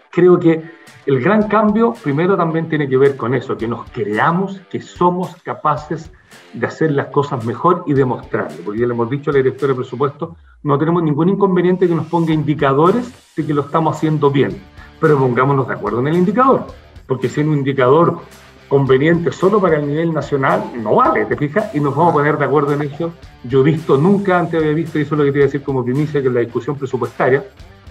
creo 0.10 0.40
que 0.40 0.64
el 1.08 1.22
gran 1.22 1.48
cambio 1.48 1.94
primero 2.04 2.36
también 2.36 2.68
tiene 2.68 2.90
que 2.90 2.98
ver 2.98 3.16
con 3.16 3.34
eso, 3.34 3.58
que 3.58 3.66
nos 3.66 3.90
creamos 3.92 4.60
que 4.70 4.82
somos 4.82 5.34
capaces 5.42 6.12
de 6.54 6.68
hacer 6.68 6.92
las 6.92 7.08
cosas 7.08 7.46
mejor 7.46 7.86
y 7.88 7.94
demostrarlo. 7.94 8.58
Porque 8.66 8.82
ya 8.82 8.88
le 8.88 8.94
hemos 8.94 9.10
dicho 9.10 9.30
a 9.30 9.34
la 9.34 9.38
directora 9.38 9.72
de 9.72 9.78
presupuesto, 9.78 10.36
no 10.64 10.78
tenemos 10.78 11.02
ningún 11.02 11.30
inconveniente 11.30 11.88
que 11.88 11.96
nos 11.96 12.08
ponga 12.08 12.34
indicadores 12.34 13.10
de 13.38 13.46
que 13.46 13.54
lo 13.54 13.62
estamos 13.62 13.96
haciendo 13.96 14.30
bien, 14.30 14.62
pero 15.00 15.18
pongámonos 15.18 15.66
de 15.70 15.76
acuerdo 15.76 16.02
en 16.02 16.08
el 16.08 16.18
indicador, 16.18 16.68
porque 17.08 17.30
si 17.30 17.40
es 17.40 17.48
un 17.48 17.54
indicador 17.54 18.20
conveniente 18.68 19.32
solo 19.32 19.62
para 19.62 19.78
el 19.78 19.88
nivel 19.88 20.14
nacional, 20.14 20.62
no 20.76 20.96
vale, 20.96 21.24
¿te 21.24 21.38
fijas? 21.38 21.74
Y 21.74 21.80
nos 21.80 21.96
vamos 21.96 22.12
a 22.12 22.18
poner 22.18 22.38
de 22.38 22.44
acuerdo 22.44 22.74
en 22.74 22.82
eso. 22.82 23.14
Yo 23.46 23.62
he 23.62 23.64
visto, 23.64 23.98
nunca 23.98 24.40
antes 24.40 24.60
había 24.60 24.74
visto, 24.74 25.00
y 25.00 25.04
eso 25.04 25.16
es 25.16 25.20
lo 25.20 25.24
que 25.24 25.32
te 25.32 25.38
voy 25.38 25.44
a 25.44 25.46
decir 25.46 25.64
como 25.64 25.86
primicia, 25.86 26.22
que 26.22 26.28
en 26.28 26.34
la 26.34 26.42
discusión 26.42 26.76
presupuestaria, 26.76 27.46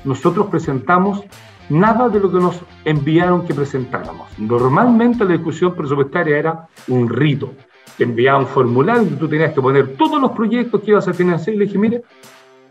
nosotros 0.04 0.48
presentamos 0.48 1.24
nada 1.68 2.08
de 2.08 2.20
lo 2.20 2.30
que 2.30 2.38
nos 2.38 2.60
enviaron 2.84 3.46
que 3.46 3.54
presentáramos. 3.54 4.26
Normalmente 4.38 5.24
la 5.24 5.32
discusión 5.32 5.74
presupuestaria 5.74 6.38
era 6.38 6.68
un 6.88 7.08
rito, 7.08 7.52
te 7.96 8.04
enviaba 8.04 8.38
un 8.38 8.46
formulario 8.46 9.02
y 9.04 9.16
tú 9.16 9.28
tenías 9.28 9.52
que 9.52 9.60
poner 9.60 9.96
todos 9.96 10.20
los 10.20 10.32
proyectos 10.32 10.80
que 10.80 10.90
ibas 10.90 11.08
a 11.08 11.14
financiar 11.14 11.54
y 11.54 11.58
le 11.58 11.66
dije, 11.66 11.78
mire, 11.78 12.02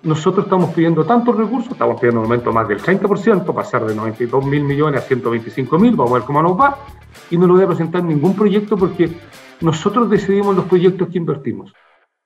nosotros 0.03 0.45
estamos 0.45 0.69
pidiendo 0.69 1.03
tantos 1.03 1.35
recursos, 1.35 1.71
estamos 1.71 1.99
pidiendo 1.99 2.21
un 2.21 2.27
momento 2.27 2.51
más 2.51 2.67
del 2.67 2.79
30%, 2.79 3.53
pasar 3.53 3.85
de 3.85 3.95
92 3.95 4.45
mil 4.45 4.63
millones 4.63 5.01
a 5.01 5.03
125 5.03 5.79
mil, 5.79 5.95
vamos 5.95 6.11
a 6.11 6.15
ver 6.15 6.23
cómo 6.23 6.41
nos 6.43 6.59
va, 6.59 6.77
y 7.31 7.37
no 7.37 7.47
le 7.47 7.53
voy 7.53 7.63
a 7.63 7.67
presentar 7.67 8.03
ningún 8.03 8.35
proyecto 8.35 8.77
porque 8.77 9.09
nosotros 9.61 10.09
decidimos 10.09 10.55
los 10.55 10.65
proyectos 10.65 11.07
que 11.09 11.17
invertimos. 11.17 11.73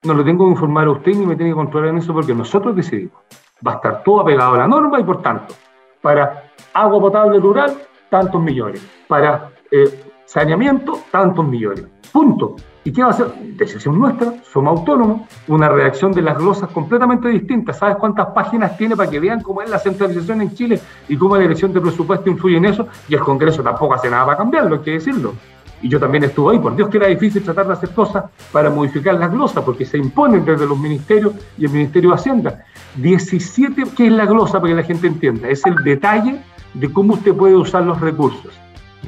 No 0.04 0.14
lo 0.14 0.24
tengo 0.24 0.46
que 0.46 0.52
informar 0.52 0.88
a 0.88 0.92
usted 0.92 1.14
ni 1.14 1.26
me 1.26 1.36
tiene 1.36 1.52
que 1.52 1.56
controlar 1.56 1.90
en 1.90 1.98
eso 1.98 2.14
porque 2.14 2.34
nosotros 2.34 2.76
decidimos. 2.76 3.22
Va 3.66 3.74
a 3.74 3.76
estar 3.76 4.04
todo 4.04 4.22
apegado 4.22 4.56
a 4.56 4.60
la 4.60 4.68
norma 4.68 5.00
y 5.00 5.04
por 5.04 5.22
tanto, 5.22 5.54
para 6.02 6.49
agua 6.74 7.00
potable 7.00 7.40
rural, 7.40 7.78
tantos 8.10 8.42
millones. 8.42 8.86
Para 9.08 9.52
eh, 9.72 10.04
saneamiento, 10.26 11.00
tantos 11.12 11.46
millones. 11.46 11.86
Punto. 12.12 12.56
¿Y 12.84 12.94
qué 12.94 13.04
va 13.04 13.10
a 13.10 13.14
ser? 13.14 13.28
Decisión 13.58 14.00
nuestra, 14.00 14.36
somos 14.44 14.80
autónomos, 14.80 15.22
una 15.48 15.68
redacción 15.68 16.12
de 16.12 16.22
las 16.22 16.38
glosas 16.38 16.70
completamente 16.70 17.28
distinta. 17.28 17.74
¿Sabes 17.74 17.98
cuántas 17.98 18.28
páginas 18.28 18.78
tiene 18.78 18.96
para 18.96 19.10
que 19.10 19.20
vean 19.20 19.42
cómo 19.42 19.62
es 19.62 19.70
la 19.70 19.78
centralización 19.78 20.42
en 20.42 20.54
Chile 20.54 20.80
y 21.08 21.18
cómo 21.18 21.36
la 21.36 21.44
elección 21.44 21.74
de 21.74 21.82
presupuesto 21.82 22.30
influye 22.30 22.58
en 22.58 22.66
eso? 22.66 22.88
Y 23.08 23.16
el 23.16 23.20
Congreso 23.20 23.62
tampoco 23.62 23.94
hace 23.94 24.10
nada 24.10 24.26
para 24.26 24.38
cambiarlo, 24.38 24.76
hay 24.76 24.82
que 24.82 24.92
decirlo. 24.92 25.34
Y 25.82 25.90
yo 25.90 26.00
también 26.00 26.24
estuve 26.26 26.54
ahí, 26.54 26.60
por 26.60 26.76
Dios 26.76 26.90
que 26.90 26.98
era 26.98 27.08
difícil 27.08 27.44
tratar 27.44 27.68
de 27.68 27.74
hacer 27.74 27.90
cosas 27.92 28.26
para 28.52 28.70
modificar 28.70 29.16
las 29.16 29.32
glosas, 29.32 29.64
porque 29.64 29.86
se 29.86 29.98
imponen 29.98 30.44
desde 30.46 30.66
los 30.66 30.78
ministerios 30.78 31.34
y 31.58 31.66
el 31.66 31.72
Ministerio 31.72 32.10
de 32.10 32.16
Hacienda. 32.16 32.66
17, 32.96 33.84
¿qué 33.96 34.08
es 34.08 34.12
la 34.12 34.26
glosa 34.26 34.60
para 34.60 34.74
que 34.74 34.76
la 34.76 34.84
gente 34.84 35.08
entienda? 35.08 35.48
Es 35.48 35.66
el 35.66 35.76
detalle 35.84 36.42
de 36.74 36.92
cómo 36.92 37.14
usted 37.14 37.34
puede 37.34 37.56
usar 37.56 37.84
los 37.84 38.00
recursos. 38.02 38.54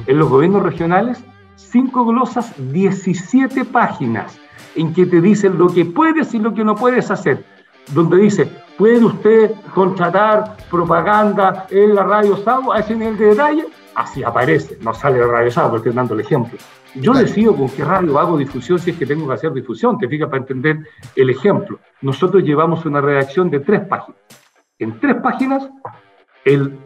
En 0.07 0.17
los 0.17 0.29
gobiernos 0.29 0.63
regionales 0.63 1.21
cinco 1.71 2.05
glosas, 2.05 2.53
17 2.71 3.65
páginas 3.65 4.37
en 4.75 4.93
que 4.93 5.05
te 5.05 5.21
dicen 5.21 5.57
lo 5.57 5.67
que 5.67 5.85
puedes 5.85 6.33
y 6.33 6.39
lo 6.39 6.53
que 6.53 6.63
no 6.63 6.75
puedes 6.75 7.11
hacer. 7.11 7.43
Donde 7.93 8.17
dice, 8.17 8.49
¿puede 8.77 9.03
usted 9.03 9.51
contratar 9.73 10.57
propaganda 10.69 11.65
en 11.69 11.95
la 11.95 12.03
radio 12.03 12.37
Sago 12.37 12.73
a 12.73 12.79
ese 12.79 12.95
nivel 12.95 13.17
de 13.17 13.25
detalle? 13.27 13.65
Así 14.01 14.23
aparece, 14.23 14.77
no 14.81 14.93
sale 14.93 15.25
Radio 15.25 15.51
Sábado, 15.51 15.77
estoy 15.77 15.93
dando 15.93 16.13
el 16.13 16.21
ejemplo. 16.21 16.57
Yo 16.95 17.13
Claro. 17.13 17.25
decido 17.25 17.55
con 17.55 17.69
qué 17.69 17.85
radio 17.85 18.19
hago 18.19 18.37
difusión 18.37 18.77
si 18.79 18.91
es 18.91 18.97
que 18.97 19.05
tengo 19.05 19.27
que 19.27 19.33
hacer 19.33 19.53
difusión, 19.53 19.97
te 19.97 20.07
fijas, 20.09 20.27
para 20.27 20.41
entender 20.41 20.79
el 21.15 21.29
ejemplo. 21.29 21.79
Nosotros 22.01 22.43
llevamos 22.43 22.85
una 22.85 22.99
redacción 22.99 23.49
de 23.49 23.59
tres 23.61 23.81
páginas. 23.87 24.19
En 24.77 24.99
tres 24.99 25.15
páginas, 25.21 25.69
el 26.43 26.77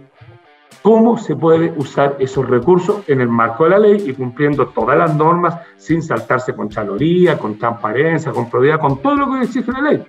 cómo 0.81 1.17
se 1.17 1.35
puede 1.35 1.73
usar 1.77 2.17
esos 2.19 2.47
recursos 2.47 2.97
en 3.07 3.21
el 3.21 3.29
marco 3.29 3.63
de 3.63 3.69
la 3.71 3.79
ley 3.79 4.03
y 4.05 4.13
cumpliendo 4.13 4.67
todas 4.67 4.95
las 4.95 5.15
normas 5.15 5.57
sin 5.77 6.03
saltarse 6.03 6.53
con 6.53 6.69
chaloría, 6.69 7.39
con 7.39 7.57
transparencia, 7.57 8.31
con 8.31 8.49
probidad, 8.49 8.79
con 8.79 9.01
todo 9.01 9.15
lo 9.15 9.31
que 9.31 9.41
exige 9.41 9.71
la 9.71 9.81
ley. 9.81 10.03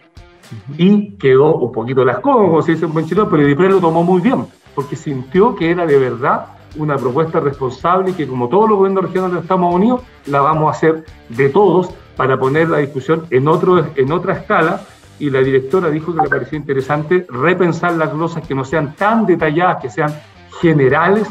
Y 0.76 1.12
quedó 1.16 1.56
un 1.56 1.72
poquito 1.72 2.04
las 2.04 2.18
cosas, 2.18 2.50
como 2.50 2.62
se 2.62 2.72
dice 2.72 2.84
en 2.84 2.92
buen 2.92 3.06
chileno, 3.06 3.28
pero 3.30 3.42
el 3.42 3.50
IPRE 3.50 3.70
lo 3.70 3.80
tomó 3.80 4.04
muy 4.04 4.20
bien, 4.20 4.46
porque 4.74 4.96
sintió 4.96 5.56
que 5.56 5.70
era 5.70 5.86
de 5.86 5.98
verdad 5.98 6.55
una 6.76 6.96
propuesta 6.96 7.40
responsable 7.40 8.14
que 8.14 8.26
como 8.26 8.48
todos 8.48 8.68
los 8.68 8.78
gobiernos 8.78 9.04
regionales 9.04 9.34
de 9.36 9.40
Estados 9.42 9.74
Unidos, 9.74 10.02
la 10.26 10.40
vamos 10.40 10.68
a 10.68 10.76
hacer 10.76 11.04
de 11.28 11.48
todos 11.48 11.90
para 12.16 12.38
poner 12.38 12.68
la 12.68 12.78
discusión 12.78 13.26
en, 13.30 13.48
otro, 13.48 13.86
en 13.94 14.12
otra 14.12 14.34
escala. 14.34 14.82
Y 15.18 15.30
la 15.30 15.40
directora 15.40 15.88
dijo 15.88 16.14
que 16.14 16.22
le 16.22 16.28
pareció 16.28 16.58
interesante 16.58 17.26
repensar 17.30 17.94
las 17.94 18.12
glosas 18.12 18.46
que 18.46 18.54
no 18.54 18.64
sean 18.64 18.94
tan 18.94 19.24
detalladas, 19.24 19.80
que 19.80 19.88
sean 19.88 20.14
generales, 20.60 21.28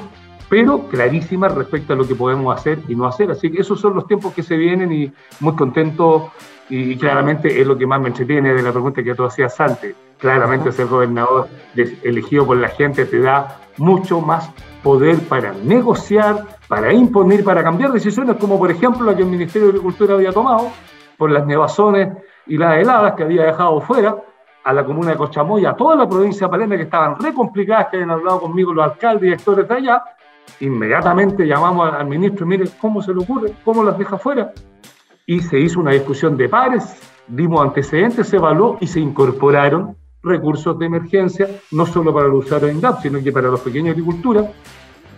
pero 0.49 0.87
clarísimas 0.87 1.53
respecto 1.53 1.93
a 1.93 1.95
lo 1.95 2.07
que 2.07 2.15
podemos 2.15 2.55
hacer 2.55 2.79
y 2.87 2.95
no 2.95 3.05
hacer. 3.05 3.29
Así 3.31 3.51
que 3.51 3.61
esos 3.61 3.79
son 3.79 3.95
los 3.95 4.07
tiempos 4.07 4.33
que 4.33 4.41
se 4.41 4.57
vienen 4.57 4.91
y 4.91 5.11
muy 5.39 5.55
contento 5.55 6.31
y 6.69 6.95
claramente 6.97 7.61
es 7.61 7.67
lo 7.67 7.77
que 7.77 7.85
más 7.85 8.01
me 8.01 8.07
entretiene 8.07 8.53
de 8.53 8.63
la 8.63 8.71
pregunta 8.71 9.03
que 9.03 9.13
tú 9.13 9.23
hacías 9.23 9.59
antes. 9.59 9.95
Claramente 10.17 10.71
ser 10.71 10.87
gobernador 10.87 11.47
elegido 12.03 12.45
por 12.45 12.57
la 12.57 12.69
gente 12.69 13.05
te 13.05 13.19
da 13.19 13.59
mucho 13.77 14.21
más 14.21 14.51
poder 14.83 15.19
para 15.27 15.53
negociar, 15.53 16.45
para 16.67 16.93
imponer, 16.93 17.43
para 17.43 17.63
cambiar 17.63 17.91
decisiones, 17.91 18.37
como 18.37 18.57
por 18.57 18.71
ejemplo 18.71 19.05
la 19.05 19.15
que 19.15 19.23
el 19.23 19.29
Ministerio 19.29 19.67
de 19.67 19.73
Agricultura 19.73 20.15
había 20.15 20.31
tomado 20.31 20.69
por 21.17 21.31
las 21.31 21.45
nevazones 21.45 22.17
y 22.45 22.57
las 22.57 22.77
heladas 22.77 23.13
que 23.13 23.23
había 23.23 23.45
dejado 23.45 23.81
fuera 23.81 24.15
a 24.63 24.73
la 24.73 24.83
comuna 24.83 25.11
de 25.11 25.17
Cochamoya, 25.17 25.71
a 25.71 25.75
toda 25.75 25.95
la 25.95 26.09
provincia 26.09 26.47
de 26.47 26.51
Palermo, 26.51 26.75
que 26.75 26.83
estaban 26.83 27.19
re 27.19 27.33
complicadas, 27.33 27.87
que 27.89 27.97
habían 27.97 28.11
hablado 28.11 28.41
conmigo 28.41 28.73
los 28.73 28.83
alcaldes 28.83 29.21
y 29.21 29.25
directores 29.25 29.67
de 29.67 29.75
allá, 29.75 30.03
inmediatamente 30.59 31.45
llamamos 31.45 31.93
al, 31.93 32.07
ministro, 32.07 32.45
mire, 32.45 32.65
¿cómo 32.81 33.01
se 33.01 33.13
le 33.13 33.21
ocurre? 33.21 33.53
¿Cómo 33.63 33.83
las 33.83 33.97
deja 33.97 34.17
fuera? 34.17 34.51
Y 35.27 35.39
se 35.41 35.59
hizo 35.59 35.79
una 35.79 35.91
discusión 35.91 36.35
de 36.35 36.49
pares, 36.49 36.99
dimos 37.27 37.61
antecedentes, 37.61 38.27
se 38.27 38.37
evaluó 38.37 38.77
y 38.79 38.87
se 38.87 38.99
incorporaron 38.99 39.95
recursos 40.25 40.77
de 40.79 40.85
emergencia, 40.87 41.47
no 41.71 41.85
solo 41.85 42.13
para 42.13 42.27
los 42.27 42.45
usuarios 42.45 42.69
de 42.69 42.75
INDAP, 42.75 43.01
sino 43.01 43.21
que 43.23 43.31
para 43.31 43.47
los 43.49 43.59
pequeños 43.61 43.91
agricultura, 43.91 44.51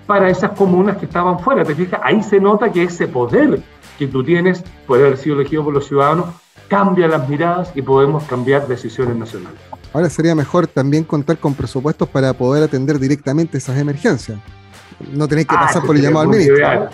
para 0.05 0.29
esas 0.29 0.51
comunas 0.51 0.97
que 0.97 1.05
estaban 1.05 1.39
fuera. 1.39 1.63
¿Te 1.63 1.75
fijas? 1.75 1.99
Ahí 2.03 2.21
se 2.23 2.39
nota 2.39 2.71
que 2.71 2.83
ese 2.83 3.07
poder 3.07 3.61
que 3.97 4.07
tú 4.07 4.23
tienes, 4.23 4.63
puede 4.85 5.05
haber 5.05 5.17
sido 5.17 5.35
elegido 5.39 5.63
por 5.63 5.73
los 5.73 5.87
ciudadanos, 5.87 6.27
cambia 6.67 7.07
las 7.07 7.27
miradas 7.27 7.71
y 7.75 7.81
podemos 7.81 8.23
cambiar 8.25 8.67
decisiones 8.67 9.15
nacionales. 9.15 9.59
Ahora 9.93 10.09
sería 10.09 10.35
mejor 10.35 10.67
también 10.67 11.03
contar 11.03 11.37
con 11.37 11.53
presupuestos 11.53 12.07
para 12.09 12.33
poder 12.33 12.63
atender 12.63 12.99
directamente 12.99 13.57
esas 13.57 13.77
emergencias. 13.77 14.37
No 15.13 15.27
tenéis 15.27 15.47
que 15.47 15.55
Ah, 15.55 15.61
pasar 15.61 15.83
por 15.83 15.95
el 15.95 16.01
llamado 16.01 16.21
al 16.23 16.27
ministro. 16.29 16.55
ideal. 16.57 16.89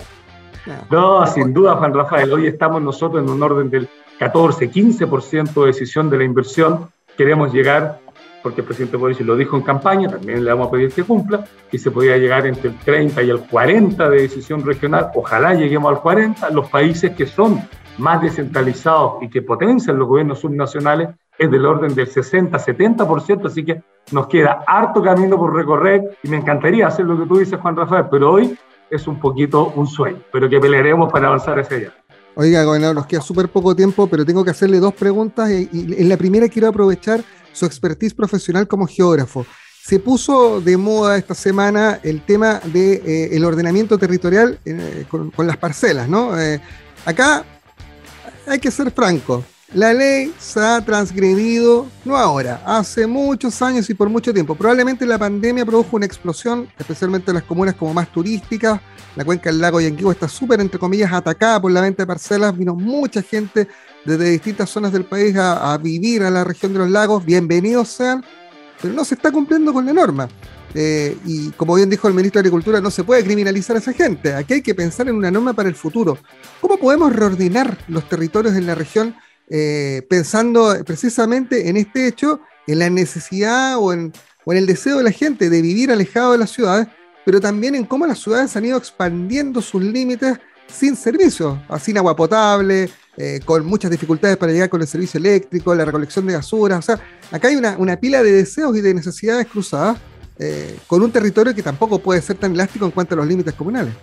Ah. 0.66 0.84
No, 0.90 1.26
sin 1.26 1.52
duda, 1.52 1.74
Juan 1.76 1.92
Rafael. 1.92 2.32
Hoy 2.32 2.46
estamos 2.46 2.80
nosotros 2.82 3.22
en 3.22 3.28
un 3.28 3.42
orden 3.42 3.68
del 3.70 3.88
14, 4.18 4.70
15% 4.70 5.60
de 5.62 5.66
decisión 5.66 6.08
de 6.08 6.18
la 6.18 6.24
inversión. 6.24 6.88
Queremos 7.18 7.52
llegar, 7.52 8.00
porque 8.44 8.60
el 8.60 8.66
presidente 8.66 8.98
Boric 8.98 9.20
lo 9.20 9.36
dijo 9.36 9.56
en 9.56 9.62
campaña, 9.62 10.06
también 10.06 10.44
le 10.44 10.50
vamos 10.50 10.68
a 10.68 10.70
pedir 10.72 10.92
que 10.92 11.02
cumpla, 11.02 11.46
que 11.70 11.78
se 11.78 11.90
podía 11.90 12.18
llegar 12.18 12.46
entre 12.46 12.68
el 12.68 12.78
30 12.78 13.22
y 13.22 13.30
el 13.30 13.40
40 13.40 14.10
de 14.10 14.20
decisión 14.20 14.62
regional. 14.62 15.08
Ojalá 15.14 15.54
lleguemos 15.54 15.90
al 15.90 16.02
40. 16.02 16.50
Los 16.50 16.68
países 16.68 17.12
que 17.12 17.24
son 17.26 17.66
más 17.96 18.20
descentralizados 18.20 19.22
y 19.22 19.30
que 19.30 19.40
potencian 19.40 19.98
los 19.98 20.06
gobiernos 20.06 20.40
subnacionales 20.40 21.08
es 21.38 21.50
del 21.50 21.64
orden 21.64 21.94
del 21.94 22.06
60-70%, 22.06 23.46
así 23.46 23.64
que 23.64 23.82
nos 24.12 24.26
queda 24.26 24.62
harto 24.66 25.02
camino 25.02 25.38
por 25.38 25.54
recorrer 25.54 26.02
y 26.22 26.28
me 26.28 26.36
encantaría 26.36 26.86
hacer 26.86 27.06
lo 27.06 27.18
que 27.18 27.26
tú 27.26 27.38
dices, 27.38 27.58
Juan 27.58 27.76
Rafael, 27.76 28.04
pero 28.10 28.30
hoy 28.30 28.58
es 28.90 29.08
un 29.08 29.18
poquito 29.18 29.72
un 29.74 29.86
sueño, 29.86 30.18
pero 30.30 30.50
que 30.50 30.60
pelearemos 30.60 31.10
para 31.10 31.28
avanzar 31.28 31.58
hacia 31.58 31.78
allá. 31.78 31.94
Oiga, 32.34 32.62
gobernador, 32.64 32.94
nos 32.94 33.06
queda 33.06 33.22
súper 33.22 33.48
poco 33.48 33.74
tiempo, 33.74 34.06
pero 34.06 34.26
tengo 34.26 34.44
que 34.44 34.50
hacerle 34.50 34.80
dos 34.80 34.92
preguntas. 34.92 35.50
Y, 35.50 35.70
y 35.72 36.02
en 36.02 36.08
la 36.10 36.18
primera 36.18 36.48
quiero 36.48 36.68
aprovechar 36.68 37.20
su 37.54 37.64
expertise 37.64 38.12
profesional 38.12 38.68
como 38.68 38.86
geógrafo. 38.86 39.46
Se 39.82 39.98
puso 39.98 40.60
de 40.60 40.76
moda 40.76 41.16
esta 41.16 41.34
semana 41.34 42.00
el 42.02 42.24
tema 42.24 42.60
del 42.64 42.72
de, 42.72 42.92
eh, 42.94 43.36
el 43.36 43.44
ordenamiento 43.44 43.98
territorial 43.98 44.58
eh, 44.64 45.06
con, 45.08 45.30
con, 45.30 45.46
las 45.46 45.56
parcelas, 45.56 46.08
¿no? 46.08 46.38
Eh, 46.38 46.60
acá 47.04 47.44
hay 48.46 48.58
que 48.58 48.70
ser 48.70 48.90
franco. 48.90 49.44
La 49.72 49.92
ley 49.92 50.32
se 50.38 50.60
ha 50.60 50.84
transgredido, 50.84 51.86
no 52.04 52.16
ahora, 52.16 52.62
hace 52.66 53.06
muchos 53.06 53.60
años 53.62 53.88
y 53.88 53.94
por 53.94 54.08
mucho 54.08 54.32
tiempo. 54.32 54.54
Probablemente 54.54 55.06
la 55.06 55.18
pandemia 55.18 55.64
produjo 55.64 55.96
una 55.96 56.06
explosión, 56.06 56.68
especialmente 56.78 57.30
en 57.30 57.36
las 57.36 57.44
comunas 57.44 57.74
como 57.74 57.94
más 57.94 58.12
turísticas. 58.12 58.80
La 59.16 59.24
cuenca 59.24 59.50
del 59.50 59.60
lago 59.60 59.80
Yanquihue 59.80 60.12
está 60.12 60.28
súper, 60.28 60.60
entre 60.60 60.78
comillas, 60.78 61.12
atacada 61.12 61.60
por 61.60 61.72
la 61.72 61.80
venta 61.80 62.02
de 62.02 62.06
parcelas. 62.06 62.56
Vino 62.56 62.74
mucha 62.74 63.22
gente 63.22 63.66
desde 64.04 64.30
distintas 64.30 64.68
zonas 64.68 64.92
del 64.92 65.06
país 65.06 65.34
a, 65.36 65.72
a 65.72 65.78
vivir 65.78 66.22
a 66.22 66.30
la 66.30 66.44
región 66.44 66.72
de 66.72 66.80
los 66.80 66.90
lagos. 66.90 67.24
Bienvenidos 67.24 67.88
sean, 67.88 68.24
pero 68.80 68.92
no 68.92 69.04
se 69.04 69.14
está 69.14 69.32
cumpliendo 69.32 69.72
con 69.72 69.86
la 69.86 69.92
norma. 69.92 70.28
Eh, 70.74 71.16
y 71.24 71.50
como 71.52 71.76
bien 71.76 71.88
dijo 71.88 72.06
el 72.08 72.14
ministro 72.14 72.42
de 72.42 72.48
Agricultura, 72.48 72.80
no 72.80 72.90
se 72.90 73.04
puede 73.04 73.24
criminalizar 73.24 73.76
a 73.76 73.78
esa 73.78 73.92
gente. 73.92 74.34
Aquí 74.34 74.54
hay 74.54 74.62
que 74.62 74.74
pensar 74.74 75.08
en 75.08 75.14
una 75.14 75.30
norma 75.30 75.52
para 75.52 75.68
el 75.68 75.74
futuro. 75.74 76.18
¿Cómo 76.60 76.76
podemos 76.76 77.12
reordenar 77.14 77.78
los 77.88 78.08
territorios 78.08 78.56
en 78.56 78.66
la 78.66 78.74
región 78.74 79.14
eh, 79.48 80.02
pensando 80.08 80.74
precisamente 80.84 81.68
en 81.68 81.76
este 81.76 82.06
hecho, 82.06 82.40
en 82.66 82.78
la 82.78 82.90
necesidad 82.90 83.78
o 83.78 83.92
en, 83.92 84.12
el 84.46 84.66
deseo 84.66 84.98
de 84.98 85.04
la 85.04 85.10
gente 85.10 85.48
de 85.48 85.62
vivir 85.62 85.90
alejado 85.90 86.32
de 86.32 86.38
las 86.38 86.50
ciudades, 86.50 86.88
pero 87.24 87.40
también 87.40 87.74
en 87.74 87.84
cómo 87.84 88.06
las 88.06 88.18
ciudades 88.18 88.54
han 88.56 88.64
ido 88.64 88.76
expandiendo 88.76 89.62
sus 89.62 89.82
límites 89.82 90.38
sin 90.66 90.96
servicios, 90.96 91.58
sin 91.80 91.96
agua 91.96 92.14
potable, 92.14 92.90
eh, 93.16 93.40
con 93.44 93.64
muchas 93.64 93.90
dificultades 93.90 94.36
para 94.36 94.52
llegar 94.52 94.68
con 94.68 94.80
el 94.80 94.86
servicio 94.86 95.18
eléctrico, 95.18 95.74
la 95.74 95.84
recolección 95.84 96.26
de 96.26 96.34
basura. 96.34 96.78
O 96.78 96.82
sea, 96.82 97.00
acá 97.30 97.48
hay 97.48 97.56
una, 97.56 97.76
una 97.78 97.96
pila 97.96 98.22
de 98.22 98.32
deseos 98.32 98.76
y 98.76 98.80
de 98.80 98.92
necesidades 98.92 99.46
cruzadas 99.46 99.98
eh, 100.38 100.78
con 100.88 101.00
un 101.00 101.12
territorio 101.12 101.54
que 101.54 101.62
tampoco 101.62 102.00
puede 102.00 102.20
ser 102.20 102.36
tan 102.36 102.52
elástico 102.52 102.84
en 102.84 102.90
cuanto 102.90 103.14
a 103.14 103.18
los 103.18 103.26
límites 103.26 103.54
comunales. 103.54 103.94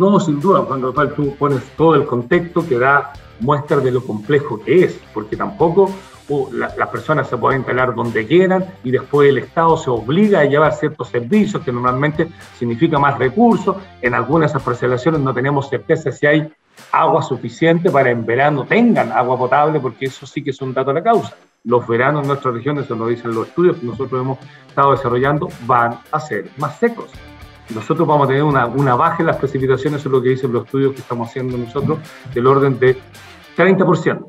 No, 0.00 0.18
sin 0.18 0.40
duda, 0.40 0.62
Juan 0.62 0.80
Rafael, 0.80 1.12
tú 1.12 1.36
pones 1.36 1.62
todo 1.76 1.94
el 1.94 2.06
contexto 2.06 2.66
que 2.66 2.78
da 2.78 3.12
muestra 3.38 3.76
de 3.80 3.90
lo 3.90 4.02
complejo 4.02 4.58
que 4.58 4.84
es, 4.84 4.98
porque 5.12 5.36
tampoco 5.36 5.90
uh, 6.30 6.52
la, 6.54 6.74
las 6.74 6.88
personas 6.88 7.28
se 7.28 7.36
pueden 7.36 7.60
instalar 7.60 7.94
donde 7.94 8.26
quieran 8.26 8.64
y 8.82 8.92
después 8.92 9.28
el 9.28 9.36
Estado 9.36 9.76
se 9.76 9.90
obliga 9.90 10.40
a 10.40 10.46
llevar 10.46 10.72
ciertos 10.72 11.08
servicios 11.08 11.62
que 11.62 11.70
normalmente 11.70 12.28
significa 12.58 12.98
más 12.98 13.18
recursos. 13.18 13.76
En 14.00 14.14
algunas 14.14 14.54
de 14.54 14.60
parcelaciones 14.60 15.20
no 15.20 15.34
tenemos 15.34 15.68
certeza 15.68 16.10
si 16.10 16.26
hay 16.26 16.50
agua 16.92 17.20
suficiente 17.20 17.90
para 17.90 18.10
en 18.10 18.24
verano 18.24 18.64
tengan 18.64 19.12
agua 19.12 19.36
potable, 19.36 19.80
porque 19.80 20.06
eso 20.06 20.24
sí 20.24 20.42
que 20.42 20.48
es 20.48 20.62
un 20.62 20.72
dato 20.72 20.94
de 20.94 21.00
la 21.00 21.02
causa. 21.02 21.36
Los 21.64 21.86
veranos 21.86 22.22
en 22.22 22.28
nuestra 22.28 22.52
región, 22.52 22.78
eso 22.78 22.94
lo 22.94 23.06
dicen 23.06 23.34
los 23.34 23.48
estudios 23.48 23.76
que 23.76 23.84
nosotros 23.84 24.18
hemos 24.18 24.38
estado 24.66 24.92
desarrollando, 24.92 25.50
van 25.66 25.98
a 26.10 26.20
ser 26.20 26.48
más 26.56 26.78
secos 26.78 27.10
nosotros 27.74 28.06
vamos 28.06 28.26
a 28.26 28.28
tener 28.28 28.42
una, 28.42 28.94
baja 28.94 29.18
en 29.20 29.26
las 29.26 29.36
precipitaciones, 29.36 30.00
eso 30.00 30.08
es 30.08 30.12
lo 30.12 30.22
que 30.22 30.30
dicen 30.30 30.52
los 30.52 30.64
estudios 30.64 30.92
que 30.92 31.00
estamos 31.00 31.28
haciendo 31.28 31.56
nosotros, 31.56 31.98
del 32.34 32.46
orden 32.46 32.78
de 32.78 32.96
30%, 33.56 34.26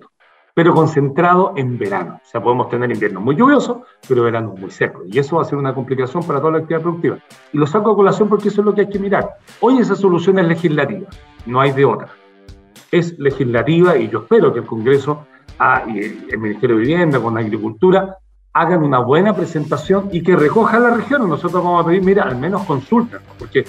pero 0.53 0.73
concentrado 0.73 1.53
en 1.55 1.77
verano. 1.77 2.19
O 2.23 2.27
sea, 2.27 2.41
podemos 2.41 2.69
tener 2.69 2.91
inviernos 2.91 3.23
muy 3.23 3.35
lluviosos, 3.35 3.77
pero 4.07 4.23
veranos 4.23 4.59
muy 4.59 4.71
secos. 4.71 5.03
Y 5.07 5.19
eso 5.19 5.37
va 5.37 5.43
a 5.43 5.45
ser 5.45 5.57
una 5.57 5.73
complicación 5.73 6.23
para 6.23 6.39
toda 6.39 6.53
la 6.53 6.57
actividad 6.59 6.81
productiva. 6.81 7.17
Y 7.53 7.57
lo 7.57 7.67
saco 7.67 7.91
a 7.91 7.95
colación 7.95 8.29
porque 8.29 8.49
eso 8.49 8.61
es 8.61 8.65
lo 8.65 8.73
que 8.73 8.81
hay 8.81 8.89
que 8.89 8.99
mirar. 8.99 9.37
Hoy 9.59 9.79
esa 9.79 9.95
solución 9.95 10.39
es 10.39 10.47
legislativa, 10.47 11.07
no 11.45 11.61
hay 11.61 11.71
de 11.71 11.85
otra. 11.85 12.09
Es 12.91 13.17
legislativa 13.17 13.97
y 13.97 14.09
yo 14.09 14.19
espero 14.19 14.51
que 14.53 14.59
el 14.59 14.65
Congreso 14.65 15.25
ah, 15.59 15.83
y 15.87 15.99
el 15.99 16.37
Ministerio 16.37 16.75
de 16.75 16.81
Vivienda 16.81 17.21
con 17.21 17.37
Agricultura 17.37 18.17
hagan 18.53 18.83
una 18.83 18.99
buena 18.99 19.35
presentación 19.35 20.09
y 20.11 20.21
que 20.21 20.35
recoja 20.35 20.79
la 20.79 20.91
región. 20.91 21.27
Nosotros 21.29 21.63
vamos 21.63 21.83
a 21.83 21.87
pedir, 21.87 22.03
mira, 22.03 22.23
al 22.23 22.37
menos 22.37 22.63
consulta, 22.63 23.19
porque 23.37 23.65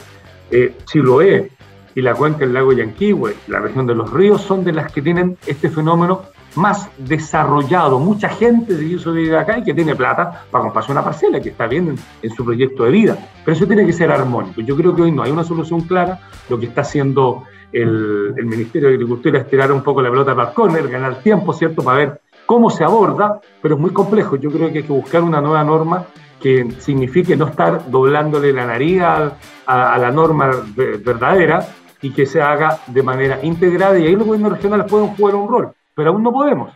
eh, 0.51 0.77
Chiloé 0.85 1.51
y 1.95 2.03
la 2.03 2.15
cuenca 2.15 2.41
del 2.41 2.55
lago 2.55 2.73
Yanquihue, 2.73 3.35
la 3.49 3.61
región 3.61 3.87
de 3.87 3.95
los 3.95 4.11
ríos, 4.11 4.43
son 4.43 4.65
de 4.65 4.73
las 4.73 4.91
que 4.91 5.03
tienen 5.03 5.37
este 5.47 5.69
fenómeno 5.69 6.23
más 6.55 6.89
desarrollado. 6.99 7.99
Mucha 7.99 8.29
gente 8.29 8.77
se 8.77 8.85
hizo 8.85 9.13
vivir 9.13 9.37
acá 9.37 9.59
y 9.59 9.65
que 9.65 9.75
tiene 9.75 9.95
plata 9.95 10.45
para 10.51 10.65
comprarse 10.65 10.93
una 10.93 11.05
parcela, 11.05 11.41
que 11.41 11.51
está 11.51 11.67
bien 11.67 11.97
en, 12.23 12.31
su 12.31 12.45
proyecto 12.45 12.85
de 12.85 12.91
vida. 12.91 13.19
Pero 13.45 13.57
eso 13.57 13.67
tiene 13.67 13.87
que 13.87 13.93
ser 13.93 14.11
armónico. 14.11 14.61
Yo 14.61 14.77
creo 14.77 14.95
que 14.95 15.03
hoy 15.03 15.13
no 15.13 15.23
hay 15.23 15.31
una 15.31 15.45
solución 15.45 15.83
clara. 15.83 16.21
Lo 16.49 16.59
que 16.59 16.67
está 16.67 16.83
haciendo 16.83 17.45
el, 17.73 18.35
el 18.37 18.47
Ministerio 18.47 18.89
de 18.89 18.95
Agricultura 18.95 19.39
es 19.39 19.49
tirar 19.49 19.73
un 19.73 19.83
poco 19.83 20.03
la 20.03 20.11
pelota 20.11 20.35
para 20.35 20.49
el 20.49 20.55
córner, 20.55 20.89
ganar 20.89 21.23
tiempo, 21.23 21.53
¿cierto?, 21.53 21.83
para 21.83 21.99
ver 21.99 22.22
cómo 22.53 22.69
se 22.69 22.85
aborda, 22.85 23.41
pero 23.63 23.77
es 23.77 23.81
muy 23.81 23.93
complejo. 23.95 24.37
Yo 24.37 24.51
creo 24.51 24.71
que 24.71 24.81
hay 24.81 24.85
que 24.85 24.93
buscar 24.93 25.23
una 25.23 25.41
nueva 25.41 25.65
norma 25.65 26.05
que 26.39 26.71
signifique 26.81 27.35
no 27.35 27.47
estar 27.47 27.91
doblándole 27.91 28.53
la 28.53 28.67
nariz 28.67 29.01
a, 29.01 29.99
la 29.99 30.11
norma 30.11 30.51
ve- 30.77 30.99
verdadera 30.99 31.67
y 32.03 32.11
que 32.11 32.27
se 32.27 32.43
haga 32.43 32.81
de 32.89 33.03
manera 33.03 33.39
integrada 33.43 33.99
y 33.99 34.07
ahí 34.07 34.15
los 34.15 34.27
gobiernos 34.27 34.53
regionales 34.53 34.85
pueden 34.87 35.09
jugar 35.17 35.35
un 35.35 35.49
rol, 35.49 35.73
pero 35.95 36.11
aún 36.11 36.23
no 36.23 36.31
podemos, 36.31 36.75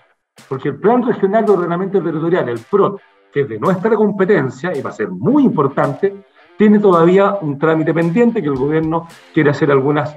porque 0.48 0.70
el 0.70 0.76
Plan 0.76 1.02
Regional 1.06 1.44
de 1.44 1.52
Ordenamiento 1.52 2.02
Territorial, 2.02 2.48
el 2.48 2.60
PROT, 2.60 2.98
que 3.30 3.40
es 3.42 3.48
de 3.50 3.58
nuestra 3.58 3.94
competencia 3.96 4.72
y 4.74 4.80
va 4.80 4.88
a 4.88 4.94
ser 4.94 5.10
muy 5.10 5.44
importante, 5.44 6.24
tiene 6.56 6.78
todavía 6.78 7.34
un 7.42 7.58
trámite 7.58 7.92
pendiente 7.92 8.40
que 8.40 8.48
el 8.48 8.56
gobierno 8.56 9.08
quiere 9.34 9.50
hacer 9.50 9.70
algunos 9.70 10.08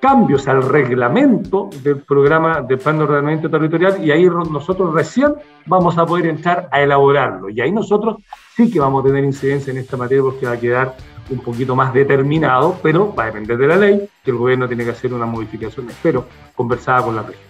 cambios 0.00 0.48
al 0.48 0.62
reglamento 0.62 1.68
del 1.82 1.98
programa 1.98 2.62
de 2.62 2.76
plan 2.78 2.96
de 2.98 3.04
ordenamiento 3.04 3.50
territorial 3.50 4.02
y 4.04 4.10
ahí 4.10 4.28
ro- 4.28 4.44
nosotros 4.44 4.94
recién 4.94 5.34
vamos 5.66 5.98
a 5.98 6.06
poder 6.06 6.26
entrar 6.26 6.68
a 6.72 6.80
elaborarlo. 6.80 7.50
Y 7.50 7.60
ahí 7.60 7.70
nosotros 7.70 8.16
sí 8.56 8.70
que 8.70 8.80
vamos 8.80 9.04
a 9.04 9.08
tener 9.08 9.24
incidencia 9.24 9.70
en 9.70 9.78
esta 9.78 9.96
materia 9.96 10.22
porque 10.22 10.46
va 10.46 10.52
a 10.52 10.60
quedar 10.60 10.96
un 11.28 11.38
poquito 11.40 11.76
más 11.76 11.92
determinado, 11.94 12.78
pero 12.82 13.14
va 13.14 13.24
a 13.24 13.26
depender 13.26 13.56
de 13.56 13.66
la 13.66 13.76
ley, 13.76 14.08
que 14.24 14.30
el 14.30 14.36
gobierno 14.36 14.66
tiene 14.66 14.84
que 14.84 14.90
hacer 14.90 15.12
una 15.12 15.26
modificación, 15.26 15.88
espero, 15.88 16.24
conversada 16.56 17.02
con 17.04 17.14
la 17.16 17.22
región. 17.22 17.44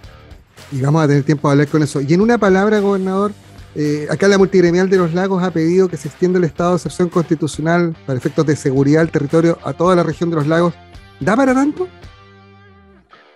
Y 0.72 0.82
vamos 0.82 1.03
a 1.03 1.09
tener 1.09 1.22
tiempo 1.22 1.48
de 1.48 1.53
hablar 1.53 1.68
con 1.68 1.82
eso. 1.82 2.01
Y 2.01 2.12
en 2.12 2.20
una 2.20 2.36
palabra, 2.36 2.80
gobernador, 2.80 3.32
eh, 3.74 4.07
acá 4.11 4.28
la 4.28 4.36
multigremial 4.36 4.90
de 4.90 4.98
los 4.98 5.14
lagos 5.14 5.42
ha 5.42 5.51
pedido 5.51 5.88
que 5.88 5.96
se 5.96 6.09
extienda 6.09 6.38
el 6.38 6.44
estado 6.44 6.70
de 6.70 6.76
excepción 6.76 7.09
constitucional 7.09 7.96
para 8.07 8.18
efectos 8.18 8.44
de 8.44 8.55
seguridad 8.57 9.01
del 9.01 9.11
territorio 9.11 9.57
a 9.64 9.72
toda 9.72 9.96
la 9.96 10.03
región 10.03 10.28
de 10.30 10.36
los 10.36 10.46
lagos. 10.46 10.74
¿Da 11.20 11.34
para 11.36 11.55
tanto? 11.55 11.88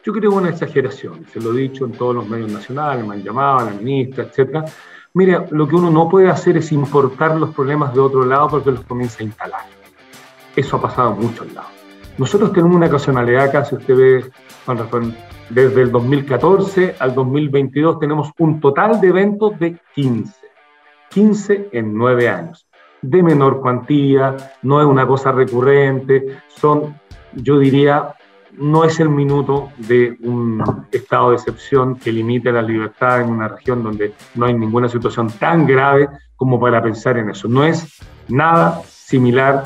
Yo 0.05 0.13
creo 0.13 0.31
que 0.31 0.37
es 0.37 0.43
una 0.43 0.51
exageración, 0.51 1.25
se 1.33 1.41
lo 1.41 1.55
he 1.55 1.63
dicho 1.63 1.87
en 1.87 1.93
todos 1.93 2.15
los 2.15 2.29
medios 2.29 2.53
nacionales, 2.53 3.07
me 3.07 3.15
han 3.15 3.23
llamado, 3.23 3.61
a 3.61 3.65
la 3.65 3.71
ministra, 3.71 4.25
etcétera. 4.25 4.67
Mira, 5.15 5.47
lo 5.51 5.67
que 5.67 5.77
uno 5.77 5.91
no 5.91 6.11
puede 6.11 6.29
hacer 6.29 6.59
es 6.59 6.73
importar 6.73 7.37
los 7.37 7.55
problemas 7.55 7.95
de 7.95 8.01
otro 8.01 8.27
lado 8.27 8.49
porque 8.49 8.71
los 8.71 8.83
comienza 8.83 9.21
a 9.21 9.23
instalar. 9.23 9.63
Eso 10.55 10.77
ha 10.77 10.83
pasado 10.83 11.15
en 11.15 11.27
muchos 11.27 11.51
lados. 11.55 11.71
Nosotros 12.19 12.53
tenemos 12.53 12.77
una 12.77 12.87
ocasionalidad 12.87 13.45
acá, 13.45 13.65
si 13.65 13.77
usted 13.77 13.97
ve, 13.97 14.31
Juan 14.67 14.79
Rafael, 14.79 15.17
desde 15.49 15.81
el 15.81 15.91
2014 15.91 16.97
al 16.99 17.15
2022 17.15 17.99
tenemos 17.99 18.31
un 18.39 18.61
total 18.61 19.01
de 19.01 19.09
eventos 19.09 19.59
de 19.59 19.79
15. 19.95 20.35
15 21.09 21.69
en 21.73 21.95
9 21.95 22.29
años. 22.29 22.67
De 23.01 23.23
menor 23.23 23.63
cuantía, 23.63 24.37
no 24.63 24.81
es 24.83 24.87
una 24.87 25.07
cosa 25.07 25.33
recurrente, 25.33 26.39
son, 26.49 27.01
yo 27.33 27.59
diría, 27.59 28.15
no 28.59 28.85
es 28.85 29.01
el 29.01 29.09
minuto 29.09 29.71
de 29.79 30.17
un 30.21 30.63
estado 30.93 31.31
de 31.31 31.37
excepción 31.37 31.97
que 31.97 32.13
limite 32.13 32.53
la 32.53 32.63
libertad 32.63 33.21
en 33.21 33.31
una 33.31 33.49
región 33.49 33.83
donde 33.83 34.13
no 34.35 34.47
hay 34.47 34.55
ninguna 34.55 34.89
situación 34.89 35.29
tan 35.31 35.67
grave 35.67 36.09
como 36.37 36.61
para 36.61 36.83
pensar 36.83 37.17
en 37.19 37.31
eso. 37.31 37.49
No 37.49 37.65
es 37.65 38.01
nada 38.29 38.83
similar 38.85 39.65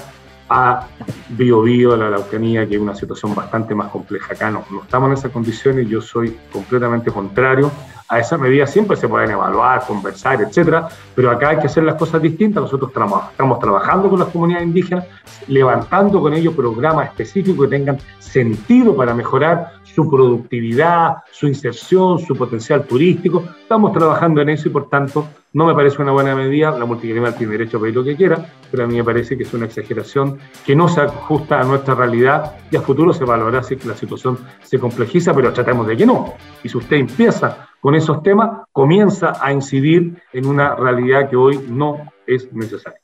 a 0.48 0.86
Bio 1.30 1.62
Bio, 1.62 1.94
a 1.94 1.96
la 1.96 2.06
Araucanía, 2.08 2.66
que 2.66 2.76
es 2.76 2.80
una 2.80 2.94
situación 2.94 3.34
bastante 3.34 3.74
más 3.74 3.88
compleja. 3.90 4.34
Acá 4.34 4.50
no, 4.50 4.64
no 4.70 4.82
estamos 4.82 5.08
en 5.08 5.14
esas 5.14 5.30
condiciones, 5.30 5.88
yo 5.88 6.00
soy 6.00 6.36
completamente 6.52 7.10
contrario 7.10 7.70
a 8.08 8.18
esas 8.18 8.40
medidas. 8.40 8.70
Siempre 8.70 8.96
se 8.96 9.06
pueden 9.06 9.30
evaluar, 9.30 9.84
conversar, 9.86 10.40
etcétera, 10.40 10.88
pero 11.14 11.30
acá 11.30 11.50
hay 11.50 11.58
que 11.58 11.66
hacer 11.66 11.84
las 11.84 11.96
cosas 11.96 12.22
distintas. 12.22 12.62
Nosotros 12.62 12.92
traba- 12.92 13.28
estamos 13.30 13.58
trabajando 13.58 14.08
con 14.08 14.18
las 14.18 14.28
comunidades 14.28 14.66
indígenas, 14.66 15.04
levantando 15.46 16.20
con 16.20 16.32
ellos 16.32 16.54
programas 16.54 17.08
específicos 17.08 17.66
que 17.66 17.76
tengan 17.76 17.98
sentido 18.18 18.96
para 18.96 19.12
mejorar 19.14 19.72
su 19.98 20.08
productividad, 20.08 21.24
su 21.32 21.48
inserción, 21.48 22.20
su 22.20 22.36
potencial 22.36 22.84
turístico. 22.84 23.42
Estamos 23.62 23.92
trabajando 23.92 24.40
en 24.40 24.50
eso 24.50 24.68
y 24.68 24.70
por 24.70 24.88
tanto 24.88 25.26
no 25.52 25.66
me 25.66 25.74
parece 25.74 26.00
una 26.00 26.12
buena 26.12 26.36
medida. 26.36 26.70
La 26.70 26.84
multigremial 26.84 27.34
tiene 27.34 27.54
derecho 27.54 27.78
a 27.78 27.80
pedir 27.80 27.96
lo 27.96 28.04
que 28.04 28.14
quiera, 28.14 28.46
pero 28.70 28.84
a 28.84 28.86
mí 28.86 28.94
me 28.94 29.02
parece 29.02 29.36
que 29.36 29.42
es 29.42 29.52
una 29.52 29.66
exageración 29.66 30.38
que 30.64 30.76
no 30.76 30.86
se 30.86 31.00
ajusta 31.00 31.60
a 31.60 31.64
nuestra 31.64 31.96
realidad 31.96 32.58
y 32.70 32.76
a 32.76 32.80
futuro 32.80 33.12
se 33.12 33.24
valorará 33.24 33.60
si 33.64 33.74
la 33.74 33.96
situación 33.96 34.38
se 34.62 34.78
complejiza, 34.78 35.34
pero 35.34 35.52
tratemos 35.52 35.84
de 35.88 35.96
que 35.96 36.06
no. 36.06 36.34
Y 36.62 36.68
si 36.68 36.78
usted 36.78 36.98
empieza 36.98 37.66
con 37.80 37.96
esos 37.96 38.22
temas, 38.22 38.68
comienza 38.70 39.32
a 39.44 39.52
incidir 39.52 40.22
en 40.32 40.46
una 40.46 40.76
realidad 40.76 41.28
que 41.28 41.34
hoy 41.34 41.58
no 41.68 42.12
es 42.24 42.52
necesaria. 42.52 43.00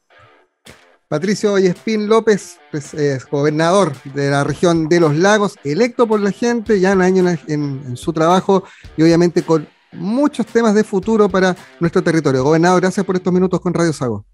Patricio 1.14 1.52
Vallespín 1.52 2.08
López, 2.08 2.58
pues, 2.72 2.92
es 2.92 3.24
gobernador 3.30 3.92
de 4.14 4.30
la 4.32 4.42
región 4.42 4.88
de 4.88 4.98
los 4.98 5.14
lagos, 5.14 5.56
electo 5.62 6.08
por 6.08 6.18
la 6.18 6.32
gente, 6.32 6.80
ya 6.80 6.90
año 6.90 7.28
en, 7.28 7.38
en- 7.46 7.82
en 7.86 7.96
su 7.96 8.12
trabajo 8.12 8.64
y 8.96 9.02
obviamente 9.04 9.44
con 9.44 9.64
muchos 9.92 10.44
temas 10.44 10.74
de 10.74 10.82
futuro 10.82 11.28
para 11.28 11.54
nuestro 11.78 12.02
territorio. 12.02 12.42
Gobernador, 12.42 12.80
gracias 12.80 13.06
por 13.06 13.14
estos 13.14 13.32
minutos 13.32 13.60
con 13.60 13.72
Radio 13.72 13.92
Sago. 13.92 14.24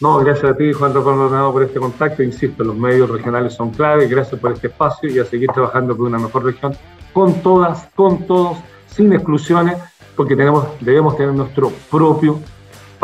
No, 0.00 0.18
gracias 0.18 0.50
a 0.50 0.56
ti, 0.56 0.72
Juan 0.72 0.92
Rafael 0.92 1.14
Maldonado, 1.16 1.52
por 1.52 1.62
este 1.62 1.78
contacto. 1.78 2.24
Insisto, 2.24 2.64
los 2.64 2.76
medios 2.76 3.08
regionales 3.08 3.54
son 3.54 3.70
clave. 3.70 4.08
Gracias 4.08 4.40
por 4.40 4.50
este 4.50 4.66
espacio 4.66 5.08
y 5.08 5.20
a 5.20 5.24
seguir 5.24 5.48
trabajando 5.52 5.96
por 5.96 6.08
una 6.08 6.18
mejor 6.18 6.44
región 6.44 6.76
con 7.12 7.40
todas, 7.40 7.86
con 7.94 8.26
todos, 8.26 8.58
sin 8.88 9.12
exclusiones, 9.12 9.76
porque 10.16 10.34
tenemos, 10.34 10.66
debemos 10.80 11.16
tener 11.16 11.32
nuestro 11.34 11.70
propio 11.88 12.40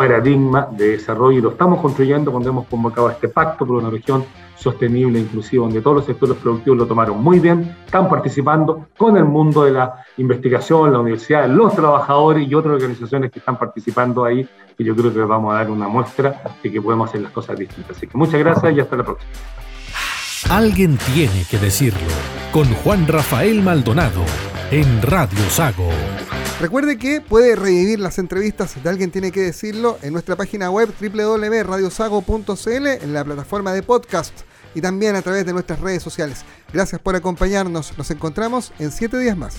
paradigma 0.01 0.67
de 0.71 0.97
desarrollo 0.97 1.37
y 1.37 1.41
lo 1.41 1.51
estamos 1.51 1.79
construyendo 1.79 2.31
cuando 2.31 2.49
hemos 2.49 2.65
convocado 2.67 3.11
este 3.11 3.27
pacto 3.27 3.67
por 3.67 3.75
una 3.75 3.91
región 3.91 4.25
sostenible 4.55 5.19
e 5.19 5.21
inclusiva, 5.21 5.65
donde 5.65 5.79
todos 5.79 5.97
los 5.97 6.05
sectores 6.05 6.37
productivos 6.37 6.79
lo 6.79 6.87
tomaron 6.87 7.21
muy 7.21 7.39
bien, 7.39 7.75
están 7.85 8.09
participando 8.09 8.87
con 8.97 9.15
el 9.15 9.25
mundo 9.25 9.63
de 9.63 9.71
la 9.71 10.03
investigación, 10.17 10.91
la 10.91 10.99
universidad, 10.99 11.47
los 11.47 11.75
trabajadores 11.75 12.49
y 12.49 12.55
otras 12.55 12.75
organizaciones 12.75 13.31
que 13.31 13.37
están 13.37 13.59
participando 13.59 14.25
ahí, 14.25 14.47
que 14.75 14.83
yo 14.83 14.95
creo 14.95 15.13
que 15.13 15.19
vamos 15.19 15.53
a 15.53 15.57
dar 15.57 15.69
una 15.69 15.87
muestra 15.87 16.41
de 16.63 16.71
que 16.71 16.81
podemos 16.81 17.07
hacer 17.07 17.21
las 17.21 17.31
cosas 17.31 17.59
distintas. 17.59 17.95
Así 17.95 18.07
que 18.07 18.17
muchas 18.17 18.39
gracias 18.39 18.75
y 18.75 18.79
hasta 18.79 18.95
la 18.95 19.03
próxima. 19.03 19.31
Alguien 20.49 20.97
tiene 21.13 21.45
que 21.49 21.57
decirlo. 21.57 21.99
Con 22.51 22.73
Juan 22.75 23.07
Rafael 23.07 23.61
Maldonado 23.61 24.25
en 24.71 25.01
Radio 25.01 25.49
Sago. 25.49 25.89
Recuerde 26.59 26.97
que 26.97 27.21
puede 27.21 27.55
revivir 27.55 27.99
las 27.99 28.19
entrevistas 28.19 28.81
de 28.83 28.89
Alguien 28.89 29.11
Tiene 29.11 29.31
que 29.31 29.39
Decirlo 29.41 29.97
en 30.01 30.13
nuestra 30.13 30.35
página 30.35 30.69
web 30.69 30.93
www.radiosago.cl, 30.99 32.87
en 32.87 33.13
la 33.13 33.23
plataforma 33.23 33.71
de 33.73 33.83
podcast 33.83 34.33
y 34.75 34.81
también 34.81 35.15
a 35.15 35.21
través 35.21 35.45
de 35.45 35.53
nuestras 35.53 35.79
redes 35.79 36.03
sociales. 36.03 36.43
Gracias 36.73 36.99
por 37.01 37.15
acompañarnos. 37.15 37.97
Nos 37.97 38.11
encontramos 38.11 38.73
en 38.79 38.91
siete 38.91 39.17
días 39.17 39.37
más. 39.37 39.55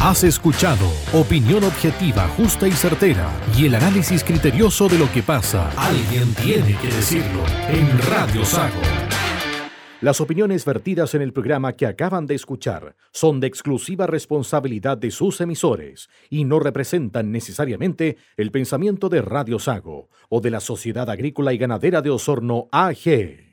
Has 0.00 0.24
escuchado 0.24 0.92
opinión 1.12 1.64
objetiva, 1.64 2.28
justa 2.36 2.68
y 2.68 2.72
certera 2.72 3.28
y 3.56 3.66
el 3.66 3.74
análisis 3.74 4.22
criterioso 4.22 4.88
de 4.88 4.98
lo 4.98 5.10
que 5.10 5.22
pasa. 5.22 5.70
Alguien 5.76 6.34
tiene 6.34 6.76
que 6.78 6.88
decirlo 6.88 7.44
en 7.68 7.98
Radio 8.10 8.44
Sago. 8.44 9.07
Las 10.00 10.20
opiniones 10.20 10.64
vertidas 10.64 11.16
en 11.16 11.22
el 11.22 11.32
programa 11.32 11.72
que 11.72 11.84
acaban 11.84 12.26
de 12.26 12.36
escuchar 12.36 12.94
son 13.10 13.40
de 13.40 13.48
exclusiva 13.48 14.06
responsabilidad 14.06 14.96
de 14.96 15.10
sus 15.10 15.40
emisores 15.40 16.08
y 16.30 16.44
no 16.44 16.60
representan 16.60 17.32
necesariamente 17.32 18.16
el 18.36 18.52
pensamiento 18.52 19.08
de 19.08 19.22
Radio 19.22 19.58
Sago 19.58 20.08
o 20.28 20.40
de 20.40 20.50
la 20.50 20.60
Sociedad 20.60 21.10
Agrícola 21.10 21.52
y 21.52 21.58
Ganadera 21.58 22.00
de 22.00 22.10
Osorno 22.10 22.68
AG. 22.70 23.47